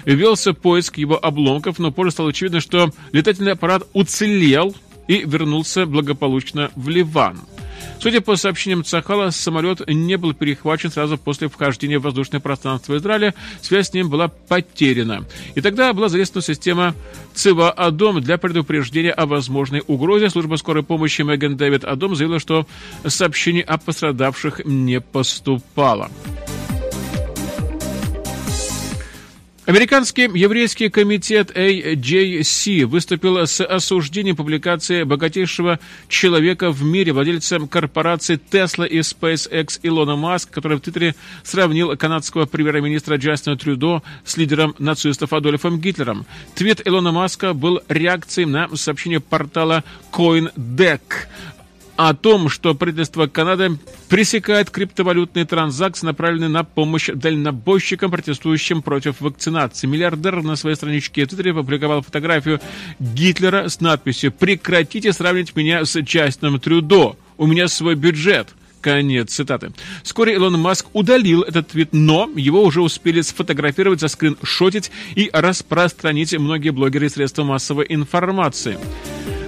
Велся 0.04 0.52
поиск 0.52 0.98
его 0.98 1.22
обломков, 1.22 1.78
но 1.78 1.92
позже 1.92 2.10
стало 2.10 2.30
очевидно, 2.30 2.60
что 2.60 2.90
летательный 3.12 3.52
аппарат 3.52 3.82
уцелел 3.92 4.74
и 5.08 5.22
вернулся 5.24 5.86
благополучно 5.86 6.70
в 6.74 6.88
Ливан. 6.88 7.38
Судя 8.00 8.20
по 8.20 8.36
сообщениям 8.36 8.84
Цахала, 8.84 9.30
самолет 9.30 9.82
не 9.88 10.16
был 10.16 10.34
перехвачен 10.34 10.90
сразу 10.90 11.18
после 11.18 11.48
вхождения 11.48 11.98
в 11.98 12.02
воздушное 12.02 12.40
пространство 12.40 12.96
Израиля. 12.96 13.34
Связь 13.60 13.90
с 13.90 13.94
ним 13.94 14.10
была 14.10 14.28
потеряна. 14.28 15.24
И 15.54 15.60
тогда 15.60 15.92
была 15.92 16.08
задействована 16.08 16.44
система 16.44 16.94
ЦИВА 17.34 17.70
«Адом» 17.70 18.20
для 18.20 18.38
предупреждения 18.38 19.12
о 19.12 19.26
возможной 19.26 19.82
угрозе. 19.86 20.30
Служба 20.30 20.56
скорой 20.56 20.82
помощи 20.82 21.22
Меган 21.22 21.56
Дэвид 21.56 21.84
«Адом» 21.84 22.14
заявила, 22.14 22.38
что 22.38 22.66
сообщений 23.06 23.62
о 23.62 23.78
пострадавших 23.78 24.62
не 24.64 25.00
поступало. 25.00 26.10
Американский 29.66 30.30
еврейский 30.32 30.88
комитет 30.90 31.50
AJC 31.50 32.86
выступил 32.86 33.38
с 33.38 33.60
осуждением 33.64 34.36
публикации 34.36 35.02
богатейшего 35.02 35.80
человека 36.06 36.70
в 36.70 36.84
мире, 36.84 37.12
владельца 37.12 37.58
корпорации 37.58 38.38
Tesla 38.38 38.86
и 38.86 39.00
SpaceX 39.00 39.80
Илона 39.82 40.14
Маск, 40.14 40.52
который 40.52 40.78
в 40.78 40.82
Твиттере 40.82 41.16
сравнил 41.42 41.96
канадского 41.96 42.46
премьер-министра 42.46 43.16
Джастина 43.16 43.56
Трюдо 43.56 44.04
с 44.24 44.36
лидером 44.36 44.76
нацистов 44.78 45.32
Адольфом 45.32 45.80
Гитлером. 45.80 46.26
Твит 46.54 46.80
Илона 46.86 47.10
Маска 47.10 47.52
был 47.52 47.80
реакцией 47.88 48.46
на 48.46 48.68
сообщение 48.76 49.18
портала 49.18 49.82
CoinDeck 50.12 51.00
о 51.96 52.14
том, 52.14 52.48
что 52.48 52.74
правительство 52.74 53.26
Канады 53.26 53.78
пресекает 54.08 54.70
криптовалютные 54.70 55.44
транзакции, 55.44 56.06
направленные 56.06 56.48
на 56.48 56.64
помощь 56.64 57.08
дальнобойщикам, 57.12 58.10
протестующим 58.10 58.82
против 58.82 59.20
вакцинации. 59.20 59.86
Миллиардер 59.86 60.42
на 60.42 60.56
своей 60.56 60.76
страничке 60.76 61.24
в 61.24 61.28
Твиттере 61.28 61.52
опубликовал 61.52 62.02
фотографию 62.02 62.60
Гитлера 62.98 63.68
с 63.68 63.80
надписью 63.80 64.32
«Прекратите 64.32 65.12
сравнивать 65.12 65.56
меня 65.56 65.84
с 65.84 65.96
Джастином 65.96 66.60
Трюдо. 66.60 67.16
У 67.38 67.46
меня 67.46 67.68
свой 67.68 67.94
бюджет». 67.94 68.48
Конец 68.80 69.32
цитаты. 69.32 69.72
Вскоре 70.04 70.34
Илон 70.34 70.60
Маск 70.60 70.86
удалил 70.92 71.42
этот 71.42 71.68
твит, 71.68 71.88
но 71.92 72.30
его 72.36 72.62
уже 72.62 72.82
успели 72.82 73.20
сфотографировать, 73.20 74.00
заскриншотить 74.00 74.92
и 75.16 75.28
распространить 75.32 76.38
многие 76.38 76.70
блогеры 76.70 77.06
и 77.06 77.08
средства 77.08 77.42
массовой 77.42 77.86
информации. 77.88 78.78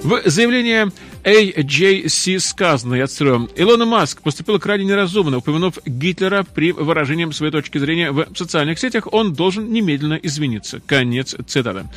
В 0.03 0.23
заявлении 0.27 0.87
AJC 1.25 2.39
сказано, 2.39 2.95
я 2.95 3.07
цитирую, 3.07 3.51
Илон 3.57 3.89
Маск 3.89 4.23
поступил 4.23 4.59
крайне 4.59 4.85
неразумно, 4.85 5.39
упомянув 5.39 5.79
Гитлера 5.85 6.45
при 6.45 6.73
выражении 6.73 7.31
своей 7.33 7.53
точки 7.53 7.79
зрения 7.79 8.13
в 8.13 8.27
социальных 8.35 8.79
сетях, 8.79 9.13
он 9.13 9.35
должен 9.35 9.73
немедленно 9.73 10.15
извиниться. 10.15 10.81
Конец 10.87 11.35
цитаты. 11.47 11.89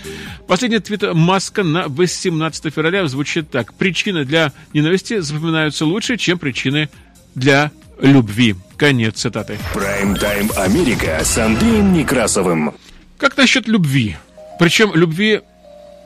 Последний 0.47 0.79
твит 0.79 1.03
Маска 1.13 1.63
на 1.63 1.87
18 1.87 2.73
февраля 2.73 3.07
звучит 3.07 3.49
так. 3.49 3.73
Причины 3.75 4.25
для 4.25 4.51
ненависти 4.73 5.19
запоминаются 5.19 5.85
лучше, 5.85 6.17
чем 6.17 6.39
причины 6.39 6.89
для 7.35 7.71
любви. 8.01 8.55
Конец 8.77 9.15
цитаты. 9.19 9.59
Прайм-тайм 9.73 10.51
Америка 10.57 11.19
с 11.23 11.37
Андреем 11.37 11.93
Некрасовым. 11.93 12.73
Как 13.17 13.37
насчет 13.37 13.67
любви? 13.67 14.17
Причем 14.59 14.91
любви 14.95 15.41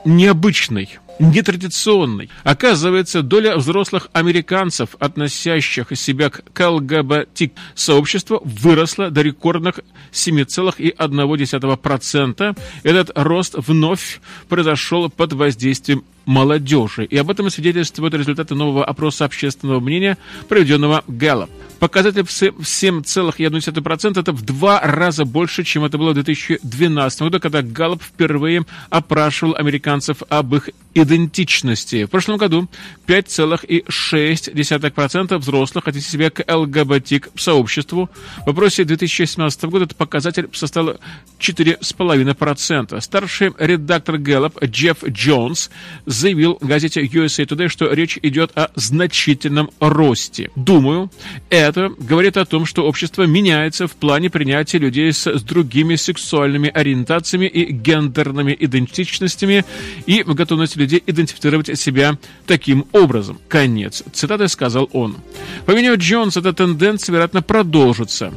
необычной. 0.04 1.00
Нетрадиционной. 1.20 2.30
Оказывается, 2.44 3.22
доля 3.22 3.58
взрослых 3.58 4.08
американцев, 4.14 4.96
относящих 5.00 5.88
себя 5.96 6.30
к 6.30 6.44
ЛГБТ-сообществу, 6.60 8.42
выросла 8.44 9.10
до 9.10 9.22
рекордных 9.22 9.80
7,1%. 10.12 12.58
Этот 12.84 13.12
рост 13.16 13.56
вновь 13.58 14.20
произошел 14.50 15.10
под 15.10 15.32
воздействием 15.34 16.04
молодежи. 16.26 17.06
И 17.06 17.18
об 17.18 17.30
этом 17.30 17.50
свидетельствуют 17.50 18.14
результаты 18.14 18.56
нового 18.56 18.86
опроса 18.86 19.26
общественного 19.26 19.80
мнения, 19.80 20.18
проведенного 20.50 21.04
Gallup. 21.08 21.50
Показатель 21.80 22.24
в 22.24 22.30
7,1% 22.30 24.20
это 24.20 24.32
в 24.32 24.42
два 24.42 24.80
раза 24.82 25.26
больше, 25.26 25.64
чем 25.64 25.84
это 25.84 25.98
было 25.98 26.12
в 26.12 26.14
2012 26.16 27.22
году, 27.22 27.40
когда 27.40 27.62
Галлоп 27.62 28.02
впервые 28.02 28.66
опрашивал 28.90 29.56
американцев 29.56 30.24
об 30.30 30.56
их 30.56 30.70
идентичности. 30.94 32.06
В 32.06 32.10
прошлом 32.10 32.38
году 32.38 32.70
5,6% 33.08 35.38
взрослых 35.38 35.88
отнесли 35.88 36.12
себя 36.12 36.30
к 36.30 36.46
ЛГБТ 36.52 37.30
сообществу. 37.36 38.10
В 38.44 38.48
вопросе 38.48 38.86
2017 38.86 39.64
года 39.66 39.86
этот 39.86 39.98
показатель 39.98 40.50
составил 40.54 40.98
4,5%. 41.40 43.02
Старший 43.02 43.52
редактор 43.60 44.18
Гэллоп 44.18 44.64
Джефф 44.64 45.04
Джонс 45.10 45.70
заявил 46.06 46.58
газете 46.62 47.04
USA 47.04 47.46
Today, 47.46 47.68
что 47.68 47.92
речь 47.92 48.18
идет 48.22 48.58
о 48.58 48.70
значительном 48.76 49.70
росте. 49.80 50.52
Думаю, 50.56 51.12
это 51.50 51.65
говорит 51.72 52.38
о 52.38 52.46
том, 52.46 52.66
что 52.66 52.86
общество 52.86 53.24
меняется 53.24 53.88
в 53.88 53.96
плане 53.96 54.30
принятия 54.30 54.78
людей 54.78 55.12
с, 55.12 55.28
с 55.28 55.42
другими 55.42 55.96
сексуальными 55.96 56.70
ориентациями 56.70 57.46
и 57.46 57.72
гендерными 57.72 58.56
идентичностями 58.60 59.66
и 60.06 60.24
готовность 60.24 60.76
людей 60.76 61.02
идентифицировать 61.06 61.78
себя 61.80 62.18
таким 62.46 62.86
образом. 62.92 63.40
Конец. 63.48 64.04
Цитаты 64.14 64.48
сказал 64.48 64.90
он. 64.94 65.18
По 65.66 65.74
мнению 65.74 65.98
Джонса, 65.98 66.40
эта 66.40 66.54
тенденция, 66.54 67.14
вероятно, 67.14 67.42
продолжится. 67.42 68.34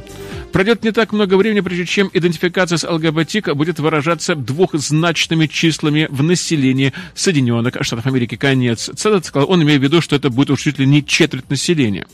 Пройдет 0.51 0.83
не 0.83 0.91
так 0.91 1.13
много 1.13 1.35
времени, 1.35 1.59
прежде 1.59 1.85
чем 1.85 2.09
идентификация 2.11 2.77
с 2.77 2.89
ЛГБТ 2.89 3.53
будет 3.53 3.79
выражаться 3.79 4.35
двухзначными 4.35 5.45
числами 5.45 6.07
в 6.09 6.23
населении 6.23 6.93
Соединенных 7.13 7.75
Штатов 7.81 8.07
Америки. 8.07 8.35
Конец. 8.35 8.89
Цитата 8.95 9.25
сказал, 9.25 9.49
он 9.51 9.61
имеет 9.63 9.79
в 9.79 9.83
виду, 9.83 10.01
что 10.01 10.15
это 10.15 10.29
будет 10.29 10.49
уж 10.49 10.61
чуть 10.61 10.79
ли 10.79 10.87
не 10.87 11.05
четверть 11.05 11.49
населения. 11.49 12.07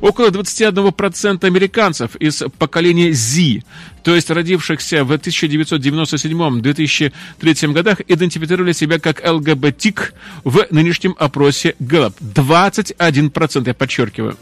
Около 0.00 0.28
21% 0.28 1.46
американцев 1.46 2.16
из 2.16 2.42
поколения 2.58 3.12
Z, 3.12 3.62
то 4.02 4.14
есть 4.14 4.30
родившихся 4.30 5.04
в 5.04 5.12
1997-2003 5.12 7.72
годах, 7.72 8.00
идентифицировали 8.08 8.72
себя 8.72 8.98
как 8.98 9.22
ЛГБТИК 9.26 10.14
в 10.44 10.66
нынешнем 10.70 11.14
опросе 11.18 11.74
Gallup. 11.80 12.14
21%, 12.20 13.66
я 13.66 13.74
подчеркиваю. 13.74 14.38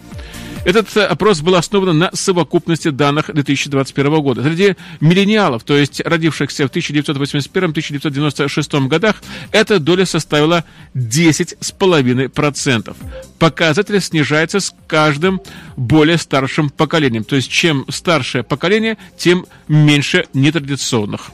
Этот 0.65 0.97
э, 0.97 1.05
опрос 1.05 1.41
был 1.41 1.55
основан 1.55 1.97
на 1.99 2.11
совокупности 2.13 2.89
данных 2.89 3.31
2021 3.33 4.21
года. 4.21 4.43
Среди 4.43 4.75
миллениалов, 5.01 5.63
то 5.65 5.77
есть 5.77 6.01
родившихся 6.05 6.67
в 6.67 6.71
1981-1996 6.71 8.89
годах, 8.89 9.23
эта 9.53 9.79
доля 9.79 10.07
составила 10.07 10.65
10,5%. 10.95 12.97
Показатель 13.39 14.01
снижается 14.01 14.61
с 14.61 14.75
каждым 14.87 15.43
более 15.77 16.17
старшим 16.19 16.71
поколением. 16.71 17.25
То 17.25 17.37
есть 17.37 17.51
чем 17.51 17.85
старшее 17.89 18.43
поколение, 18.43 18.97
тем 19.17 19.47
меньше 19.69 20.27
нетрадиционных. 20.35 21.31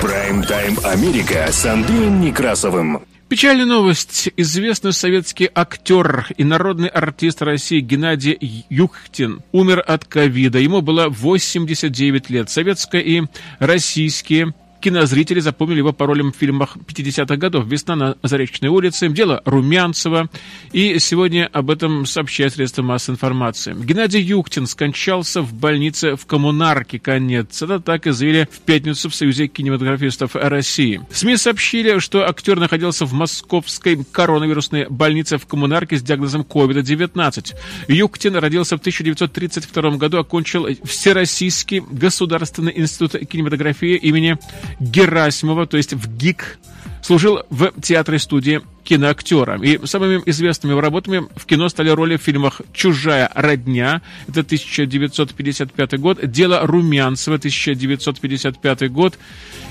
Прайм-тайм 0.00 0.78
Америка 0.84 1.48
с 1.50 1.64
Андреем 1.64 2.20
Некрасовым. 2.20 3.02
Печальная 3.28 3.66
новость. 3.66 4.30
Известный 4.36 4.92
советский 4.92 5.50
актер 5.52 6.28
и 6.36 6.44
народный 6.44 6.86
артист 6.86 7.42
России 7.42 7.80
Геннадий 7.80 8.64
Юхтин 8.70 9.40
умер 9.50 9.82
от 9.84 10.04
ковида. 10.04 10.60
Ему 10.60 10.80
было 10.80 11.08
89 11.08 12.30
лет. 12.30 12.48
Советская 12.50 13.00
и 13.00 13.24
российские 13.58 14.54
Кинозрители 14.86 15.40
запомнили 15.40 15.78
его 15.78 15.92
по 15.92 16.06
ролям 16.06 16.30
в 16.30 16.36
фильмах 16.36 16.76
50-х 16.76 17.34
годов 17.38 17.66
«Весна 17.66 17.96
на 17.96 18.16
Заречной 18.22 18.68
улице», 18.68 19.08
«Дело 19.08 19.42
Румянцева». 19.44 20.30
И 20.70 21.00
сегодня 21.00 21.50
об 21.52 21.70
этом 21.70 22.06
сообщает 22.06 22.54
средства 22.54 22.82
массовой 22.82 23.16
информации. 23.16 23.74
Геннадий 23.76 24.20
Юхтин 24.20 24.68
скончался 24.68 25.42
в 25.42 25.52
больнице 25.52 26.14
в 26.14 26.24
Коммунарке, 26.26 27.00
конец. 27.00 27.60
Это 27.62 27.80
так 27.80 28.06
и 28.06 28.12
заявили 28.12 28.48
в 28.48 28.60
пятницу 28.60 29.10
в 29.10 29.14
Союзе 29.16 29.48
кинематографистов 29.48 30.36
России. 30.36 31.00
СМИ 31.10 31.36
сообщили, 31.36 31.98
что 31.98 32.28
актер 32.28 32.60
находился 32.60 33.06
в 33.06 33.12
московской 33.12 34.04
коронавирусной 34.04 34.86
больнице 34.88 35.38
в 35.38 35.46
Коммунарке 35.46 35.96
с 35.96 36.02
диагнозом 36.02 36.42
COVID-19. 36.42 37.56
Юхтин 37.88 38.36
родился 38.36 38.76
в 38.76 38.80
1932 38.80 39.96
году, 39.96 40.18
окончил 40.18 40.68
Всероссийский 40.84 41.80
государственный 41.80 42.72
институт 42.78 43.16
кинематографии 43.28 43.96
имени 43.96 44.38
Герасимова, 44.80 45.66
то 45.66 45.76
есть 45.76 45.94
в 45.94 46.16
ГИК, 46.16 46.58
служил 47.06 47.42
в 47.50 47.72
театре-студии 47.80 48.62
киноактера. 48.86 49.60
И 49.62 49.84
самыми 49.86 50.22
известными 50.26 50.72
его 50.72 50.80
работами 50.80 51.26
в 51.36 51.44
кино 51.44 51.68
стали 51.68 51.90
роли 51.90 52.16
в 52.16 52.22
фильмах 52.22 52.60
«Чужая 52.72 53.30
родня», 53.34 54.00
это 54.28 54.40
1955 54.40 56.00
год, 56.00 56.18
«Дело 56.30 56.60
Румянцева», 56.66 57.36
1955 57.36 58.90
год, 58.92 59.18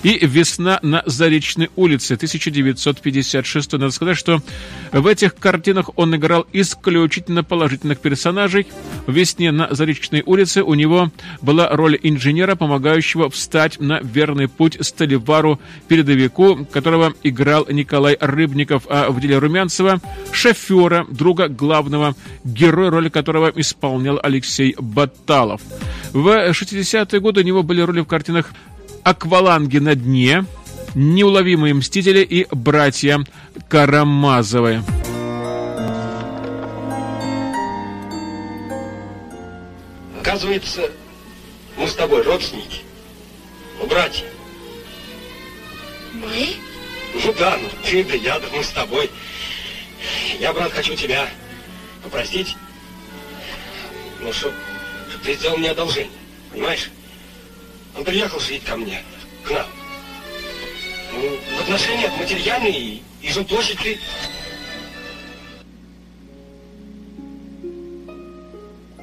и 0.03 0.19
«Весна 0.25 0.79
на 0.81 1.01
Заречной 1.05 1.69
улице», 1.75 2.15
1956. 2.15 3.71
Надо 3.73 3.91
сказать, 3.91 4.17
что 4.17 4.41
в 4.91 5.07
этих 5.07 5.35
картинах 5.35 5.89
он 5.95 6.15
играл 6.15 6.45
исключительно 6.51 7.43
положительных 7.43 7.99
персонажей. 7.99 8.67
В 9.07 9.13
«Весне 9.13 9.51
на 9.51 9.73
Заречной 9.73 10.23
улице» 10.25 10.61
у 10.61 10.73
него 10.73 11.11
была 11.41 11.69
роль 11.69 11.97
инженера, 12.03 12.55
помогающего 12.55 13.29
встать 13.29 13.79
на 13.79 13.99
верный 14.01 14.49
путь 14.49 14.77
Столивару-передовику, 14.79 16.65
которого 16.65 17.13
играл 17.25 17.65
Николай 17.69 18.17
Рыбников, 18.19 18.83
а 18.87 19.09
в 19.09 19.19
деле 19.19 19.39
Румянцева, 19.39 19.99
шофера, 20.31 21.05
друга 21.09 21.47
главного 21.47 22.15
героя, 22.43 22.91
роли 22.91 23.09
которого 23.09 23.51
исполнял 23.55 24.19
Алексей 24.21 24.75
Баталов. 24.77 25.61
В 26.13 26.27
60-е 26.51 27.19
годы 27.19 27.41
у 27.41 27.43
него 27.43 27.63
были 27.63 27.81
роли 27.81 28.01
в 28.01 28.05
картинах 28.05 28.51
«Акваланги 29.03 29.79
на 29.79 29.95
дне», 29.95 30.45
«Неуловимые 30.93 31.73
мстители» 31.73 32.19
и 32.19 32.47
«Братья 32.51 33.23
Карамазовы». 33.67 34.81
Оказывается, 40.21 40.81
мы 41.77 41.87
с 41.87 41.93
тобой 41.93 42.21
родственники. 42.23 42.81
Ну, 43.79 43.87
братья. 43.87 44.25
Мы? 46.13 46.55
Ну 47.23 47.33
да, 47.39 47.57
ну 47.57 47.69
ты 47.83 48.03
да 48.03 48.13
я, 48.15 48.39
да 48.39 48.47
мы 48.53 48.63
с 48.63 48.69
тобой. 48.69 49.09
Я, 50.39 50.53
брат, 50.53 50.71
хочу 50.71 50.95
тебя 50.95 51.27
попросить, 52.03 52.55
ну, 54.21 54.31
чтоб, 54.31 54.51
чтоб 55.09 55.21
ты 55.21 55.33
сделал 55.33 55.57
мне 55.57 55.71
одолжение, 55.71 56.11
понимаешь? 56.51 56.91
Он 57.97 58.03
приехал 58.03 58.39
жить 58.39 58.63
ко 58.63 58.75
мне, 58.75 59.01
к 59.43 59.51
нам. 59.51 59.65
Ну, 61.13 61.37
в 61.57 61.61
отношениях 61.61 62.11
материальные 62.19 62.79
и, 62.79 63.03
и 63.21 63.29
жилплощадь 63.29 63.79
ты... 63.79 63.97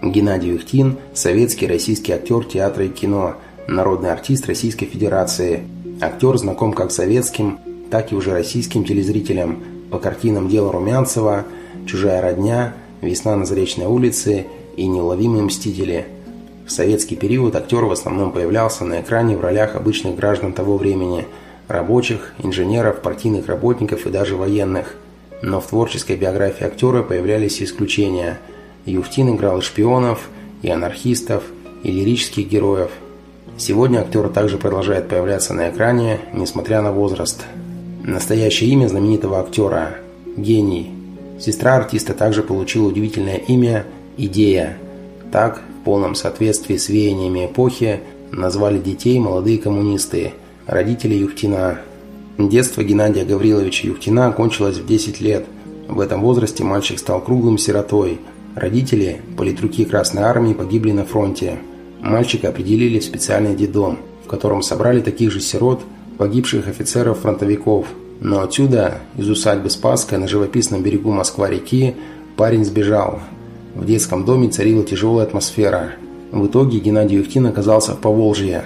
Геннадий 0.03 0.51
Юхтин– 0.51 0.99
советский 1.15 1.67
российский 1.67 2.13
актер 2.13 2.45
театра 2.45 2.85
и 2.85 2.89
кино, 2.89 3.37
народный 3.67 4.13
артист 4.13 4.47
Российской 4.47 4.87
Федерации. 4.87 5.67
Актер 6.01 6.37
знаком 6.37 6.73
как 6.73 6.91
советским, 6.91 7.61
так 7.93 8.11
и 8.11 8.15
уже 8.15 8.33
российским 8.33 8.87
телезрителям 8.87 9.63
по 9.91 9.99
картинам 9.99 10.49
«Дело 10.49 10.73
Румянцева», 10.73 11.45
«Чужая 11.87 12.23
родня», 12.23 12.73
«Весна 13.03 13.37
на 13.37 13.45
Заречной 13.45 13.85
улице» 13.85 14.47
и 14.79 14.87
«Неуловимые 14.87 15.43
мстители». 15.43 16.07
В 16.67 16.73
советский 16.73 17.17
период 17.17 17.55
актер 17.55 17.85
в 17.85 17.93
основном 17.93 18.33
появлялся 18.33 18.87
на 18.87 19.03
экране 19.03 19.37
в 19.37 19.43
ролях 19.43 19.77
обычных 19.77 20.17
граждан 20.17 20.55
того 20.55 20.79
времени– 20.79 21.27
рабочих, 21.69 22.33
инженеров, 22.43 23.03
партийных 23.03 23.47
работников 23.47 24.07
и 24.07 24.11
даже 24.11 24.37
военных. 24.37 24.95
Но 25.43 25.61
в 25.61 25.67
творческой 25.67 26.17
биографии 26.17 26.65
актера 26.65 27.03
появлялись 27.03 27.61
исключения. 27.61 28.39
Юфтин 28.87 29.37
играл 29.37 29.59
и 29.59 29.61
шпионов, 29.61 30.31
и 30.63 30.71
анархистов, 30.71 31.45
и 31.83 31.91
лирических 31.91 32.49
героев. 32.49 32.91
Сегодня 33.59 33.99
актер 33.99 34.31
также 34.31 34.57
продолжает 34.57 35.11
появляться 35.11 35.53
на 35.53 35.69
экране, 35.69 36.21
несмотря 36.33 36.81
на 36.81 36.91
возраст– 36.91 37.45
Настоящее 38.05 38.71
имя 38.71 38.89
знаменитого 38.89 39.39
актера– 39.39 39.95
Гений. 40.37 40.91
Сестра 41.39 41.77
артиста 41.77 42.15
также 42.15 42.43
получила 42.43 42.89
удивительное 42.89 43.37
имя– 43.37 43.87
Идея. 44.17 44.77
Так, 45.31 45.63
в 45.81 45.85
полном 45.85 46.17
соответствии 46.17 46.77
с 46.77 46.89
веяниями 46.89 47.47
эпохи, 47.47 48.01
назвали 48.33 48.79
детей 48.79 49.19
молодые 49.21 49.59
коммунисты, 49.59 50.33
родители 50.67 51.15
Юхтина. 51.15 51.79
Детство 52.39 52.83
Геннадия 52.83 53.25
Гавриловича 53.25 53.87
Юхтина 53.87 54.33
кончилось 54.33 54.79
в 54.79 54.87
10 54.87 55.21
лет. 55.21 55.47
В 55.89 56.01
этом 56.01 56.23
возрасте 56.23 56.65
мальчик 56.65 56.99
стал 56.99 57.23
круглым 57.23 57.57
сиротой. 57.57 58.19
Родители, 58.57 59.21
политруки 59.39 59.85
Красной 59.85 60.25
Армии, 60.25 60.55
погибли 60.55 60.91
на 60.91 61.05
фронте. 61.05 61.59
Мальчика 62.01 62.49
определили 62.49 62.99
в 62.99 63.05
специальный 63.05 63.55
детдом, 63.55 64.01
в 64.25 64.29
котором 64.29 64.61
собрали 64.63 65.01
таких 65.01 65.31
же 65.31 65.41
сирот, 65.41 65.83
погибших 66.23 66.69
офицеров-фронтовиков. 66.69 67.85
Но 68.21 68.43
отсюда, 68.43 68.99
из 69.17 69.29
усадьбы 69.29 69.71
Спасская 69.71 70.21
на 70.21 70.29
живописном 70.29 70.81
берегу 70.81 71.11
Москва-реки, 71.11 71.97
парень 72.37 72.65
сбежал. 72.65 73.19
В 73.75 73.85
детском 73.85 74.25
доме 74.25 74.49
царила 74.49 74.85
тяжелая 74.85 75.27
атмосфера. 75.27 75.95
В 76.31 76.47
итоге 76.47 76.79
Геннадий 76.79 77.17
Юхтин 77.17 77.47
оказался 77.47 77.95
в 77.95 77.99
Поволжье. 77.99 78.63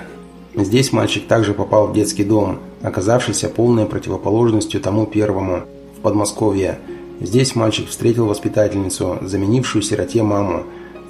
Здесь 0.54 0.92
мальчик 0.92 1.26
также 1.26 1.54
попал 1.54 1.86
в 1.86 1.94
детский 1.94 2.24
дом, 2.24 2.58
оказавшийся 2.82 3.48
полной 3.48 3.86
противоположностью 3.86 4.78
тому 4.82 5.06
первому, 5.06 5.62
в 5.96 6.02
Подмосковье. 6.02 6.78
Здесь 7.22 7.54
мальчик 7.54 7.88
встретил 7.88 8.26
воспитательницу, 8.26 9.16
заменившую 9.22 9.80
сироте 9.80 10.22
маму. 10.22 10.64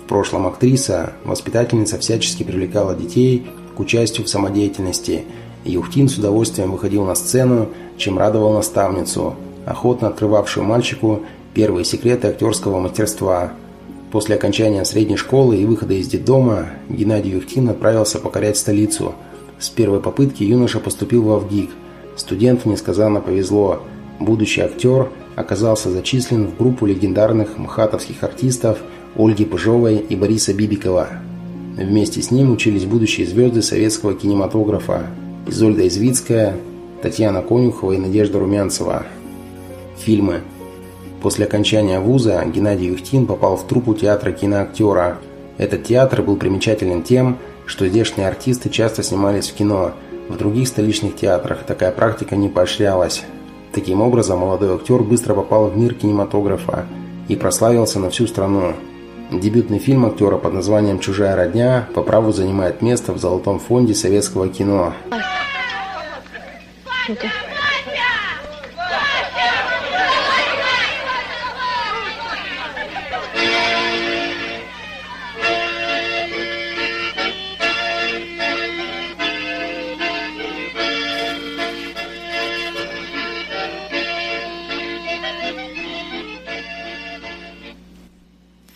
В 0.04 0.08
прошлом 0.08 0.46
актриса, 0.46 1.14
воспитательница 1.24 1.98
всячески 1.98 2.44
привлекала 2.44 2.94
детей 2.94 3.48
к 3.76 3.80
участию 3.80 4.24
в 4.24 4.30
самодеятельности. 4.30 5.24
Юхтин 5.72 6.08
с 6.08 6.18
удовольствием 6.18 6.72
выходил 6.72 7.04
на 7.04 7.14
сцену, 7.14 7.68
чем 7.96 8.18
радовал 8.18 8.52
наставницу, 8.54 9.34
охотно 9.64 10.08
открывавшую 10.08 10.64
мальчику 10.64 11.22
первые 11.54 11.84
секреты 11.84 12.28
актерского 12.28 12.80
мастерства– 12.80 13.52
После 14.16 14.36
окончания 14.36 14.84
средней 14.84 15.16
школы 15.16 15.56
и 15.56 15.66
выхода 15.66 15.94
из 15.94 16.06
детдома 16.06 16.70
Геннадий 16.88 17.32
Юхтин 17.32 17.68
отправился 17.68 18.18
покорять 18.18 18.56
столицу. 18.56 19.14
С 19.58 19.68
первой 19.68 20.00
попытки 20.00 20.42
юноша 20.42 20.80
поступил 20.80 21.24
в 21.24 21.44
ВГИК. 21.44 21.70
Студенту 22.16 22.70
несказанно 22.70 23.20
повезло. 23.20 23.82
Будущий 24.20 24.60
актер 24.62 25.10
оказался 25.34 25.90
зачислен 25.90 26.46
в 26.46 26.56
группу 26.56 26.86
легендарных 26.86 27.58
мхатовских 27.58 28.22
артистов 28.22 28.78
Ольги 29.16 29.44
Пыжовой 29.44 29.98
и 29.98 30.16
Бориса 30.16 30.54
Бибикова. 30.54 31.08
Вместе 31.76 32.22
с 32.22 32.30
ним 32.30 32.52
учились 32.52 32.86
будущие 32.86 33.26
звезды 33.26 33.60
советского 33.60 34.14
кинематографа 34.14 35.08
Изольда 35.46 35.86
Извицкая, 35.86 36.56
Татьяна 37.02 37.42
Конюхова 37.42 37.92
и 37.92 37.98
Надежда 37.98 38.38
Румянцева. 38.38 39.06
Фильмы– 39.98 40.40
После 41.26 41.46
окончания 41.46 41.98
вуза 41.98 42.44
Геннадий 42.46 42.86
Юхтин 42.86 43.26
попал 43.26 43.56
в 43.56 43.66
труппу 43.66 43.94
театра 43.94 44.30
киноактера. 44.30 45.18
Этот 45.58 45.82
театр 45.82 46.22
был 46.22 46.36
примечателен 46.36 47.02
тем, 47.02 47.38
что 47.64 47.88
здешние 47.88 48.28
артисты 48.28 48.70
часто 48.70 49.02
снимались 49.02 49.50
в 49.50 49.54
кино. 49.54 49.92
В 50.28 50.36
других 50.36 50.68
столичных 50.68 51.16
театрах 51.16 51.64
такая 51.64 51.90
практика 51.90 52.36
не 52.36 52.48
поощрялась. 52.48 53.24
Таким 53.72 54.02
образом, 54.02 54.38
молодой 54.38 54.74
актер 54.76 55.02
быстро 55.02 55.34
попал 55.34 55.68
в 55.68 55.76
мир 55.76 55.94
кинематографа 55.94 56.86
и 57.26 57.36
прославился 57.36 57.98
на 57.98 58.10
всю 58.10 58.28
страну. 58.28 58.74
Дебютный 59.32 59.80
фильм 59.80 60.06
актера 60.06 60.36
под 60.36 60.54
названием 60.54 61.00
«Чужая 61.00 61.34
родня» 61.34 61.88
по 61.94 62.02
праву 62.02 62.30
занимает 62.32 62.82
место 62.82 63.12
в 63.12 63.18
золотом 63.18 63.58
фонде 63.58 63.94
советского 63.94 64.48
кино. 64.48 64.92
Ну-ка. 67.08 67.30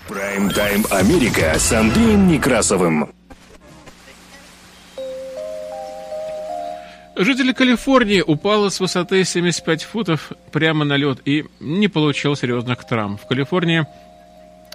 Прайм-тайм 0.06 0.86
Америка 0.90 1.58
с 1.58 1.72
Андреем 1.72 2.28
Некрасовым. 2.28 3.19
Житель 7.22 7.52
Калифорнии 7.52 8.22
упал 8.26 8.70
с 8.70 8.80
высоты 8.80 9.24
75 9.24 9.82
футов 9.82 10.32
прямо 10.52 10.86
на 10.86 10.96
лед 10.96 11.18
и 11.26 11.44
не 11.60 11.86
получил 11.86 12.34
серьезных 12.34 12.86
травм. 12.86 13.18
В 13.18 13.26
Калифорнии 13.26 13.86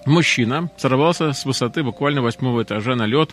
мужчина 0.06 0.70
сорвался 0.78 1.34
с 1.34 1.44
высоты 1.44 1.82
буквально 1.82 2.22
восьмого 2.22 2.62
этажа 2.62 2.94
на 2.96 3.08
лед 3.08 3.32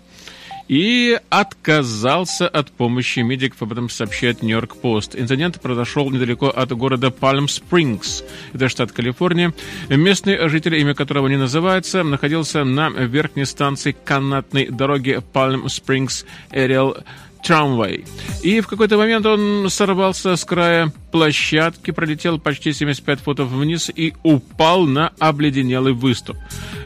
и 0.67 1.21
отказался 1.29 2.49
от 2.49 2.71
помощи 2.71 3.21
медиков, 3.21 3.61
об 3.61 3.73
этом 3.73 3.91
сообщает 3.91 4.43
Нью-Йорк 4.43 4.77
Пост. 4.77 5.15
Инцидент 5.15 5.61
произошел 5.61 6.11
недалеко 6.11 6.49
от 6.49 6.73
города 6.73 7.11
Пальм-Спрингс, 7.11 8.25
это 8.55 8.71
штат 8.71 8.93
Калифорния. 8.93 9.53
Местный 9.91 10.49
житель, 10.49 10.77
имя 10.77 10.95
которого 10.95 11.29
не 11.29 11.37
называется, 11.37 12.03
находился 12.03 12.65
на 12.65 12.89
верхней 12.89 13.45
станции 13.45 13.95
канатной 14.05 14.69
дороги 14.69 15.21
Пальм-Спрингс 15.35 16.25
Эриэл 16.51 16.97
трамвай. 17.43 18.05
И 18.43 18.61
в 18.61 18.67
какой-то 18.67 18.97
момент 18.97 19.27
он 19.27 19.69
сорвался 19.69 20.37
с 20.37 20.45
края 20.45 20.93
площадки, 21.11 21.91
пролетел 21.91 22.39
почти 22.39 22.73
75 22.73 23.21
футов 23.21 23.49
вниз 23.49 23.91
и 23.95 24.15
упал 24.23 24.87
на 24.87 25.13
обледенелый 25.19 25.93
выступ. 25.93 26.37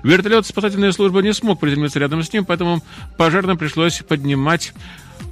Вертолет 0.02 0.46
спасательной 0.46 0.92
службы 0.92 1.22
не 1.22 1.32
смог 1.32 1.60
приземлиться 1.60 1.98
рядом 1.98 2.22
с 2.22 2.32
ним, 2.32 2.44
поэтому 2.44 2.82
пожарным 3.16 3.58
пришлось 3.58 4.02
поднимать 4.02 4.72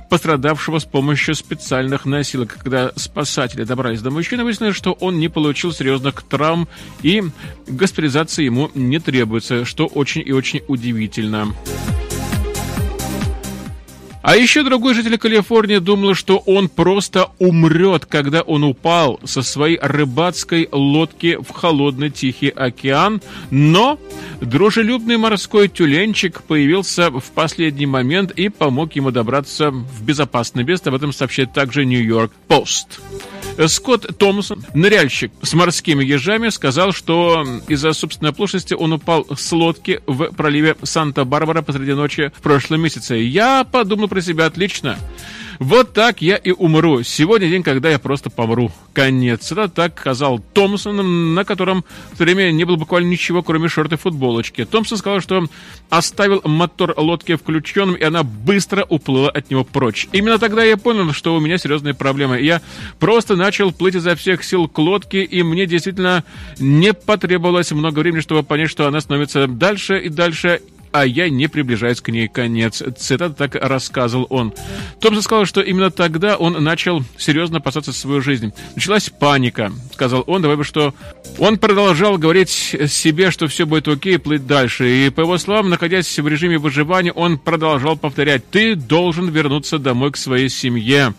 пострадавшего 0.08 0.78
с 0.78 0.84
помощью 0.84 1.34
специальных 1.34 2.04
носилок. 2.04 2.56
Когда 2.62 2.92
спасатели 2.94 3.64
добрались 3.64 4.00
до 4.00 4.10
мужчины, 4.10 4.44
выяснилось, 4.44 4.76
что 4.76 4.92
он 4.92 5.18
не 5.18 5.28
получил 5.28 5.72
серьезных 5.72 6.22
травм 6.22 6.68
и 7.02 7.22
госпитализация 7.66 8.44
ему 8.44 8.70
не 8.74 9.00
требуется, 9.00 9.64
что 9.64 9.86
очень 9.86 10.22
и 10.24 10.32
очень 10.32 10.62
удивительно. 10.68 11.52
А 14.24 14.36
еще 14.36 14.62
другой 14.62 14.94
житель 14.94 15.18
Калифорнии 15.18 15.76
думал, 15.76 16.14
что 16.14 16.38
он 16.38 16.70
просто 16.70 17.28
умрет, 17.38 18.06
когда 18.06 18.40
он 18.40 18.64
упал 18.64 19.20
со 19.22 19.42
своей 19.42 19.78
рыбацкой 19.78 20.66
лодки 20.72 21.36
в 21.46 21.52
холодный 21.52 22.08
Тихий 22.08 22.48
океан, 22.48 23.20
но 23.50 23.98
дружелюбный 24.40 25.18
морской 25.18 25.68
тюленчик 25.68 26.42
появился 26.42 27.10
в 27.10 27.32
последний 27.34 27.84
момент 27.84 28.30
и 28.30 28.48
помог 28.48 28.96
ему 28.96 29.10
добраться 29.10 29.70
в 29.70 30.02
безопасное 30.02 30.64
место. 30.64 30.88
Об 30.88 30.96
этом 30.96 31.12
сообщает 31.12 31.52
также 31.52 31.84
Нью-Йорк 31.84 32.32
Пост. 32.48 33.00
Скотт 33.66 34.18
Томпсон, 34.18 34.64
ныряльщик 34.74 35.32
с 35.42 35.54
морскими 35.54 36.04
ежами, 36.04 36.48
сказал, 36.48 36.92
что 36.92 37.44
из-за 37.68 37.92
собственной 37.92 38.30
оплошности 38.30 38.74
он 38.74 38.92
упал 38.92 39.26
с 39.36 39.52
лодки 39.52 40.00
в 40.06 40.32
проливе 40.32 40.76
Санта-Барбара 40.82 41.62
посреди 41.62 41.92
ночи 41.92 42.32
в 42.36 42.42
прошлом 42.42 42.82
месяце. 42.82 43.16
Я 43.16 43.64
подумал 43.64 44.08
про 44.08 44.20
себя 44.20 44.46
отлично. 44.46 44.98
Вот 45.64 45.94
так 45.94 46.20
я 46.20 46.36
и 46.36 46.50
умру. 46.50 47.02
Сегодня 47.04 47.48
день, 47.48 47.62
когда 47.62 47.88
я 47.88 47.98
просто 47.98 48.28
помру. 48.28 48.70
Конец. 48.92 49.50
Это 49.50 49.66
так 49.70 49.98
сказал 49.98 50.38
Томпсон, 50.38 51.32
на 51.32 51.46
котором 51.46 51.86
в 52.12 52.18
то 52.18 52.24
время 52.24 52.50
не 52.50 52.64
было 52.64 52.76
буквально 52.76 53.08
ничего, 53.08 53.42
кроме 53.42 53.68
шорты 53.68 53.94
и 53.94 53.98
футболочки. 53.98 54.66
Томпсон 54.66 54.98
сказал, 54.98 55.22
что 55.22 55.46
оставил 55.88 56.42
мотор 56.44 56.92
лодки 56.98 57.34
включенным, 57.36 57.94
и 57.94 58.04
она 58.04 58.24
быстро 58.24 58.84
уплыла 58.86 59.30
от 59.30 59.50
него 59.50 59.64
прочь. 59.64 60.06
Именно 60.12 60.38
тогда 60.38 60.62
я 60.62 60.76
понял, 60.76 61.10
что 61.14 61.34
у 61.34 61.40
меня 61.40 61.56
серьезные 61.56 61.94
проблемы. 61.94 62.42
Я 62.42 62.60
просто 62.98 63.34
начал 63.34 63.72
плыть 63.72 63.94
изо 63.94 64.16
всех 64.16 64.44
сил 64.44 64.68
к 64.68 64.76
лодке, 64.76 65.22
и 65.24 65.42
мне 65.42 65.64
действительно 65.64 66.24
не 66.58 66.92
потребовалось 66.92 67.72
много 67.72 68.00
времени, 68.00 68.20
чтобы 68.20 68.42
понять, 68.42 68.68
что 68.68 68.86
она 68.86 69.00
становится 69.00 69.46
дальше 69.46 69.98
и 69.98 70.10
дальше, 70.10 70.60
а 70.94 71.04
я 71.04 71.28
не 71.28 71.48
приближаюсь 71.48 72.00
к 72.00 72.08
ней. 72.10 72.28
Конец. 72.28 72.80
Цитата 72.96 73.34
так 73.34 73.56
рассказывал 73.56 74.28
он. 74.30 74.54
Томпсон 75.00 75.22
сказал, 75.22 75.44
что 75.44 75.60
именно 75.60 75.90
тогда 75.90 76.36
он 76.36 76.62
начал 76.62 77.02
серьезно 77.18 77.58
опасаться 77.58 77.92
свою 77.92 78.20
жизнь. 78.20 78.52
Началась 78.76 79.10
паника, 79.10 79.72
сказал 79.92 80.22
он, 80.28 80.40
добавив, 80.40 80.64
что 80.64 80.94
он 81.38 81.58
продолжал 81.58 82.16
говорить 82.16 82.48
себе, 82.48 83.32
что 83.32 83.48
все 83.48 83.66
будет 83.66 83.88
окей, 83.88 84.20
плыть 84.20 84.46
дальше. 84.46 84.88
И, 84.88 85.10
по 85.10 85.22
его 85.22 85.36
словам, 85.36 85.68
находясь 85.68 86.16
в 86.16 86.28
режиме 86.28 86.58
выживания, 86.58 87.10
он 87.10 87.38
продолжал 87.38 87.96
повторять, 87.96 88.48
ты 88.48 88.76
должен 88.76 89.30
вернуться 89.30 89.80
домой 89.80 90.12
к 90.12 90.16
своей 90.16 90.48
семье. 90.48 91.12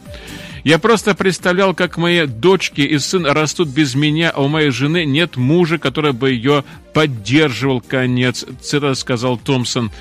Я 0.65 0.79
просто 0.79 1.13
представлял, 1.13 1.75
как 1.75 1.95
мои 1.95 2.25
дочки 2.25 2.81
и 2.81 2.97
сын 2.97 3.23
растут 3.27 3.67
без 3.67 3.93
меня, 3.93 4.31
а 4.31 4.41
у 4.41 4.47
моей 4.47 4.71
жены 4.71 5.05
нет 5.05 5.37
мужа, 5.37 5.77
который 5.77 6.11
бы 6.11 6.31
ее 6.31 6.63
поддерживал. 6.91 7.81
Конец. 7.81 8.43
Это 8.71 8.95
сказал 8.95 9.37
Томпсон. 9.37 9.91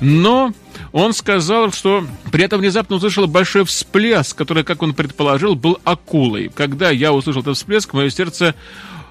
Но 0.00 0.54
он 0.92 1.12
сказал, 1.12 1.72
что 1.72 2.06
при 2.32 2.42
этом 2.42 2.60
внезапно 2.60 2.96
услышал 2.96 3.26
большой 3.26 3.66
всплеск, 3.66 4.34
который, 4.34 4.64
как 4.64 4.82
он 4.82 4.94
предположил, 4.94 5.56
был 5.56 5.78
акулой. 5.84 6.48
Когда 6.48 6.88
я 6.88 7.12
услышал 7.12 7.42
этот 7.42 7.58
всплеск, 7.58 7.92
мое 7.92 8.08
сердце 8.08 8.54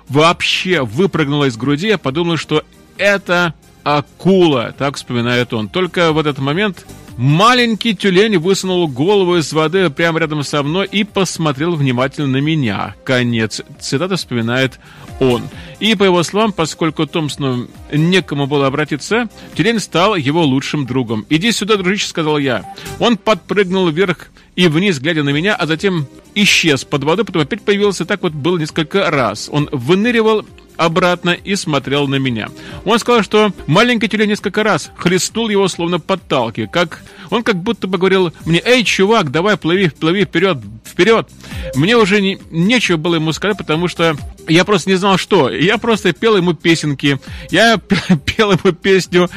вообще 0.09 0.81
выпрыгнуло 0.81 1.45
из 1.45 1.55
груди. 1.57 1.89
Я 1.89 1.99
подумал, 1.99 2.37
что 2.37 2.63
это 2.97 3.53
акула, 3.83 4.73
так 4.75 4.95
вспоминает 4.95 5.53
он. 5.53 5.69
Только 5.69 6.11
в 6.11 6.17
этот 6.17 6.39
момент 6.39 6.87
Маленький 7.17 7.95
тюлень 7.95 8.39
высунул 8.39 8.87
голову 8.87 9.37
из 9.37 9.53
воды 9.53 9.89
прямо 9.91 10.19
рядом 10.19 10.43
со 10.43 10.63
мной 10.63 10.87
и 10.91 11.03
посмотрел 11.03 11.75
внимательно 11.75 12.27
на 12.27 12.37
меня. 12.37 12.95
Конец. 13.03 13.61
Цитата 13.79 14.15
вспоминает 14.15 14.79
он. 15.19 15.43
И, 15.79 15.93
по 15.95 16.05
его 16.05 16.23
словам, 16.23 16.51
поскольку 16.53 17.05
Томпсону 17.05 17.67
некому 17.91 18.47
было 18.47 18.65
обратиться, 18.65 19.29
тюлень 19.53 19.79
стал 19.79 20.15
его 20.15 20.43
лучшим 20.43 20.85
другом. 20.87 21.25
«Иди 21.29 21.51
сюда, 21.51 21.75
дружище»,— 21.75 22.07
сказал 22.09 22.39
я. 22.39 22.65
Он 22.99 23.17
подпрыгнул 23.17 23.89
вверх 23.89 24.31
и 24.55 24.67
вниз, 24.67 24.99
глядя 24.99 25.23
на 25.23 25.29
меня, 25.29 25.55
а 25.55 25.67
затем 25.67 26.07
исчез 26.35 26.83
под 26.83 27.03
водой, 27.03 27.25
потом 27.25 27.43
опять 27.43 27.61
появился. 27.61 28.05
Так 28.05 28.23
вот 28.23 28.33
было 28.33 28.57
несколько 28.57 29.11
раз. 29.11 29.49
Он 29.51 29.69
выныривал 29.71 30.45
обратно 30.77 31.31
и 31.31 31.55
смотрел 31.55 32.07
на 32.07 32.15
меня. 32.15 32.49
Он 32.85 32.99
сказал, 32.99 33.23
что 33.23 33.51
маленький 33.67 34.07
тюлень 34.07 34.29
несколько 34.29 34.63
раз 34.63 34.91
хлестнул 34.97 35.49
его, 35.49 35.67
словно 35.67 35.99
подталкивая. 35.99 36.67
Как... 36.67 37.03
Он 37.29 37.43
как 37.43 37.55
будто 37.55 37.87
бы 37.87 37.97
говорил 37.97 38.31
мне, 38.45 38.61
«Эй, 38.63 38.83
чувак, 38.83 39.31
давай, 39.31 39.57
плыви, 39.57 39.89
плыви 39.89 40.25
вперед, 40.25 40.57
вперед!» 40.85 41.29
Мне 41.75 41.97
уже 41.97 42.21
не, 42.21 42.39
нечего 42.51 42.97
было 42.97 43.15
ему 43.15 43.31
сказать, 43.33 43.57
потому 43.57 43.87
что 43.87 44.15
я 44.47 44.65
просто 44.65 44.89
не 44.89 44.95
знал, 44.95 45.17
что. 45.17 45.49
Я 45.49 45.77
просто 45.77 46.13
пел 46.13 46.37
ему 46.37 46.53
песенки. 46.53 47.19
Я 47.49 47.77
пел 48.25 48.51
ему 48.51 48.73
песню 48.73 49.29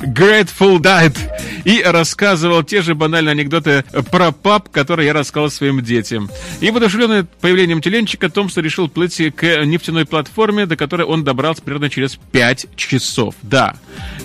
Grateful 0.00 0.78
Dead 0.78 1.16
и 1.64 1.82
рассказывал 1.82 2.62
те 2.62 2.82
же 2.82 2.94
банальные 2.94 3.32
анекдоты 3.32 3.84
про 4.10 4.32
пап, 4.32 4.70
которые 4.70 5.06
я 5.06 5.12
рассказал 5.12 5.50
своим 5.50 5.82
детям. 5.82 6.30
И 6.60 6.70
воодушевленный 6.70 7.24
появлением 7.24 7.82
теленчика, 7.82 8.30
Томпсон 8.30 8.64
решил 8.64 8.88
плыть 8.88 9.20
к 9.36 9.64
нефтяной 9.64 10.06
платформе, 10.06 10.66
до 10.66 10.76
которой 10.76 11.02
он 11.02 11.22
добрался 11.22 11.62
примерно 11.62 11.90
через 11.90 12.16
5 12.32 12.66
часов. 12.76 13.34
Да. 13.42 13.76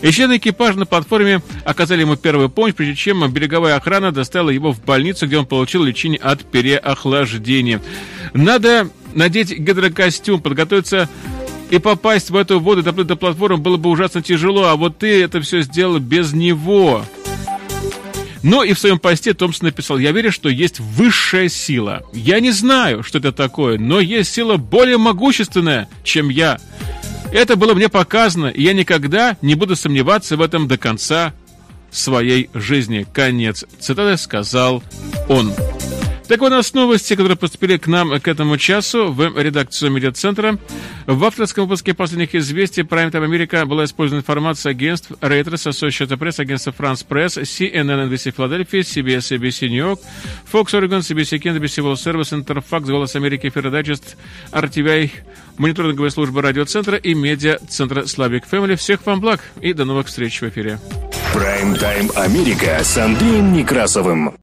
И 0.02 0.12
члены 0.12 0.38
экипажа 0.38 0.80
на 0.80 0.86
платформе 0.86 1.42
оказали 1.66 2.02
ему 2.02 2.16
первую 2.16 2.50
помощь, 2.50 2.74
прежде 2.74 2.96
чем 2.96 3.30
береговая 3.32 3.76
охрана 3.76 4.12
доставила 4.12 4.50
его 4.50 4.72
в 4.72 4.84
больницу, 4.84 5.28
где 5.28 5.38
он 5.38 5.46
получил 5.46 5.84
лечение 5.84 6.20
от 6.20 6.44
переохлаждения. 6.56 7.82
Надо 8.34 8.90
надеть 9.14 9.52
гидрокостюм, 9.52 10.42
подготовиться 10.42 11.10
и 11.70 11.80
попасть 11.80 12.30
в 12.30 12.36
эту 12.38 12.62
воду, 12.62 12.82
до 12.82 13.16
платформы 13.18 13.58
было 13.58 13.76
бы 13.76 13.90
ужасно 13.90 14.22
тяжело, 14.22 14.64
а 14.64 14.78
вот 14.78 15.00
ты 15.00 15.22
это 15.22 15.42
все 15.42 15.64
сделал 15.64 16.00
без 16.00 16.32
него. 16.32 17.04
Но 18.42 18.64
и 18.64 18.72
в 18.72 18.80
своем 18.80 19.00
посте 19.00 19.34
Томпсон 19.34 19.66
написал, 19.66 19.98
я 19.98 20.14
верю, 20.14 20.32
что 20.32 20.48
есть 20.48 20.80
высшая 20.80 21.50
сила. 21.50 22.04
Я 22.14 22.40
не 22.40 22.52
знаю, 22.52 23.04
что 23.04 23.18
это 23.18 23.34
такое, 23.34 23.78
но 23.78 24.00
есть 24.00 24.34
сила 24.34 24.56
более 24.56 24.98
могущественная, 24.98 25.90
чем 26.06 26.30
я. 26.30 26.60
Это 27.34 27.58
было 27.58 27.74
мне 27.74 27.90
показано, 27.90 28.48
и 28.48 28.64
я 28.64 28.72
никогда 28.72 29.36
не 29.42 29.56
буду 29.56 29.76
сомневаться 29.76 30.38
в 30.38 30.42
этом 30.42 30.70
до 30.70 30.78
конца 30.78 31.34
своей 31.92 32.50
жизни. 32.54 33.06
Конец 33.12 33.66
цитаты 33.80 34.16
сказал 34.16 34.82
он. 35.28 35.52
Так 36.28 36.40
вот, 36.40 36.52
у 36.52 36.56
нас 36.56 36.74
новости, 36.74 37.16
которые 37.16 37.38
поступили 37.38 37.78
к 37.78 37.86
нам 37.86 38.20
к 38.20 38.28
этому 38.28 38.58
часу 38.58 39.12
в 39.12 39.40
редакцию 39.40 39.92
медиацентра. 39.92 40.58
В 41.06 41.24
авторском 41.24 41.66
выпуске 41.66 41.94
последних 41.94 42.34
известий 42.34 42.82
Prime 42.82 43.12
Time 43.12 43.28
America 43.28 43.64
была 43.66 43.86
использована 43.86 44.22
информация 44.22 44.72
агентств 44.72 45.12
Reuters, 45.22 45.70
Associated 45.70 46.18
Press, 46.18 46.42
агентства 46.42 46.74
France 46.76 47.06
Press, 47.08 47.40
CNN, 47.44 48.10
NBC 48.10 48.34
Philadelphia, 48.36 48.82
CBS, 48.82 49.38
ABC 49.38 49.70
New 49.70 49.78
York, 49.78 50.00
Fox 50.52 50.74
Oregon, 50.74 51.00
CBC 51.00 51.40
Kent, 51.40 51.60
NBC 51.60 51.84
World 51.84 52.04
Service, 52.04 52.44
Interfax, 52.44 52.86
Голос 52.86 53.16
Америки, 53.16 53.52
Digest, 53.54 54.16
RTVI, 54.52 55.12
мониторинговая 55.58 56.10
служба 56.10 56.42
радиоцентра 56.42 56.98
и 56.98 57.14
медиа-центра 57.14 58.02
Slavic 58.02 58.46
Family. 58.52 58.76
Всех 58.78 59.06
вам 59.06 59.22
благ 59.22 59.42
и 59.62 59.74
до 59.74 59.86
новых 59.86 60.08
встреч 60.08 60.42
в 60.42 60.50
эфире. 60.50 60.80
Прайм-тайм 61.34 62.10
Америка 62.16 62.80
с 62.84 62.98
Андреем 62.98 63.54
Некрасовым. 63.54 64.36